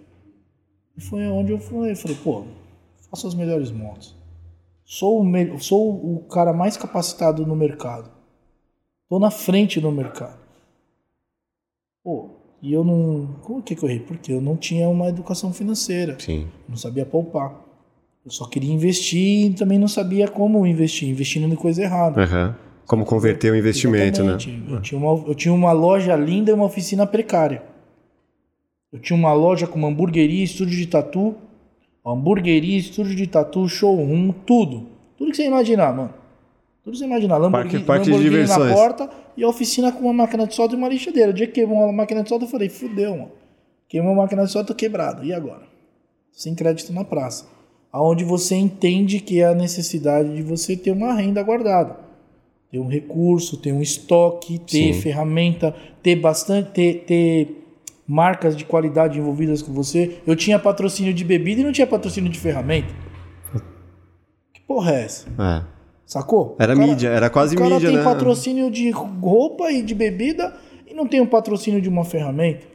[0.97, 2.45] E foi onde eu falei, falei, pô,
[3.11, 4.17] faço as melhores motos.
[4.85, 8.11] Sou o, me- sou o cara mais capacitado no mercado.
[9.09, 10.39] Tô na frente no mercado.
[12.03, 13.37] Pô, e eu não.
[13.43, 14.01] Como que eu errei?
[14.01, 16.17] Porque eu não tinha uma educação financeira.
[16.19, 16.47] Sim.
[16.69, 17.55] Não sabia poupar.
[18.25, 22.23] Eu só queria investir e também não sabia como investir, investindo em coisa errada.
[22.23, 22.57] Aham.
[22.87, 24.35] Como converter o investimento, né?
[24.35, 24.73] Exatamente.
[24.73, 27.63] Eu tinha, uma, eu tinha uma loja linda e uma oficina precária.
[28.93, 31.35] Eu tinha uma loja com uma hamburgueria, estúdio de tatu,
[32.05, 34.89] hamburgueria, estúdio de tatu, showroom, tudo.
[35.17, 36.13] Tudo que você imaginar, mano.
[36.83, 37.39] Tudo que você imaginar.
[37.39, 38.75] Lamborghini, parque de Lamborghini na diversões.
[38.75, 39.11] porta
[39.41, 41.31] e a oficina com uma máquina de solda e uma lixadeira.
[41.31, 43.33] O dia que queimou a máquina de solda, eu falei, fudeu, mano.
[43.89, 45.25] Queimou a máquina de solda, tô quebrado.
[45.25, 45.63] E agora?
[46.31, 47.47] Sem crédito na praça.
[47.91, 52.11] Aonde você entende que é a necessidade de você ter uma renda guardada
[52.71, 55.01] ter um recurso, ter um estoque, ter Sim.
[55.01, 57.65] ferramenta, ter bastante, ter, ter
[58.07, 60.21] marcas de qualidade envolvidas com você.
[60.27, 62.95] Eu tinha patrocínio de bebida e não tinha patrocínio de ferramenta.
[64.53, 65.29] Que porra é essa?
[65.29, 65.80] É.
[66.11, 66.57] Sacou?
[66.59, 68.03] Era cara- mídia, era quase o cara mídia, tem né?
[68.03, 70.53] patrocínio de roupa e de bebida
[70.85, 72.67] e não tem um patrocínio de uma ferramenta.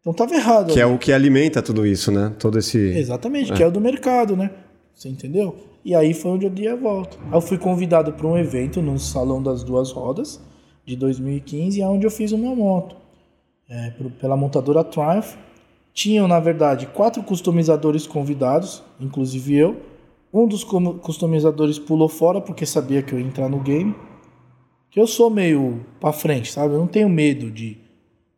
[0.00, 0.72] Então tava errado.
[0.72, 0.92] Que é ali.
[0.92, 2.34] o que alimenta tudo isso, né?
[2.40, 2.76] Todo esse.
[2.76, 4.50] Exatamente, que é o do mercado, né?
[4.92, 5.54] Você entendeu?
[5.84, 7.16] E aí foi onde eu dei a volta.
[7.26, 10.40] Aí eu fui convidado para um evento no Salão das Duas Rodas
[10.84, 12.96] de 2015, onde eu fiz uma moto.
[13.70, 15.36] É, pela montadora Triumph.
[15.94, 19.76] Tinham, na verdade, quatro customizadores convidados, inclusive eu.
[20.36, 23.94] Um dos customizadores pulou fora porque sabia que eu ia entrar no game.
[24.90, 26.74] Que eu sou meio pra frente, sabe?
[26.74, 27.78] Eu não tenho medo de,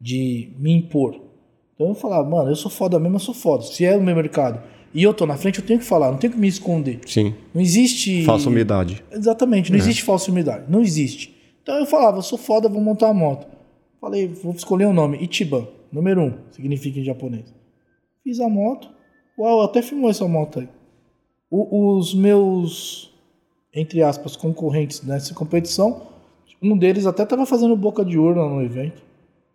[0.01, 1.21] de me impor.
[1.75, 3.65] Então eu falava, mano, eu sou foda mesmo, eu sou foda.
[3.65, 4.63] Se é o meu mercado
[4.95, 7.01] e eu tô na frente, eu tenho que falar, não tenho que me escolher.
[7.05, 7.35] Sim.
[7.53, 8.23] Não existe.
[8.25, 9.03] Falsa umidade.
[9.11, 10.67] Exatamente, não existe falsa humildade.
[10.69, 11.35] Não existe.
[11.65, 13.45] Então eu falava, eu sou foda, vou montar a moto.
[14.01, 15.19] Falei, vou escolher um nome.
[15.19, 17.53] Ichiban, número um, significa em japonês.
[18.23, 18.89] Fiz a moto.
[19.37, 20.69] Uau, até filmou essa moto aí.
[21.51, 23.11] O- os meus,
[23.75, 26.03] entre aspas, concorrentes nessa competição,
[26.63, 29.03] um deles até tava fazendo boca de urna no evento.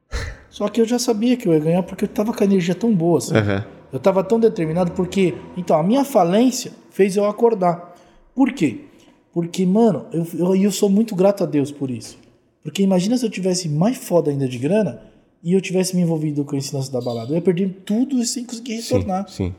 [0.49, 2.75] Só que eu já sabia que eu ia ganhar porque eu tava com a energia
[2.75, 3.35] tão boa, assim.
[3.35, 3.65] Aham.
[3.91, 5.35] Eu tava tão determinado porque.
[5.55, 7.95] Então, a minha falência fez eu acordar.
[8.33, 8.85] Por quê?
[9.31, 12.17] Porque, mano, eu, eu, eu sou muito grato a Deus por isso.
[12.63, 15.01] Porque imagina se eu tivesse mais foda ainda de grana
[15.43, 17.31] e eu tivesse me envolvido com esse lance da balada.
[17.31, 19.27] Eu ia perder tudo sem conseguir Sim, retornar.
[19.29, 19.53] sim.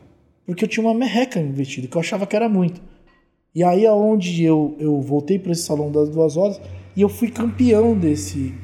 [0.47, 2.81] Porque eu tinha uma merreca investida, que eu achava que era muito.
[3.55, 6.61] E aí aonde eu, eu voltei para esse salão das duas horas
[6.97, 8.55] e eu fui campeão desse.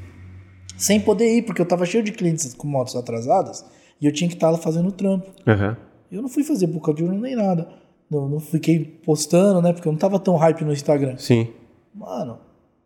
[0.77, 3.65] Sem poder ir, porque eu tava cheio de clientes com motos atrasadas
[4.01, 5.31] e eu tinha que estar lá fazendo trampo.
[5.47, 5.77] Aham.
[6.11, 7.69] Eu não fui fazer boca de urna nem nada.
[8.11, 9.73] Não, não fiquei postando, né?
[9.73, 11.17] Porque eu não tava tão hype no Instagram.
[11.17, 11.49] Sim.
[11.95, 12.39] Mano,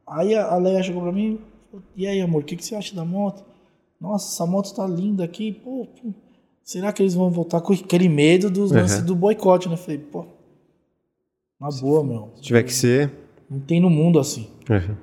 [0.07, 1.41] aí a a Leia chegou pra mim,
[1.97, 3.45] e aí, amor, o que, que você acha da moto?
[4.01, 6.13] Nossa, essa moto tá linda aqui, pô, pô,
[6.65, 8.79] será que eles vão voltar com aquele medo dos Uhum.
[8.79, 9.77] lances do boicote, né?
[9.77, 10.25] Falei, pô,
[11.61, 12.31] na boa, meu.
[12.37, 13.13] Se tiver que ser.
[13.49, 14.49] Não tem no mundo assim.
[14.69, 14.97] Uhum.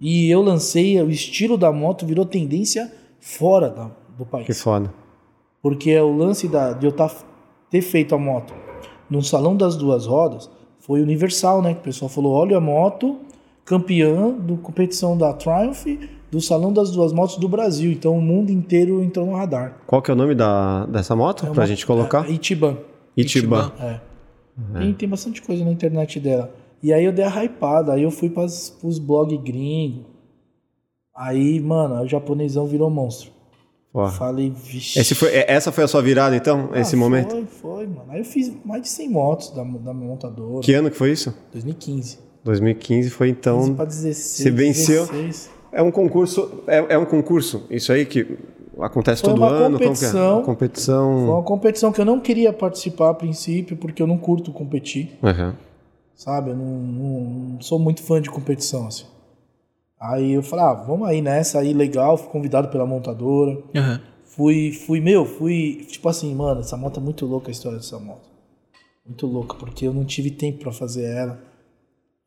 [0.00, 4.62] E eu lancei, o estilo da moto virou tendência fora da- do Que país.
[4.62, 4.92] foda.
[5.60, 7.10] Porque é o lance da, de eu tá,
[7.70, 8.54] ter feito a moto
[9.10, 10.48] no salão das duas rodas
[10.78, 11.74] foi universal, né?
[11.74, 13.18] Que o pessoal falou: olha a moto
[13.64, 15.84] campeã do competição da Triumph
[16.30, 17.90] do salão das duas motos do Brasil.
[17.92, 19.78] Então o mundo inteiro entrou no radar.
[19.86, 21.46] Qual que é o nome da, dessa moto?
[21.46, 22.28] É pra uma- gente colocar?
[22.28, 22.76] É, Itiban.
[23.16, 23.72] Itiban.
[23.80, 24.00] É.
[24.78, 26.52] Tem, tem bastante coisa na internet dela.
[26.82, 30.04] E aí eu dei a hypada, aí eu fui pras, pros blog gringos.
[31.16, 33.30] Aí, mano, o japonesão virou monstro.
[33.92, 34.10] Porra.
[34.12, 34.98] Falei, vixe.
[34.98, 36.70] Esse foi, é- essa foi a sua virada, então?
[36.74, 37.30] esse Ah, momento?
[37.30, 38.04] Foi, foi, mano.
[38.10, 40.60] Aí eu fiz mais de 100 motos da, da montadora.
[40.60, 41.34] Que ano que foi isso?
[41.52, 42.18] 2015.
[42.44, 43.74] 2015 foi 15 então.
[43.74, 44.16] pra 16.
[44.42, 45.06] você venceu?
[45.06, 45.50] 16.
[45.72, 46.62] É um concurso.
[46.66, 47.64] É, é um concurso?
[47.70, 48.38] Isso aí que
[48.80, 49.76] acontece Foi todo uma ano?
[49.76, 49.78] É?
[49.80, 50.36] competição.
[50.36, 51.18] Uma competição.
[51.20, 55.18] Foi uma competição que eu não queria participar a princípio, porque eu não curto competir,
[55.22, 55.54] Aham.
[56.14, 56.50] sabe?
[56.50, 57.20] Eu não, não-
[57.54, 59.04] não sou muito fã de competição, assim.
[60.00, 62.16] Aí eu falei, ah, vamos aí nessa aí, legal.
[62.16, 63.58] Fui convidado pela montadora.
[63.76, 64.00] Aham.
[64.24, 67.98] Fui, fui, meu, fui, tipo assim, mano, essa moto é muito louca a história dessa
[67.98, 68.28] moto.
[69.04, 71.40] Muito louca, porque eu não tive tempo pra fazer ela.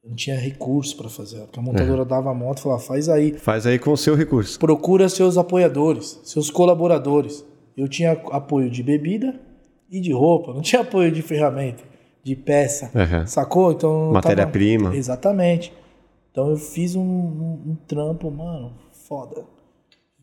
[0.03, 1.41] Não tinha recurso pra fazer.
[1.41, 3.33] Porque a montadora dava a moto e falava, faz aí.
[3.33, 4.57] Faz aí com o seu recurso.
[4.59, 7.45] Procura seus apoiadores, seus colaboradores.
[7.77, 9.39] Eu tinha apoio de bebida
[9.89, 11.83] e de roupa, não tinha apoio de ferramenta,
[12.23, 12.89] de peça.
[12.95, 13.25] Aham.
[13.27, 13.71] Sacou?
[13.71, 13.89] Então.
[13.91, 14.95] eu tava- Matéria-prima.
[14.95, 15.71] Exatamente.
[16.31, 18.73] Então eu fiz um, um- um trampo, mano,
[19.07, 19.43] foda.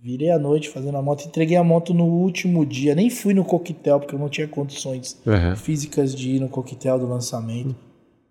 [0.00, 2.94] Virei a noite fazendo a moto, entreguei a moto no último dia.
[2.94, 5.56] Nem fui no coquetel, porque eu não tinha condições Aham.
[5.56, 7.74] físicas de ir no coquetel do lançamento.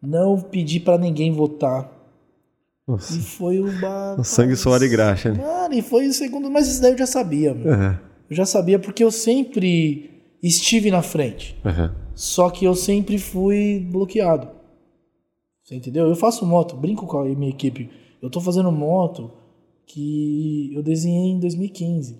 [0.01, 1.91] Não pedi pra ninguém votar.
[2.87, 3.19] E Nossa.
[3.19, 5.43] foi o ba- O sangue, suor e graxa, né?
[5.43, 7.73] Mano, e foi o segundo, mas isso daí eu já sabia, meu.
[7.73, 7.99] Aham.
[8.29, 10.09] Eu já sabia porque eu sempre
[10.41, 11.57] estive na frente.
[11.65, 11.95] Aham.
[12.13, 14.49] Só que eu sempre fui bloqueado.
[15.63, 16.07] Você entendeu?
[16.07, 17.89] Eu faço moto, brinco com a minha equipe.
[18.21, 19.31] Eu tô fazendo moto
[19.85, 22.17] que eu desenhei em 2015.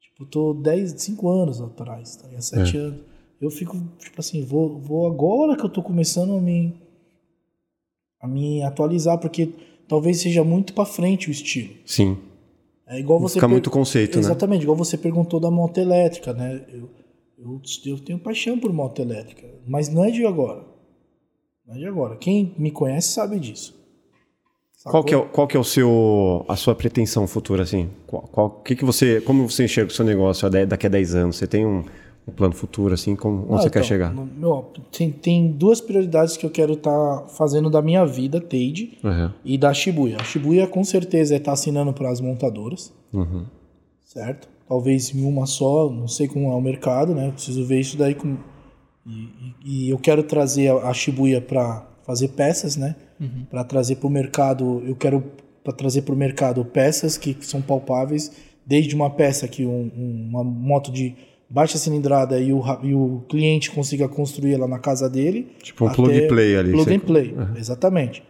[0.00, 2.26] Tipo, tô 10, 5 anos atrás, tá?
[2.26, 2.42] ligado?
[2.42, 2.80] 7 É.
[2.80, 3.00] anos.
[3.40, 6.74] Eu fico, tipo assim, vou, vou agora que eu tô começando a me,
[8.20, 9.50] a me atualizar, porque
[9.86, 11.74] talvez seja muito pra frente o estilo.
[11.86, 12.18] Sim.
[12.86, 14.20] É igual você Fica muito conceito, né?
[14.20, 16.64] Exatamente, igual você perguntou da moto elétrica, né?
[16.72, 16.88] Eu,
[17.38, 20.64] eu, eu tenho paixão por moto elétrica, mas não é de agora.
[21.66, 22.16] Não é de agora.
[22.16, 23.76] Quem me conhece sabe disso.
[24.84, 27.90] Qual que, é, qual que é o seu, a sua pretensão futura, assim?
[28.06, 31.36] Qual, qual- que que você, como você enxerga o seu negócio daqui a 10 anos?
[31.36, 31.84] Você tem um,
[32.28, 33.16] um plano futuro, assim?
[33.16, 34.12] Como, onde Ah, você quer então, chegar?
[34.14, 38.98] no- meu, tem, tem duas prioridades que eu quero estar fazendo da minha vida, Teide,
[39.04, 39.34] Aham.
[39.44, 40.18] e da Shibuya.
[40.20, 43.44] A Shibuya com certeza é estar assinando para as montadoras, Uhum.
[44.04, 44.48] certo?
[44.68, 47.28] Talvez em uma só, não sei como é o mercado, né?
[47.28, 48.36] Eu preciso ver isso daí com.
[49.06, 49.28] E,
[49.86, 52.94] e- eu quero trazer a, a Shibuya para fazer peças, né?
[53.50, 55.24] Para trazer para o mercado, eu quero
[55.64, 58.30] para trazer para o mercado peças que são palpáveis,
[58.64, 61.14] desde uma peça que um- um- uma moto de
[61.50, 65.48] baixa cilindrada e o, e o cliente consiga construir ela na casa dele.
[65.62, 66.72] Tipo um plug and play ali.
[66.72, 68.22] Plug and play, exatamente.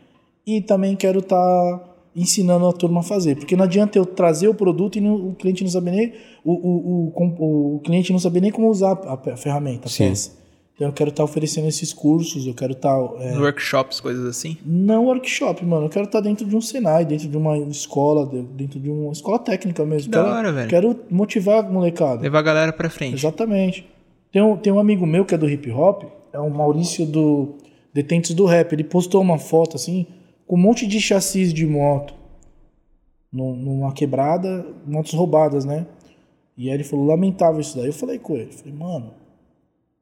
[0.47, 1.85] E também quero estar
[2.16, 5.35] ensinando a turma a fazer, porque não adianta eu trazer o produto e não- o
[5.35, 6.12] cliente não saber nem
[6.45, 10.09] o, o, o, o cliente não saber nem como usar a ferramenta, a Sim.
[10.09, 10.38] peça.
[10.79, 14.57] Então eu quero estar oferecendo esses cursos, eu quero estar é, Workshops, coisas assim.
[14.64, 18.42] não workshop, mano, eu quero estar dentro de um Senai, dentro de uma escola, de-
[18.42, 20.13] dentro de uma escola técnica mesmo.
[20.13, 20.68] Da quero, hora, velho.
[20.71, 22.22] Quero motivar a molecada.
[22.22, 23.14] Levar a galera pra frente.
[23.14, 23.84] Exatamente.
[24.30, 27.57] Tem um, tem um amigo meu que é do hip hop, é o Maurício do
[27.92, 28.72] Detentes do Rap.
[28.72, 30.07] Ele postou uma foto assim,
[30.46, 32.14] com um monte de chassis de moto
[33.33, 35.87] num- numa quebrada, motos roubadas, né?
[36.57, 37.87] E aí ele falou, lamentável isso daí.
[37.88, 39.11] Eu falei com ele, falei, mano,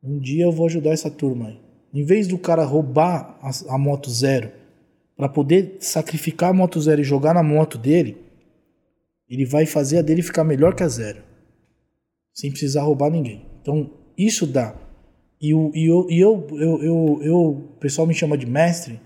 [0.02, 1.60] um dia eu vou ajudar essa turma aí.
[1.94, 4.50] Em vez do cara roubar a, a moto zero,
[5.16, 8.16] pra poder sacrificar a moto zero e jogar na moto dele,
[9.28, 11.22] ele vai fazer a dele ficar melhor que a zero
[12.34, 13.46] sem precisar roubar ninguém.
[13.62, 14.74] Então, isso dá.
[15.40, 19.00] E, o, e, eu, e eu, eu, eu, eu- o pessoal me chama de mestre,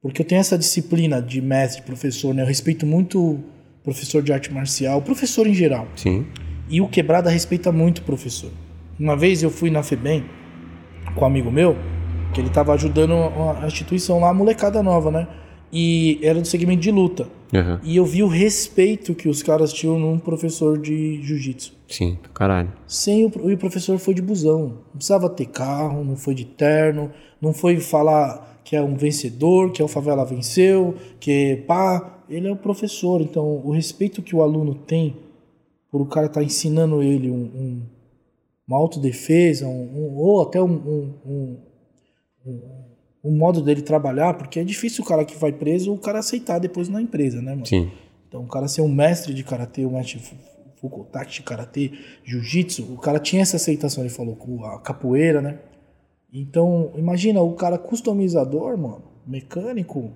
[0.00, 2.42] porque eu tenho essa disciplina de mestre, professor, né?
[2.42, 3.40] Eu respeito muito
[3.82, 5.88] professor de arte marcial, professor em geral.
[5.96, 6.26] Sim.
[6.70, 8.50] E o Quebrada respeita muito o professor.
[8.98, 10.24] Uma vez eu fui na FEBEM
[11.14, 11.76] com um amigo meu,
[12.32, 13.12] que ele tava ajudando
[13.62, 15.28] a instituição lá, a molecada nova, né?
[15.72, 17.28] E era do segmento de luta.
[17.52, 17.80] Aham.
[17.82, 21.74] E eu vi o respeito que os caras tinham num professor de jiu-jitsu.
[21.88, 22.72] Sim, caralho.
[22.86, 24.60] Sem o, e o professor foi de busão.
[24.86, 27.10] Não precisava ter carro, não foi de terno,
[27.40, 32.10] não foi falar que é um vencedor, que é o favela venceu, que pá.
[32.28, 33.20] Ele é o professor.
[33.20, 35.16] Então, o respeito que o aluno tem
[35.90, 37.82] por o cara estar ensinando ele um, um-
[38.66, 41.58] uma autodefesa, um, um- ou até um, um, um-
[43.36, 46.88] modo dele trabalhar, porque é difícil o cara que vai preso o cara aceitar depois
[46.88, 47.66] na empresa, né, mano?
[47.66, 47.90] Sim.
[48.28, 50.20] Então, o cara ser um mestre de karatê, um mestre
[51.28, 51.92] de karatê,
[52.24, 55.58] jiu-jitsu, o cara tinha essa aceitação, ele falou, com a capoeira, né?
[56.32, 60.10] Então, imagina, o cara customizador, mano, mecânico,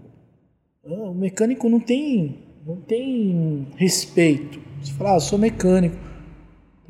[0.84, 4.60] ah, o mecânico não tem, não tem respeito.
[4.82, 5.96] Você fala, ah, eu sou mecânico,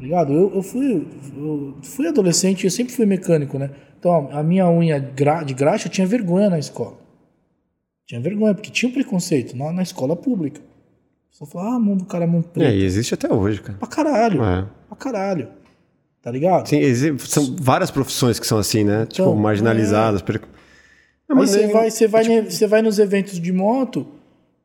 [0.05, 0.33] ligado?
[0.33, 1.07] Eu, eu fui,
[1.37, 3.71] eu fui adolescente, eu sempre fui mecânico, né?
[3.99, 6.97] Então, a minha unha de graxa, eu tinha vergonha na escola.
[8.07, 10.61] Tinha vergonha, porque tinha um preconceito na, na escola pública.
[11.31, 12.75] Só falava, ah, mano, o cara é mão É, preta.
[12.75, 13.79] e existe até hoje, cara.
[13.79, 14.43] Pra caralho.
[14.45, 14.67] É.
[14.89, 15.49] Pra caralho.
[16.23, 16.69] Tá ligado?
[16.69, 16.81] Sim,
[17.19, 19.07] são várias profissões que são assim, né?
[19.07, 20.23] tipo, Então, marginalizadas.
[20.23, 23.53] per- É, Aí mas você é- vai, você vai, ne- você vai nos eventos de
[23.53, 24.07] moto,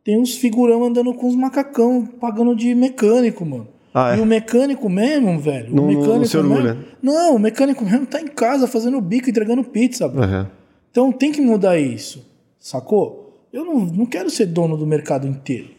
[0.04, 3.68] tem uns figurão andando com uns macacão, pagando de mecânico, mano.
[3.94, 4.18] Ah, é?
[4.18, 5.74] E o mecânico mesmo, velho.
[5.74, 6.74] Não- o não- não mecânico se orgulha.
[6.76, 6.84] mesmo.
[7.02, 10.24] Não, o mecânico mesmo tá em casa fazendo bico, entregando pizza, bro.
[10.24, 10.50] Aham.
[10.90, 12.26] Então tem que mudar isso,
[12.60, 13.48] sacou?
[13.52, 15.70] Eu não, não quero ser dono do mercado inteiro.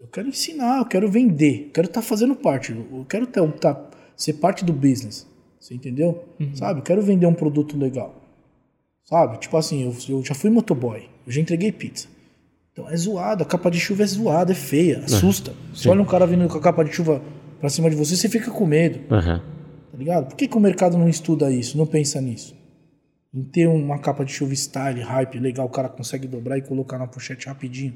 [0.00, 3.80] Eu quero ensinar, eu quero vender, eu quero estar fazendo parte, eu quero ter, tá,
[4.16, 5.26] ser parte do business.
[5.58, 6.24] Você entendeu?
[6.54, 6.80] Sabe?
[6.80, 8.14] Eu quero vender um produto legal.
[9.04, 9.38] Sabe?
[9.38, 12.08] Tipo assim, eu, eu já fui motoboy, eu já entreguei pizza.
[12.74, 15.52] Então é zoado, a capa de chuva é zoada, é feia, assusta.
[15.72, 17.22] Você olha um cara vindo com a capa de chuva
[17.60, 18.98] pra cima de você, você fica com medo.
[19.14, 19.40] Aham.
[19.92, 20.26] Tá ligado?
[20.26, 22.52] Por que, que o mercado não estuda isso, não pensa nisso?
[23.32, 26.98] Em ter uma capa de chuva style, hype, legal, o cara consegue dobrar e colocar
[26.98, 27.94] na pochete rapidinho.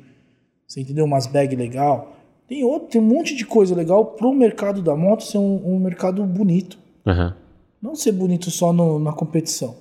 [0.67, 1.05] Você entendeu?
[1.07, 2.17] Umas bag legal.
[2.47, 5.79] Tem, outro, tem um monte de coisa legal pro mercado da moto ser um, um
[5.81, 6.79] mercado bonito.
[7.05, 7.35] Aham.
[7.83, 9.75] Não ser bonito só no- na competição.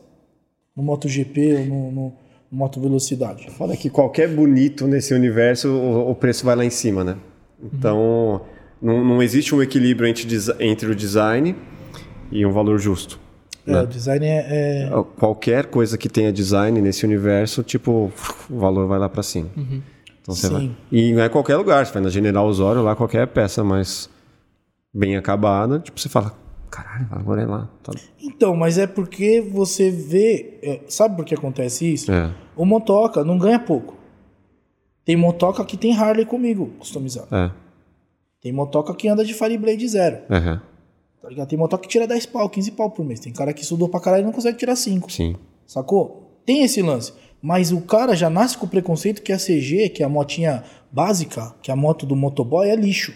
[0.75, 2.13] No MotoGP ou no, no
[2.51, 3.49] Moto Velocidade.
[3.51, 7.17] Foda que qualquer bonito nesse universo, o, o preço vai lá em cima, né?
[7.61, 8.41] Então,
[8.81, 10.27] não, não existe um equilíbrio entre,
[10.59, 11.55] entre o design
[12.31, 13.19] e um valor justo.
[13.65, 18.11] É, o design é, é- Qualquer coisa que tenha design nesse universo, tipo,
[18.49, 19.49] o valor vai lá pra cima.
[20.21, 20.53] Então você Sim.
[20.53, 20.71] vai.
[20.91, 24.09] E não é qualquer lugar, você vai na General Osório, lá qualquer peça mais
[24.93, 26.33] bem acabada, tipo, você fala,
[26.83, 27.69] caralho, agora é lá.
[27.81, 27.91] Tá...
[28.21, 30.59] Então, mas é porque você vê.
[30.61, 32.11] é, sabe por que acontece isso?
[32.11, 32.33] É.
[32.55, 33.95] O motoca não ganha pouco.
[35.03, 37.33] Tem motoca que tem Harley comigo, customizado.
[37.33, 37.51] É.
[38.41, 40.19] Tem motoca que anda de Fireblade zero.
[40.29, 40.61] Aham.
[41.21, 41.47] Tá ligado?
[41.47, 43.19] Tem motoca que tira 10 pau, 15 pau por mês.
[43.19, 45.11] Tem cara que estudou pra caralho e não consegue tirar 5.
[45.11, 45.35] Sim.
[45.65, 46.41] Sacou?
[46.45, 47.11] Tem esse lance.
[47.41, 50.63] Mas o cara já nasce com o preconceito que a CG, que é a motinha
[50.91, 53.13] básica, que é a moto do motoboy, é lixo.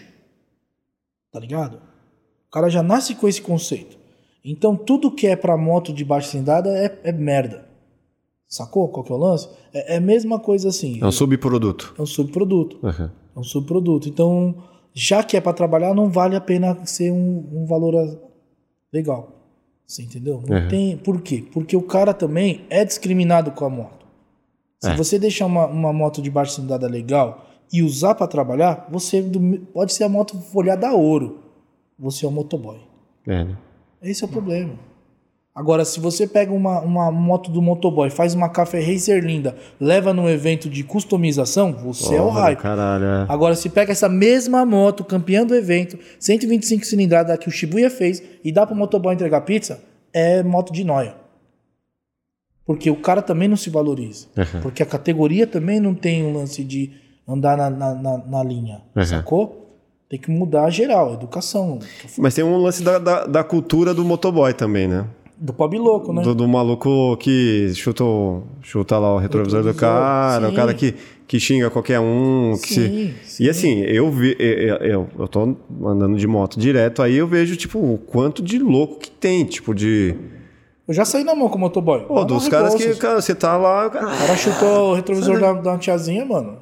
[1.30, 1.80] Tá ligado?
[2.52, 3.96] O cara já nasce com esse conceito.
[4.44, 7.64] Então tudo que é pra moto de baixa cilindrada é, é merda.
[8.46, 9.48] Sacou qual que é o lance?
[9.72, 10.98] É, é a mesma coisa assim.
[11.00, 11.94] É um subproduto.
[11.98, 12.78] É um subproduto.
[12.86, 13.10] Aham.
[13.34, 14.06] É um subproduto.
[14.06, 14.54] Então,
[14.92, 17.94] já que é para trabalhar, não vale a pena ser um, um valor
[18.92, 19.30] legal.
[19.86, 20.42] Você entendeu?
[20.46, 20.68] Não Uhum.
[20.68, 20.96] tem.
[20.98, 21.42] Por quê?
[21.54, 24.04] Porque o cara também é discriminado com a moto.
[24.78, 24.94] Se É.
[24.94, 29.24] você deixar uma, uma moto de baixa cilindrada legal e usar para trabalhar, você
[29.72, 31.38] pode ser a moto folhada a ouro.
[31.98, 32.78] Você é um motoboy.
[33.26, 33.56] É, né?
[34.02, 34.74] Esse é o problema.
[35.54, 40.14] Agora, se você pega uma, uma moto do motoboy, faz uma café racer linda, leva
[40.14, 42.58] num evento de customização, você é o Porra hype.
[42.58, 43.26] Caralho, é.
[43.28, 48.22] Agora, se pega essa mesma moto, campeã do evento, 125 cilindrada que o Shibuya fez,
[48.42, 51.16] e dá pro motoboy entregar pizza, é moto de noia.
[52.64, 54.28] Porque o cara também não se valoriza.
[54.34, 54.62] Uhum.
[54.62, 56.92] Porque a categoria também não tem um lance de
[57.28, 58.80] andar na, na, na, na linha.
[58.96, 59.04] Uhum.
[59.04, 59.61] Sacou?
[60.12, 61.78] Tem que mudar geral, educação.
[62.18, 65.06] Mas tem um lance da, da, da cultura do motoboy também, né?
[65.38, 66.20] Do pobre louco, né?
[66.20, 68.04] Do, do maluco que chuta,
[68.60, 70.52] chuta lá o retrovisor do Retrovisor, cara, sim.
[70.52, 70.94] o cara que,
[71.26, 72.52] que xinga qualquer um.
[72.62, 72.74] Que se...
[72.74, 73.44] Sim, sim.
[73.44, 77.56] E assim, eu, vi, eu, eu, eu tô andando de moto direto, aí eu vejo,
[77.56, 80.14] tipo, o quanto de louco que tem, tipo, de.
[80.86, 82.02] Eu já saí na mão com o motoboy.
[82.02, 83.86] Pô, dos caras que, cara, você tá lá.
[83.86, 86.58] o cara- O cara chutou o retrovisor da, da tiazinha, mano.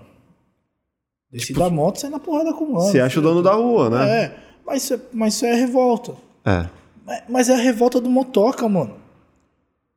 [1.33, 2.87] Desci da moto, sai na porrada com o mano.
[2.87, 4.25] Você acha o dono da rua, né?
[4.25, 4.37] É,
[4.67, 6.15] mas isso é, mas isso é revolta.
[6.45, 6.67] É.
[7.07, 8.95] Mas- Mas é a revolta do motoca, mano.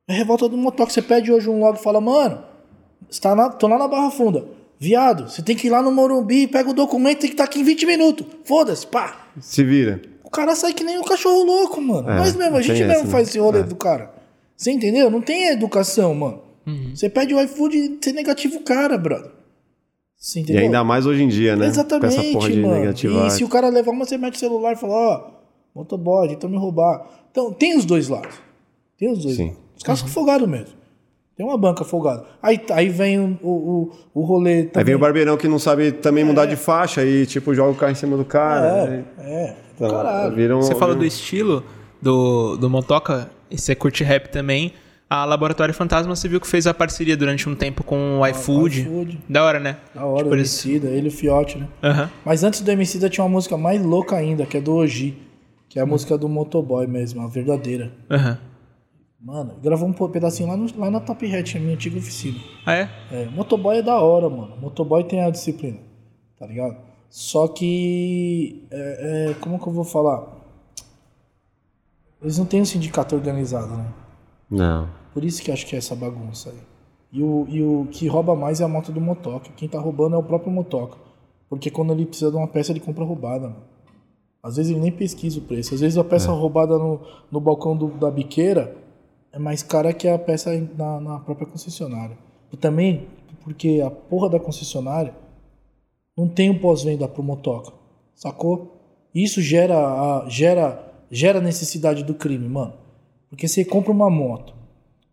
[0.07, 0.91] É a revolta do motoca.
[0.91, 2.43] Você pede hoje um log e fala, mano,
[3.09, 4.45] está na, tô lá na Barra Funda.
[4.79, 7.59] Viado, você tem que ir lá no Morumbi, pega o documento, tem que estar aqui
[7.59, 8.25] em 20 minutos.
[8.43, 9.27] Foda-se, pá.
[9.39, 10.01] Se vira.
[10.23, 12.09] O cara sai que nem um cachorro louco, mano.
[12.09, 13.09] É, Nós mesmo, a gente mesmo né?
[13.11, 13.63] faz esse rolê É.
[13.63, 14.11] do cara.
[14.57, 15.09] Você entendeu?
[15.09, 16.41] Não tem educação, mano.
[16.95, 19.31] Você pede o iFood e você negativa o cara, brother.
[20.23, 21.65] Você E ainda mais hoje em dia, né?
[21.67, 23.27] Exatamente, Com essa porra de negativar.
[23.27, 25.21] E se o cara levar uma, o celular e fala, ó,
[25.75, 27.05] motoboy, tentam me roubar.
[27.29, 28.33] Então, tem os dois lados.
[28.97, 29.47] Tem os dois Sim.
[29.47, 29.59] lados.
[29.75, 30.75] Os caras são folgados mesmo.
[31.35, 32.23] Tem uma banca folgada.
[32.41, 34.85] Aí, aí vem o, o, o, rolê Aí também.
[34.85, 37.91] vem o barbeirão que não sabe também mudar de faixa e, tipo, joga o carro
[37.91, 38.85] em cima do cara.
[38.89, 39.03] né?
[39.19, 39.57] É, é.
[39.75, 40.33] Então, Caralho.
[40.33, 41.65] vira um- Você falou vira do estilo
[42.01, 44.71] do, do Motoca, e você curte rap também.
[45.09, 48.81] A Laboratório Fantasma, você viu que fez a parceria durante um tempo com o iFood.
[48.81, 49.19] iFood.
[49.29, 49.77] Da hora, né?
[49.93, 51.67] Da hora, Tipo, o eles- Emicida, ele e o Fiote, né?
[51.83, 52.09] Aham.
[52.25, 55.17] Mas antes do Emicida tinha uma música mais louca ainda, que é do Oji.
[55.69, 57.91] Que é a música do motoboy mesmo, a verdadeira.
[58.09, 58.37] Aham.
[59.19, 62.37] Mano, gravou um pedacinho lá, no, lá na Top Hat, na minha antiga oficina.
[62.65, 62.89] Ah, é?
[63.11, 64.55] É, motoboy é da hora, mano.
[64.59, 65.77] Motoboy tem a disciplina,
[66.37, 66.75] tá ligado?
[67.09, 68.65] Só que.
[68.71, 70.27] é, é, como que eu vou falar?
[72.21, 73.85] Eles não têm um sindicato organizado, né?
[74.53, 74.89] Não.
[75.13, 76.57] Por isso que acho que é essa bagunça aí.
[77.11, 79.49] E o, e o que rouba mais é a moto do motoca.
[79.55, 80.97] Quem tá roubando é o próprio motoca.
[81.49, 83.63] Porque quando ele precisa de uma peça, ele compra roubada, mano.
[84.41, 85.73] Às vezes ele nem pesquisa o preço.
[85.75, 86.99] Às vezes a peça roubada no,
[87.31, 88.75] no balcão do- da biqueira
[89.31, 92.17] é mais cara que a peça na, na própria concessionária.
[92.51, 93.07] E também
[93.43, 95.13] porque a porra da concessionária
[96.17, 97.71] não tem o pós-venda pro motoca.
[98.15, 98.79] Sacou?
[99.13, 102.73] Isso gera, a- gera, gera necessidade do crime, mano.
[103.33, 104.53] Porque você compra uma moto,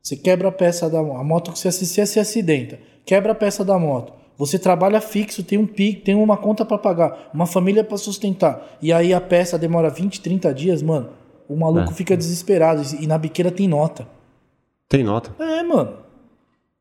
[0.02, 3.34] você quebra a peça da moto, a moto que você, você se acidenta, quebra a
[3.34, 4.12] peça da moto.
[4.36, 8.76] Você trabalha fixo, tem um pico, tem uma conta pra pagar, uma família pra sustentar.
[8.82, 11.08] E aí a peça demora 20, 30 dias, mano.
[11.48, 11.94] O maluco É.
[11.94, 14.06] fica desesperado e na biqueira tem nota.
[14.86, 15.34] Tem nota.
[15.42, 15.94] É, mano.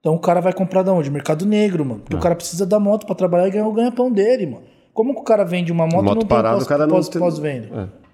[0.02, 1.10] Então o cara vai comprar da onde?
[1.10, 2.02] Mercado Negro, mano.
[2.02, 4.64] Porque o cara precisa da moto pra trabalhar e ganhar o ganha-pão dele, mano.
[4.94, 6.96] Como que o cara vende uma moto, e Moto não parada, tem o cara não
[6.96, 7.90] pós, pós-venda?
[7.96, 8.09] É.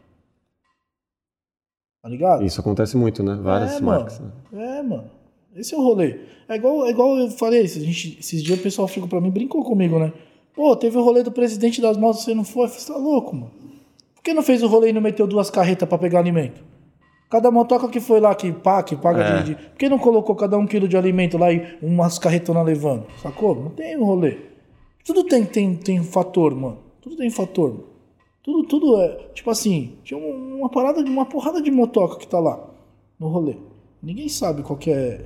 [2.05, 2.43] Tá ligado?
[2.45, 3.33] Isso acontece muito, né?
[3.41, 4.19] Várias é, marcas.
[4.19, 4.33] Mano.
[4.63, 5.05] É, mano.
[5.55, 6.19] Esse é o rolê.
[6.47, 9.31] É igual, é igual eu falei, a gente, esses dias o pessoal ficou pra mim,
[9.31, 10.13] brincou comigo, né?
[10.53, 12.65] Pô, teve o rolê do presidente das motos, você não foi?
[12.65, 13.51] Eu falei, você tá louco, mano.
[14.13, 16.61] Por que não fez o rolê e não meteu duas carretas pra pegar alimento?
[17.27, 19.41] Cada motoca que foi lá, que, pá, que paga É.
[19.41, 22.63] de, de- Por que não colocou cada um quilo de alimento lá e umas carretonas
[22.63, 23.07] levando?
[23.19, 23.55] Sacou?
[23.55, 24.37] Não tem um rolê.
[25.03, 26.77] Tudo tem, tem, tem fator, mano.
[27.01, 27.71] Tudo tem fator.
[27.71, 27.83] Mano.
[28.45, 29.09] Tudo, tudo é.
[29.33, 32.59] Tipo assim, tinha um- uma parada, uma porrada de motoca que tá lá
[33.19, 33.55] no rolê.
[34.03, 35.25] Ninguém sabe qual que é.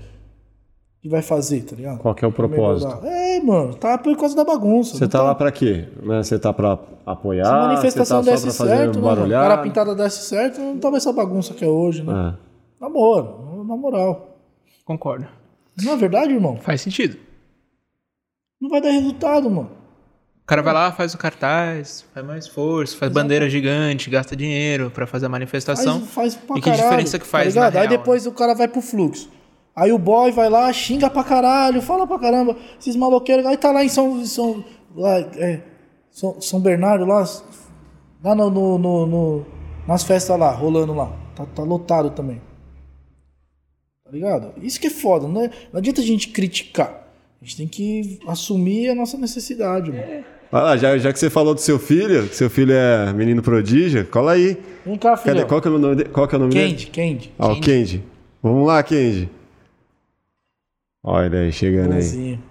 [1.01, 1.99] que vai fazer, tá ligado?
[1.99, 3.05] Qual que é o propósito?
[3.05, 4.97] É, mano, tá por causa da bagunça.
[4.97, 5.87] Você não tá lá pra quê?
[6.03, 6.21] Né?
[6.23, 7.45] Você tá pra apoiar?
[7.45, 9.05] Se a manifestação tá desse certo, né?
[9.05, 9.25] mano?
[9.25, 12.35] O cara pintada desse certo, não tava essa bagunça que é hoje, né?
[12.37, 12.81] É.
[12.81, 14.37] Na moral, na moral.
[14.83, 15.25] Concordo.
[15.81, 16.57] Não é verdade, irmão?
[16.57, 17.17] Faz sentido.
[18.59, 19.71] Não vai dar resultado, mano.
[20.49, 24.89] O cara vai lá, faz o cartaz, faz mais esforço, faz bandeira gigante, gasta dinheiro
[24.89, 25.99] pra fazer a manifestação.
[26.01, 28.31] Faz, faz pra E que caralho, diferença que faz tá na Aí real, depois o
[28.31, 29.29] cara vai pro fluxo.
[29.75, 32.57] Aí o boy vai lá, xinga pra caralho, fala pra caramba.
[32.79, 33.45] Esses maloqueiros.
[33.45, 34.25] Aí tá lá em São.
[34.25, 34.65] São,
[34.95, 35.61] lá, é,
[36.09, 37.23] São, São Bernardo, lá.
[38.23, 39.45] Lá no, no, no- no-
[39.87, 41.13] nas festas lá, rolando lá.
[41.35, 42.41] Tá, tá lotado também.
[44.03, 44.53] Tá ligado?
[44.63, 45.27] Isso que é foda.
[45.27, 47.07] Não, é- não adianta a gente criticar.
[47.39, 50.25] A gente tem que assumir a nossa necessidade, mano.
[50.51, 53.41] Vai lá, já, já que você falou do seu filho, que seu filho é menino
[53.41, 54.57] prodígio, cola aí.
[54.85, 55.35] Vem cá, filho.
[55.35, 55.47] Cadê?
[55.47, 56.09] Qual que é o nome dele?
[56.09, 56.69] Qual que é o nome dele?
[56.71, 57.33] Candy, Candy.
[57.37, 58.03] Ah, o Kendi.
[58.41, 59.29] Vamos lá, Kendi.
[61.03, 62.01] Olha ele aí, chegando aí.
[62.01, 62.43] Bonzinho,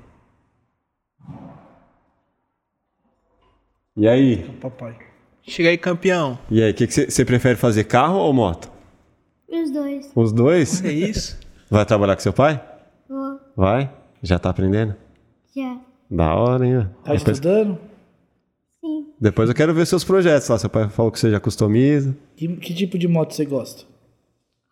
[3.96, 4.44] E aí?
[4.60, 4.96] papai.
[5.42, 6.38] Chega aí, campeão.
[6.50, 8.70] E aí, o que você prefere fazer, carro ou moto?
[9.48, 10.12] Os dois.
[10.14, 10.84] Os dois?
[10.84, 11.36] É isso.
[11.68, 12.62] Vai trabalhar com seu pai?
[13.08, 13.40] Vou.
[13.56, 13.90] Vai?
[14.22, 14.94] Já tá aprendendo?
[15.56, 15.78] Já.
[16.10, 16.88] Da hora, hein?
[17.04, 17.78] Tá Depois, estudando?
[18.80, 19.06] Sim.
[19.20, 20.58] depois eu quero ver seus projetos lá.
[20.58, 22.16] Seu pai falou que você já customiza.
[22.36, 23.84] Que, que tipo de moto você gosta?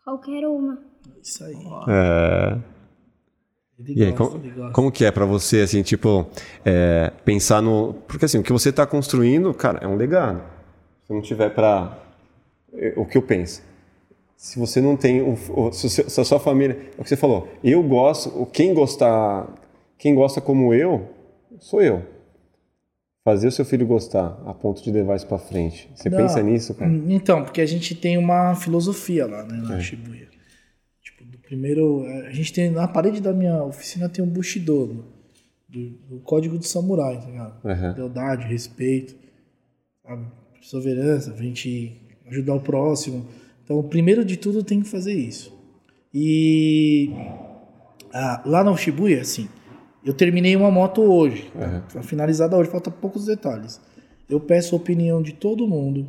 [0.04, 0.78] Qualquer uma.
[1.22, 1.56] Isso aí.
[1.88, 2.58] É...
[3.78, 4.72] Ele E aí, gosta, como, ele gosta.
[4.72, 6.26] como que é pra você, assim, tipo,
[6.64, 7.92] é, pensar no...
[8.08, 10.42] Porque, assim, o que você tá construindo, cara, é um legado.
[11.06, 11.98] Se não tiver pra...
[12.72, 13.62] é, O que eu penso.
[14.36, 15.20] Se você não tem...
[15.20, 16.78] o- o- se, a sua família...
[16.96, 17.48] É o que você falou.
[17.62, 18.46] Eu gosto...
[18.52, 19.46] Quem gostar...
[19.98, 21.08] Quem gosta como eu,
[21.58, 22.02] sou eu.
[23.26, 25.90] Fazer o seu filho gostar a ponto de levar isso pra frente.
[25.96, 26.92] Você Não, pensa nisso, cara?
[27.08, 29.68] Então, porque a gente tem uma filosofia lá, né, É.
[29.68, 30.28] na Shibuya.
[31.02, 32.04] Tipo, do primeiro.
[32.28, 32.70] A gente tem.
[32.70, 35.02] Na parede da minha oficina tem um Bushido, né,
[35.68, 37.66] do, do código do samurai, tá ligado?
[37.66, 37.94] Aham.
[37.96, 39.16] Lealdade, respeito,
[40.06, 40.24] sabe?
[40.52, 43.26] perseverança, a gente ajudar o próximo.
[43.64, 45.52] Então, primeiro de tudo tem que fazer isso.
[46.14, 47.10] E
[48.14, 49.48] ah, lá no Shibuya, assim,
[50.06, 51.50] eu terminei uma moto hoje?
[51.92, 53.80] Tá finalizada hoje, falta poucos detalhes.
[54.28, 56.06] Eu peço a opinião de todo mundo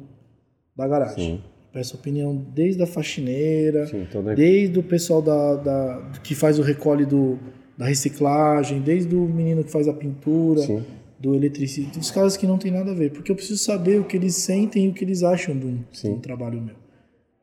[0.76, 1.15] da garagem.
[1.38, 1.41] Sim.
[1.74, 6.61] Peço opinião desde a faxineira, Sim, toda- desde o pessoal da, da- que faz o
[6.64, 7.38] recolhe do,
[7.78, 10.61] da reciclagem, desde o menino que faz a pintura.
[10.61, 10.84] Sim.
[11.19, 14.03] do eletricista, dos caras que não tem nada a ver, porque eu preciso saber o
[14.03, 16.76] que eles sentem e o que eles acham de um, de um trabalho meu.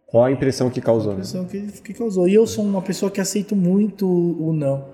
[0.06, 1.10] Qual a impressão que causou?
[1.10, 1.20] A né?
[1.22, 2.28] impressão que, que causou.
[2.28, 4.84] E eu sou uma pessoa que aceito muito o não.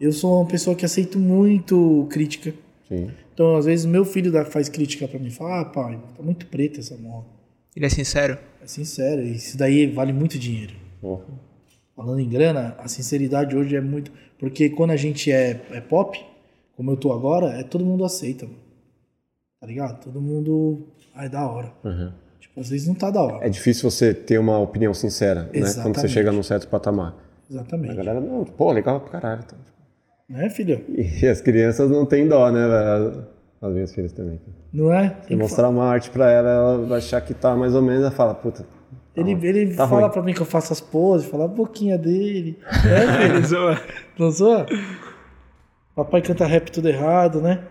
[0.00, 2.54] Eu sou uma pessoa que aceito muito crítica.
[2.88, 3.10] Sim.
[3.34, 5.30] Então, às vezes, meu filho dá- faz crítica pra mim.
[5.30, 7.26] Fala, ah, pai, tá muito preta essa moto.
[7.76, 8.38] Ele é sincero?
[8.62, 10.74] É sincero, isso daí vale muito dinheiro.
[11.00, 11.24] Porra.
[11.94, 14.10] Falando em grana, a sinceridade hoje é muito.
[14.38, 16.18] Porque quando a gente é, é pop,
[16.76, 18.46] como eu tô agora, é todo mundo aceita.
[18.46, 18.58] mano.
[19.60, 20.02] Tá ligado?
[20.02, 20.86] Todo mundo.
[21.14, 21.72] Ai, da hora.
[21.84, 22.10] Uhum.
[22.40, 23.46] Tipo, às vezes não tá da hora.
[23.46, 25.48] É difícil você ter uma opinião sincera, né?
[25.52, 26.08] Quando você Exatamente.
[26.08, 27.12] chega num certo patamar.
[27.48, 27.94] A Exatamente.
[27.94, 29.42] galera, não, pô, legal pra caralho.
[29.44, 29.58] Então.
[30.30, 30.82] Né, filho?
[30.88, 32.66] E as crianças não têm dó, né?
[32.66, 33.26] velho?
[33.60, 34.40] As minhas filhas também.
[34.72, 35.16] Não é?
[35.26, 38.10] Se mostrar uma arte pra ela, ela vai achar que tá mais ou menos, ela
[38.12, 38.64] fala, puta.
[39.16, 40.10] Ele, ele Tá fala ruim.
[40.12, 42.56] pra mim que eu faço as poses, fala a boquinha dele.
[42.64, 43.44] É, filho?
[43.46, 43.80] zoa.
[44.16, 44.66] Não zoa?
[45.96, 47.64] Papai canta rap tudo errado, né?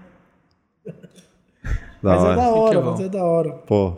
[2.03, 2.33] Da mas hora.
[2.33, 2.91] é da hora, bom.
[2.91, 3.51] mas é da hora.
[3.65, 3.93] Pô,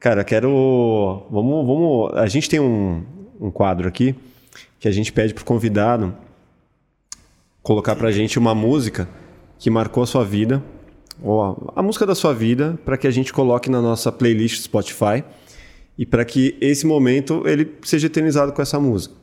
[0.00, 1.26] cara, eu quero.
[1.30, 2.12] Vamos, vamos.
[2.14, 3.04] A gente tem um,
[3.40, 4.14] um quadro aqui
[4.80, 6.14] que a gente pede pro convidado
[7.66, 9.08] colocar pra gente uma música
[9.58, 10.62] que marcou a sua vida,
[11.20, 14.62] ou a, a música da sua vida, para que a gente coloque na nossa playlist
[14.62, 15.24] Spotify
[15.98, 19.16] e para que esse momento ele seja eternizado com essa música.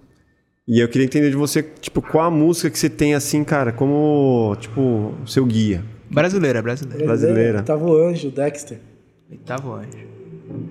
[0.68, 3.72] E eu queria entender de você, tipo, qual a música que você tem assim, cara,
[3.72, 5.82] como, tipo, o seu guia.
[6.12, 7.06] Brasileira, brasileira.
[7.06, 7.58] Brasileira.
[7.60, 8.80] Oitavo anjo, Dexter.
[9.32, 10.08] Oitavo anjo.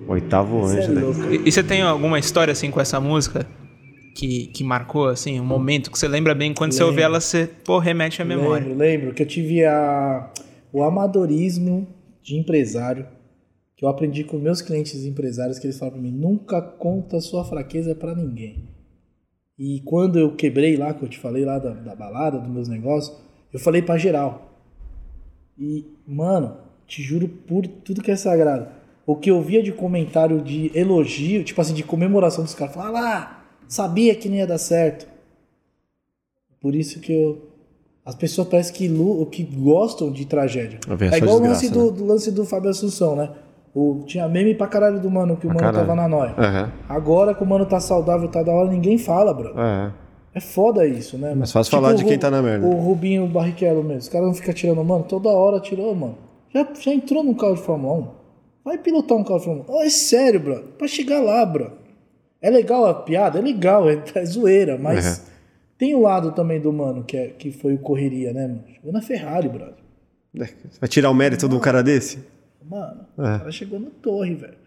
[0.07, 1.01] Oitavo é anjo, né?
[1.01, 1.23] louco.
[1.23, 3.47] E, e você tem alguma história assim com essa música
[4.13, 7.13] que, que marcou, assim, um momento que você lembra bem quando você ouve Lembro.
[7.13, 8.65] ela, você, pô, remete à memória.
[8.67, 10.31] Lembro, lembro que eu tive a,
[10.71, 11.87] o amadorismo
[12.21, 13.05] de empresário
[13.75, 17.43] que eu aprendi com meus clientes empresários que eles falam pra mim, nunca conta sua
[17.43, 18.69] fraqueza pra ninguém.
[19.57, 22.67] E quando eu quebrei lá, que eu te falei lá da, da balada, dos meus
[22.67, 23.15] negócios,
[23.51, 24.57] eu falei pra geral.
[25.57, 26.57] E, mano,
[26.87, 28.67] te juro por tudo que é sagrado.
[29.05, 32.89] O que eu via de comentário de elogio, tipo assim, de comemoração dos caras, fala
[32.89, 35.07] lá, sabia que não ia dar certo.
[36.61, 37.49] Por isso que eu.
[38.05, 40.79] As pessoas parecem que, que gostam de tragédia.
[41.11, 43.29] É igual o lance do, do lance do Fábio Assunção, né?
[43.73, 45.87] O, tinha meme pra caralho do mano, que o Pra mano caralho.
[45.87, 46.35] tava na noia.
[46.37, 46.71] Aham.
[46.87, 49.53] Agora que o mano tá saudável, tá da hora, ninguém fala, bro.
[49.57, 49.91] É.
[50.35, 51.33] É foda isso, né?
[51.35, 52.65] Mas fácil falar o de quem tá na merda.
[52.67, 53.99] O Rubinho Barrichello mesmo.
[53.99, 55.03] Os caras não ficam tirando, mano.
[55.05, 56.17] Toda hora tirou, mano.
[56.53, 58.07] Já, já entrou num carro de Fórmula 1?
[58.65, 59.73] Vai pilotar um carro de Fórmula 1.
[59.73, 60.59] Oh, é sério, bro.
[60.77, 61.71] Pra chegar lá, bro.
[62.43, 63.39] É legal a piada?
[63.39, 65.25] É legal, é, é zoeira, mas Uhum.
[65.77, 68.63] tem o lado também do mano que, é, que foi o correria, né, mano?
[68.75, 69.75] Chegou na Ferrari, brother.
[70.79, 72.19] Vai tirar o mérito de um cara desse?
[72.69, 73.21] Mano, É.
[73.21, 74.61] o cara chegou no torre, velho.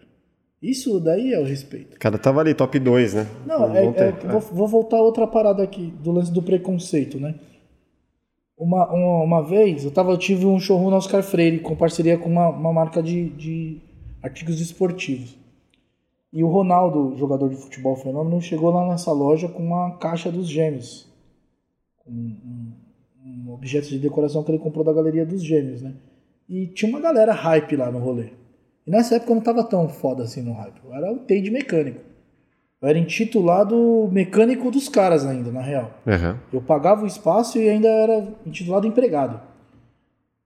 [0.61, 1.95] Isso daí é o respeito.
[1.95, 3.27] O cara tava ali, top 2, né?
[3.45, 7.35] Não, é, é- vou, vou voltar a outra parada aqui, do lance do preconceito, né?
[8.57, 12.17] Uma, uma, uma vez, eu, tava, eu tive um showroom na Oscar Freire, com parceria
[12.17, 13.77] com uma, uma marca de, de
[14.23, 15.37] artigos esportivos.
[16.31, 20.47] E o Ronaldo, jogador de futebol fenômeno, chegou lá nessa loja com uma caixa dos
[20.47, 21.11] gêmeos.
[21.97, 22.73] Com um,
[23.25, 25.93] um objeto de decoração que ele comprou da Galeria dos Gêmeos, né?
[26.47, 28.29] E tinha uma galera hype lá no rolê.
[28.85, 30.79] E nessa época eu não tava tão foda assim no hype.
[30.83, 31.99] Eu era o Tade mecânico.
[32.81, 35.91] Eu era intitulado mecânico dos caras ainda, na real.
[36.05, 36.39] Aham.
[36.53, 39.41] Eu pagava o espaço e ainda era intitulado empregado.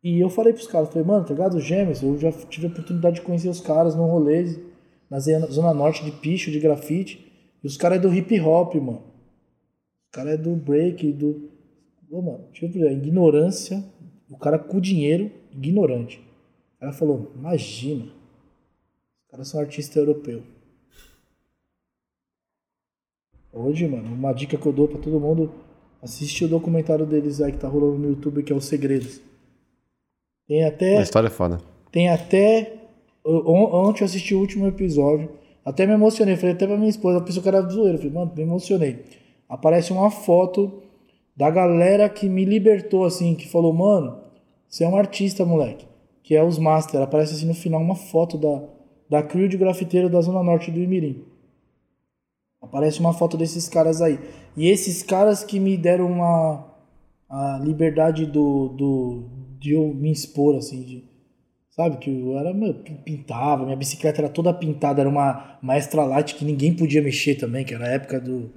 [0.03, 1.55] E eu falei pros caras, falei, mano, tá ligado?
[1.55, 4.57] Os gêmeos, eu já tive a oportunidade de conhecer os caras num rolê
[5.11, 7.29] na zona norte de picho, de grafite.
[7.61, 9.03] E os caras é do hip hop, mano.
[10.05, 11.51] Os caras é do break, do.
[12.09, 13.83] Ô, mano, tipo, é ignorância.
[14.29, 16.17] O cara com dinheiro, ignorante.
[16.77, 18.05] O cara falou, imagina.
[18.05, 20.43] Os caras são artistas europeus.
[23.51, 25.53] Hoje, mano, uma dica que eu dou pra todo mundo,
[26.01, 29.21] assiste o documentário deles aí que tá rolando no YouTube, que é Os Segredos.
[30.47, 30.97] Tem até.
[30.97, 31.59] A história é foda.
[31.91, 32.80] Tem até.
[33.25, 35.29] On- Ontem eu assisti o último episódio.
[35.63, 36.35] Até me emocionei.
[36.35, 37.97] Falei até pra minha esposa, a pessoa que era zoeira.
[37.97, 39.03] Falei, mano, me emocionei.
[39.47, 40.81] Aparece uma foto
[41.35, 44.19] da galera que me libertou, assim, que falou, mano,
[44.67, 45.85] você é um artista, moleque.
[46.23, 47.01] Que é os Master.
[47.01, 48.63] Aparece assim no final uma foto da,
[49.09, 51.23] da crew de grafiteiro da Zona Norte do Imirim.
[52.61, 54.19] Aparece uma foto desses caras aí.
[54.55, 56.67] E esses caras que me deram uma
[57.29, 59.23] a liberdade do, do
[59.57, 61.03] de eu me expor assim, de,
[61.71, 66.35] sabe que eu era meu, pintava, minha bicicleta era toda pintada, era uma maestra light
[66.35, 68.51] que ninguém podia mexer também, que era a época do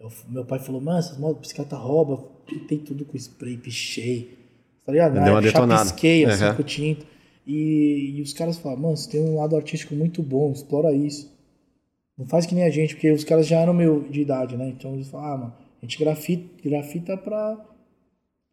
[0.00, 2.24] eu- meu pai falou: "Mano, essas motos bicicleta rouba".
[2.46, 4.36] Pintei tudo com spray, pichei.
[4.84, 5.14] Tá ligado?
[5.14, 5.78] Deu uma detonada.
[5.84, 6.54] Chapisquei assim Aham.
[6.54, 7.04] com tinta.
[7.46, 11.34] E, e os caras falam: "Mano, você tem um lado artístico muito bom, explora isso".
[12.18, 14.68] Não faz que nem a gente, porque os caras já eram meu de idade, né?
[14.68, 17.62] Então eles falam, ah, mano, a gente grafita, grafita pra,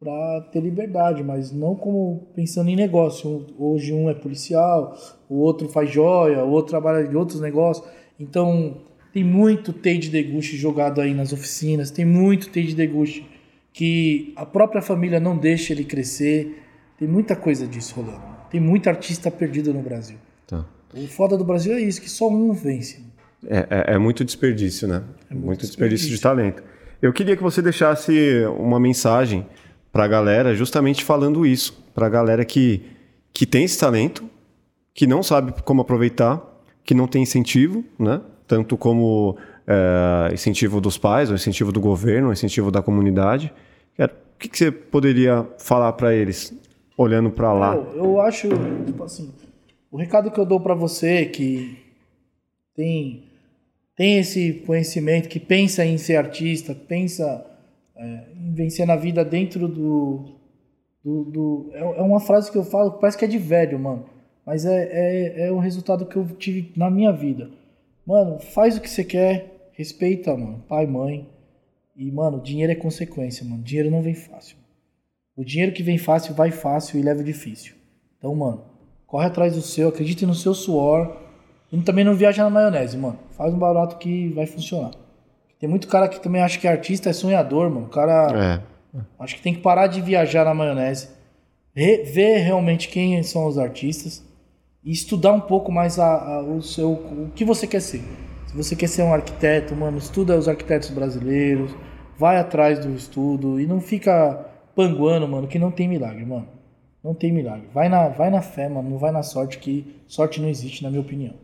[0.03, 3.45] para ter liberdade, mas não como pensando em negócio.
[3.57, 4.97] Hoje um é policial,
[5.29, 7.87] o outro faz joia, o outro trabalha de outros negócios.
[8.19, 8.77] Então
[9.13, 13.25] tem muito TI de deguste jogado aí nas oficinas, tem muito TI de deguste
[13.71, 16.61] que a própria família não deixa ele crescer.
[16.99, 18.21] Tem muita coisa disso rolando.
[18.51, 20.17] Tem muito artista perdido no Brasil.
[20.45, 20.65] Tá.
[20.95, 23.01] O foda do Brasil é isso, que só um vence.
[23.47, 25.01] É, é- é muito desperdício, né?
[25.31, 26.21] muito, muito desperdício, de desperdício.
[26.21, 26.63] talento.
[27.01, 29.45] Eu queria que você deixasse uma mensagem
[29.93, 32.81] para a galera, justamente falando isso, para a galera que,
[33.31, 34.29] que tem esse talento,
[34.93, 36.41] que não sabe como aproveitar,
[36.83, 38.19] que não tem incentivo, né?
[38.45, 43.53] Tanto como é, incentivo dos pais, ou incentivo do governo, ou incentivo da comunidade.
[43.97, 46.53] O que, que você poderia falar para eles,
[46.97, 47.75] olhando para lá?
[47.75, 48.49] Eu, eu acho,
[48.85, 49.31] tipo assim,
[49.89, 51.77] o recado que eu dou pra você que
[52.75, 53.23] tem
[53.95, 57.45] tem esse conhecimento, que pensa em ser artista, pensa
[58.03, 60.35] é, vencer na vida dentro do
[61.03, 64.05] do, do- é, é uma frase que eu falo, parece que é de velho, mano,
[64.45, 67.49] mas é, é, é o resultado que eu tive na minha vida.
[68.05, 71.29] Mano, faz o que você quer, respeita, mano, pai, mãe.
[71.95, 73.61] E, mano, dinheiro é consequência, mano.
[73.63, 74.57] Dinheiro não vem fácil.
[75.37, 77.75] O dinheiro que vem fácil vai fácil e leva difícil.
[78.17, 78.63] Então, mano,
[79.05, 81.17] corre atrás do seu, acredite no seu suor.
[81.71, 83.19] E também não viaja na maionese, mano.
[83.37, 84.91] Faz um barato que vai funcionar.
[85.63, 87.85] Tem muito cara que também acha que artista é sonhador, mano.
[87.85, 88.61] O cara
[88.97, 91.07] É, acho que tem que parar de viajar na maionese.
[91.73, 94.21] Re- ver realmente quem são os artistas
[94.83, 98.01] e estudar um pouco mais a, a- o seu o que você quer ser.
[98.47, 101.73] Se você quer ser um arquiteto, mano, estuda os arquitetos brasileiros,
[102.19, 104.45] vai atrás do estudo e não fica
[104.75, 106.49] panguando, mano, que não tem milagre, mano.
[107.01, 107.69] Não tem milagre.
[107.73, 110.89] Vai na, vai na fé, mano, não vai na sorte, que sorte não existe, na
[110.89, 111.35] minha opinião.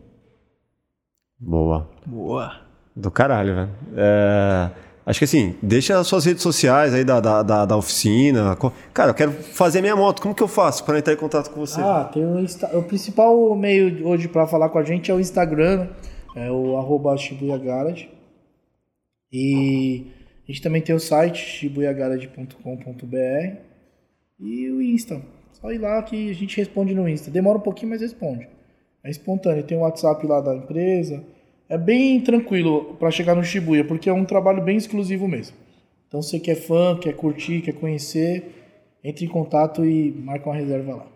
[1.38, 1.88] boa.
[2.06, 2.68] Boa.
[2.94, 3.70] Do caralho, velho.
[3.96, 4.70] É,
[5.06, 8.56] acho que assim, deixa as suas redes sociais aí da, da, da, da oficina.
[8.92, 10.20] Cara, eu quero fazer minha moto.
[10.20, 11.80] Como que eu faço para entrar em contato com você?
[11.80, 15.20] Ah, tem o, Insta- o principal meio hoje pra falar com a gente é o
[15.20, 15.88] Instagram,
[16.36, 18.10] é o arroba Shibuya Garage.
[19.32, 20.06] E
[20.48, 23.56] a gente também tem o site shibuyagarage.com.br
[24.40, 25.20] e o Insta.
[25.52, 27.30] Só ir lá que a gente responde no Insta.
[27.30, 28.48] Demora um pouquinho, mas responde.
[29.04, 29.62] É espontâneo.
[29.62, 31.22] Tem o WhatsApp lá da empresa.
[31.70, 35.56] É bem tranquilo pra chegar no Shibuya, porque é um trabalho bem exclusivo mesmo.
[36.08, 38.52] Então, você que é fã, quer curtir, quer conhecer,
[39.04, 41.06] entre em contato e marca uma reserva lá.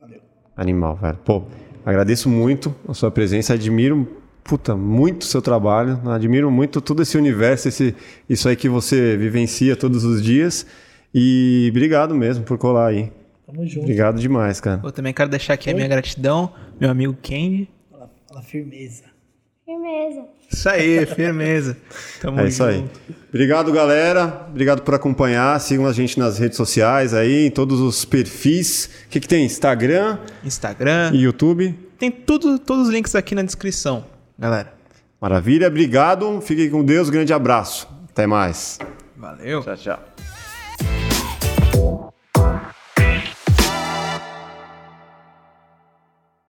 [0.00, 0.20] Valeu.
[0.56, 1.18] Animal, velho.
[1.18, 1.42] Pô,
[1.84, 3.52] agradeço muito a sua presença.
[3.52, 4.08] Admiro,
[4.42, 6.00] puta, muito o seu trabalho.
[6.08, 7.94] Admiro muito todo esse universo, esse,
[8.26, 10.66] isso aí que você vivencia todos os dias.
[11.14, 13.12] E obrigado mesmo por colar aí.
[13.44, 13.82] Tamo junto.
[13.82, 14.80] Obrigado demais, cara.
[14.82, 17.68] Eu também quero deixar aqui a minha gratidão, meu amigo Kendi.
[17.90, 19.09] Fala, fala firmeza.
[19.90, 20.24] Firmeza.
[20.52, 21.76] Isso aí, firmeza.
[22.20, 22.84] Tamo É isso aí.
[23.28, 24.46] Obrigado, galera.
[24.48, 25.58] Obrigado por acompanhar.
[25.60, 28.90] Sigam a gente nas redes sociais aí, em todos os perfis.
[29.06, 29.44] O que, que tem?
[29.44, 31.12] Instagram Instagram.
[31.14, 31.78] e YouTube.
[31.98, 34.04] Tem tudo, todos os links aqui na descrição,
[34.38, 34.72] galera.
[35.20, 35.68] Maravilha.
[35.68, 36.40] Obrigado.
[36.40, 37.10] Fiquem com Deus.
[37.10, 37.86] Grande abraço.
[38.10, 38.78] Até mais.
[39.16, 39.62] Valeu.
[39.62, 40.29] Tchau, tchau.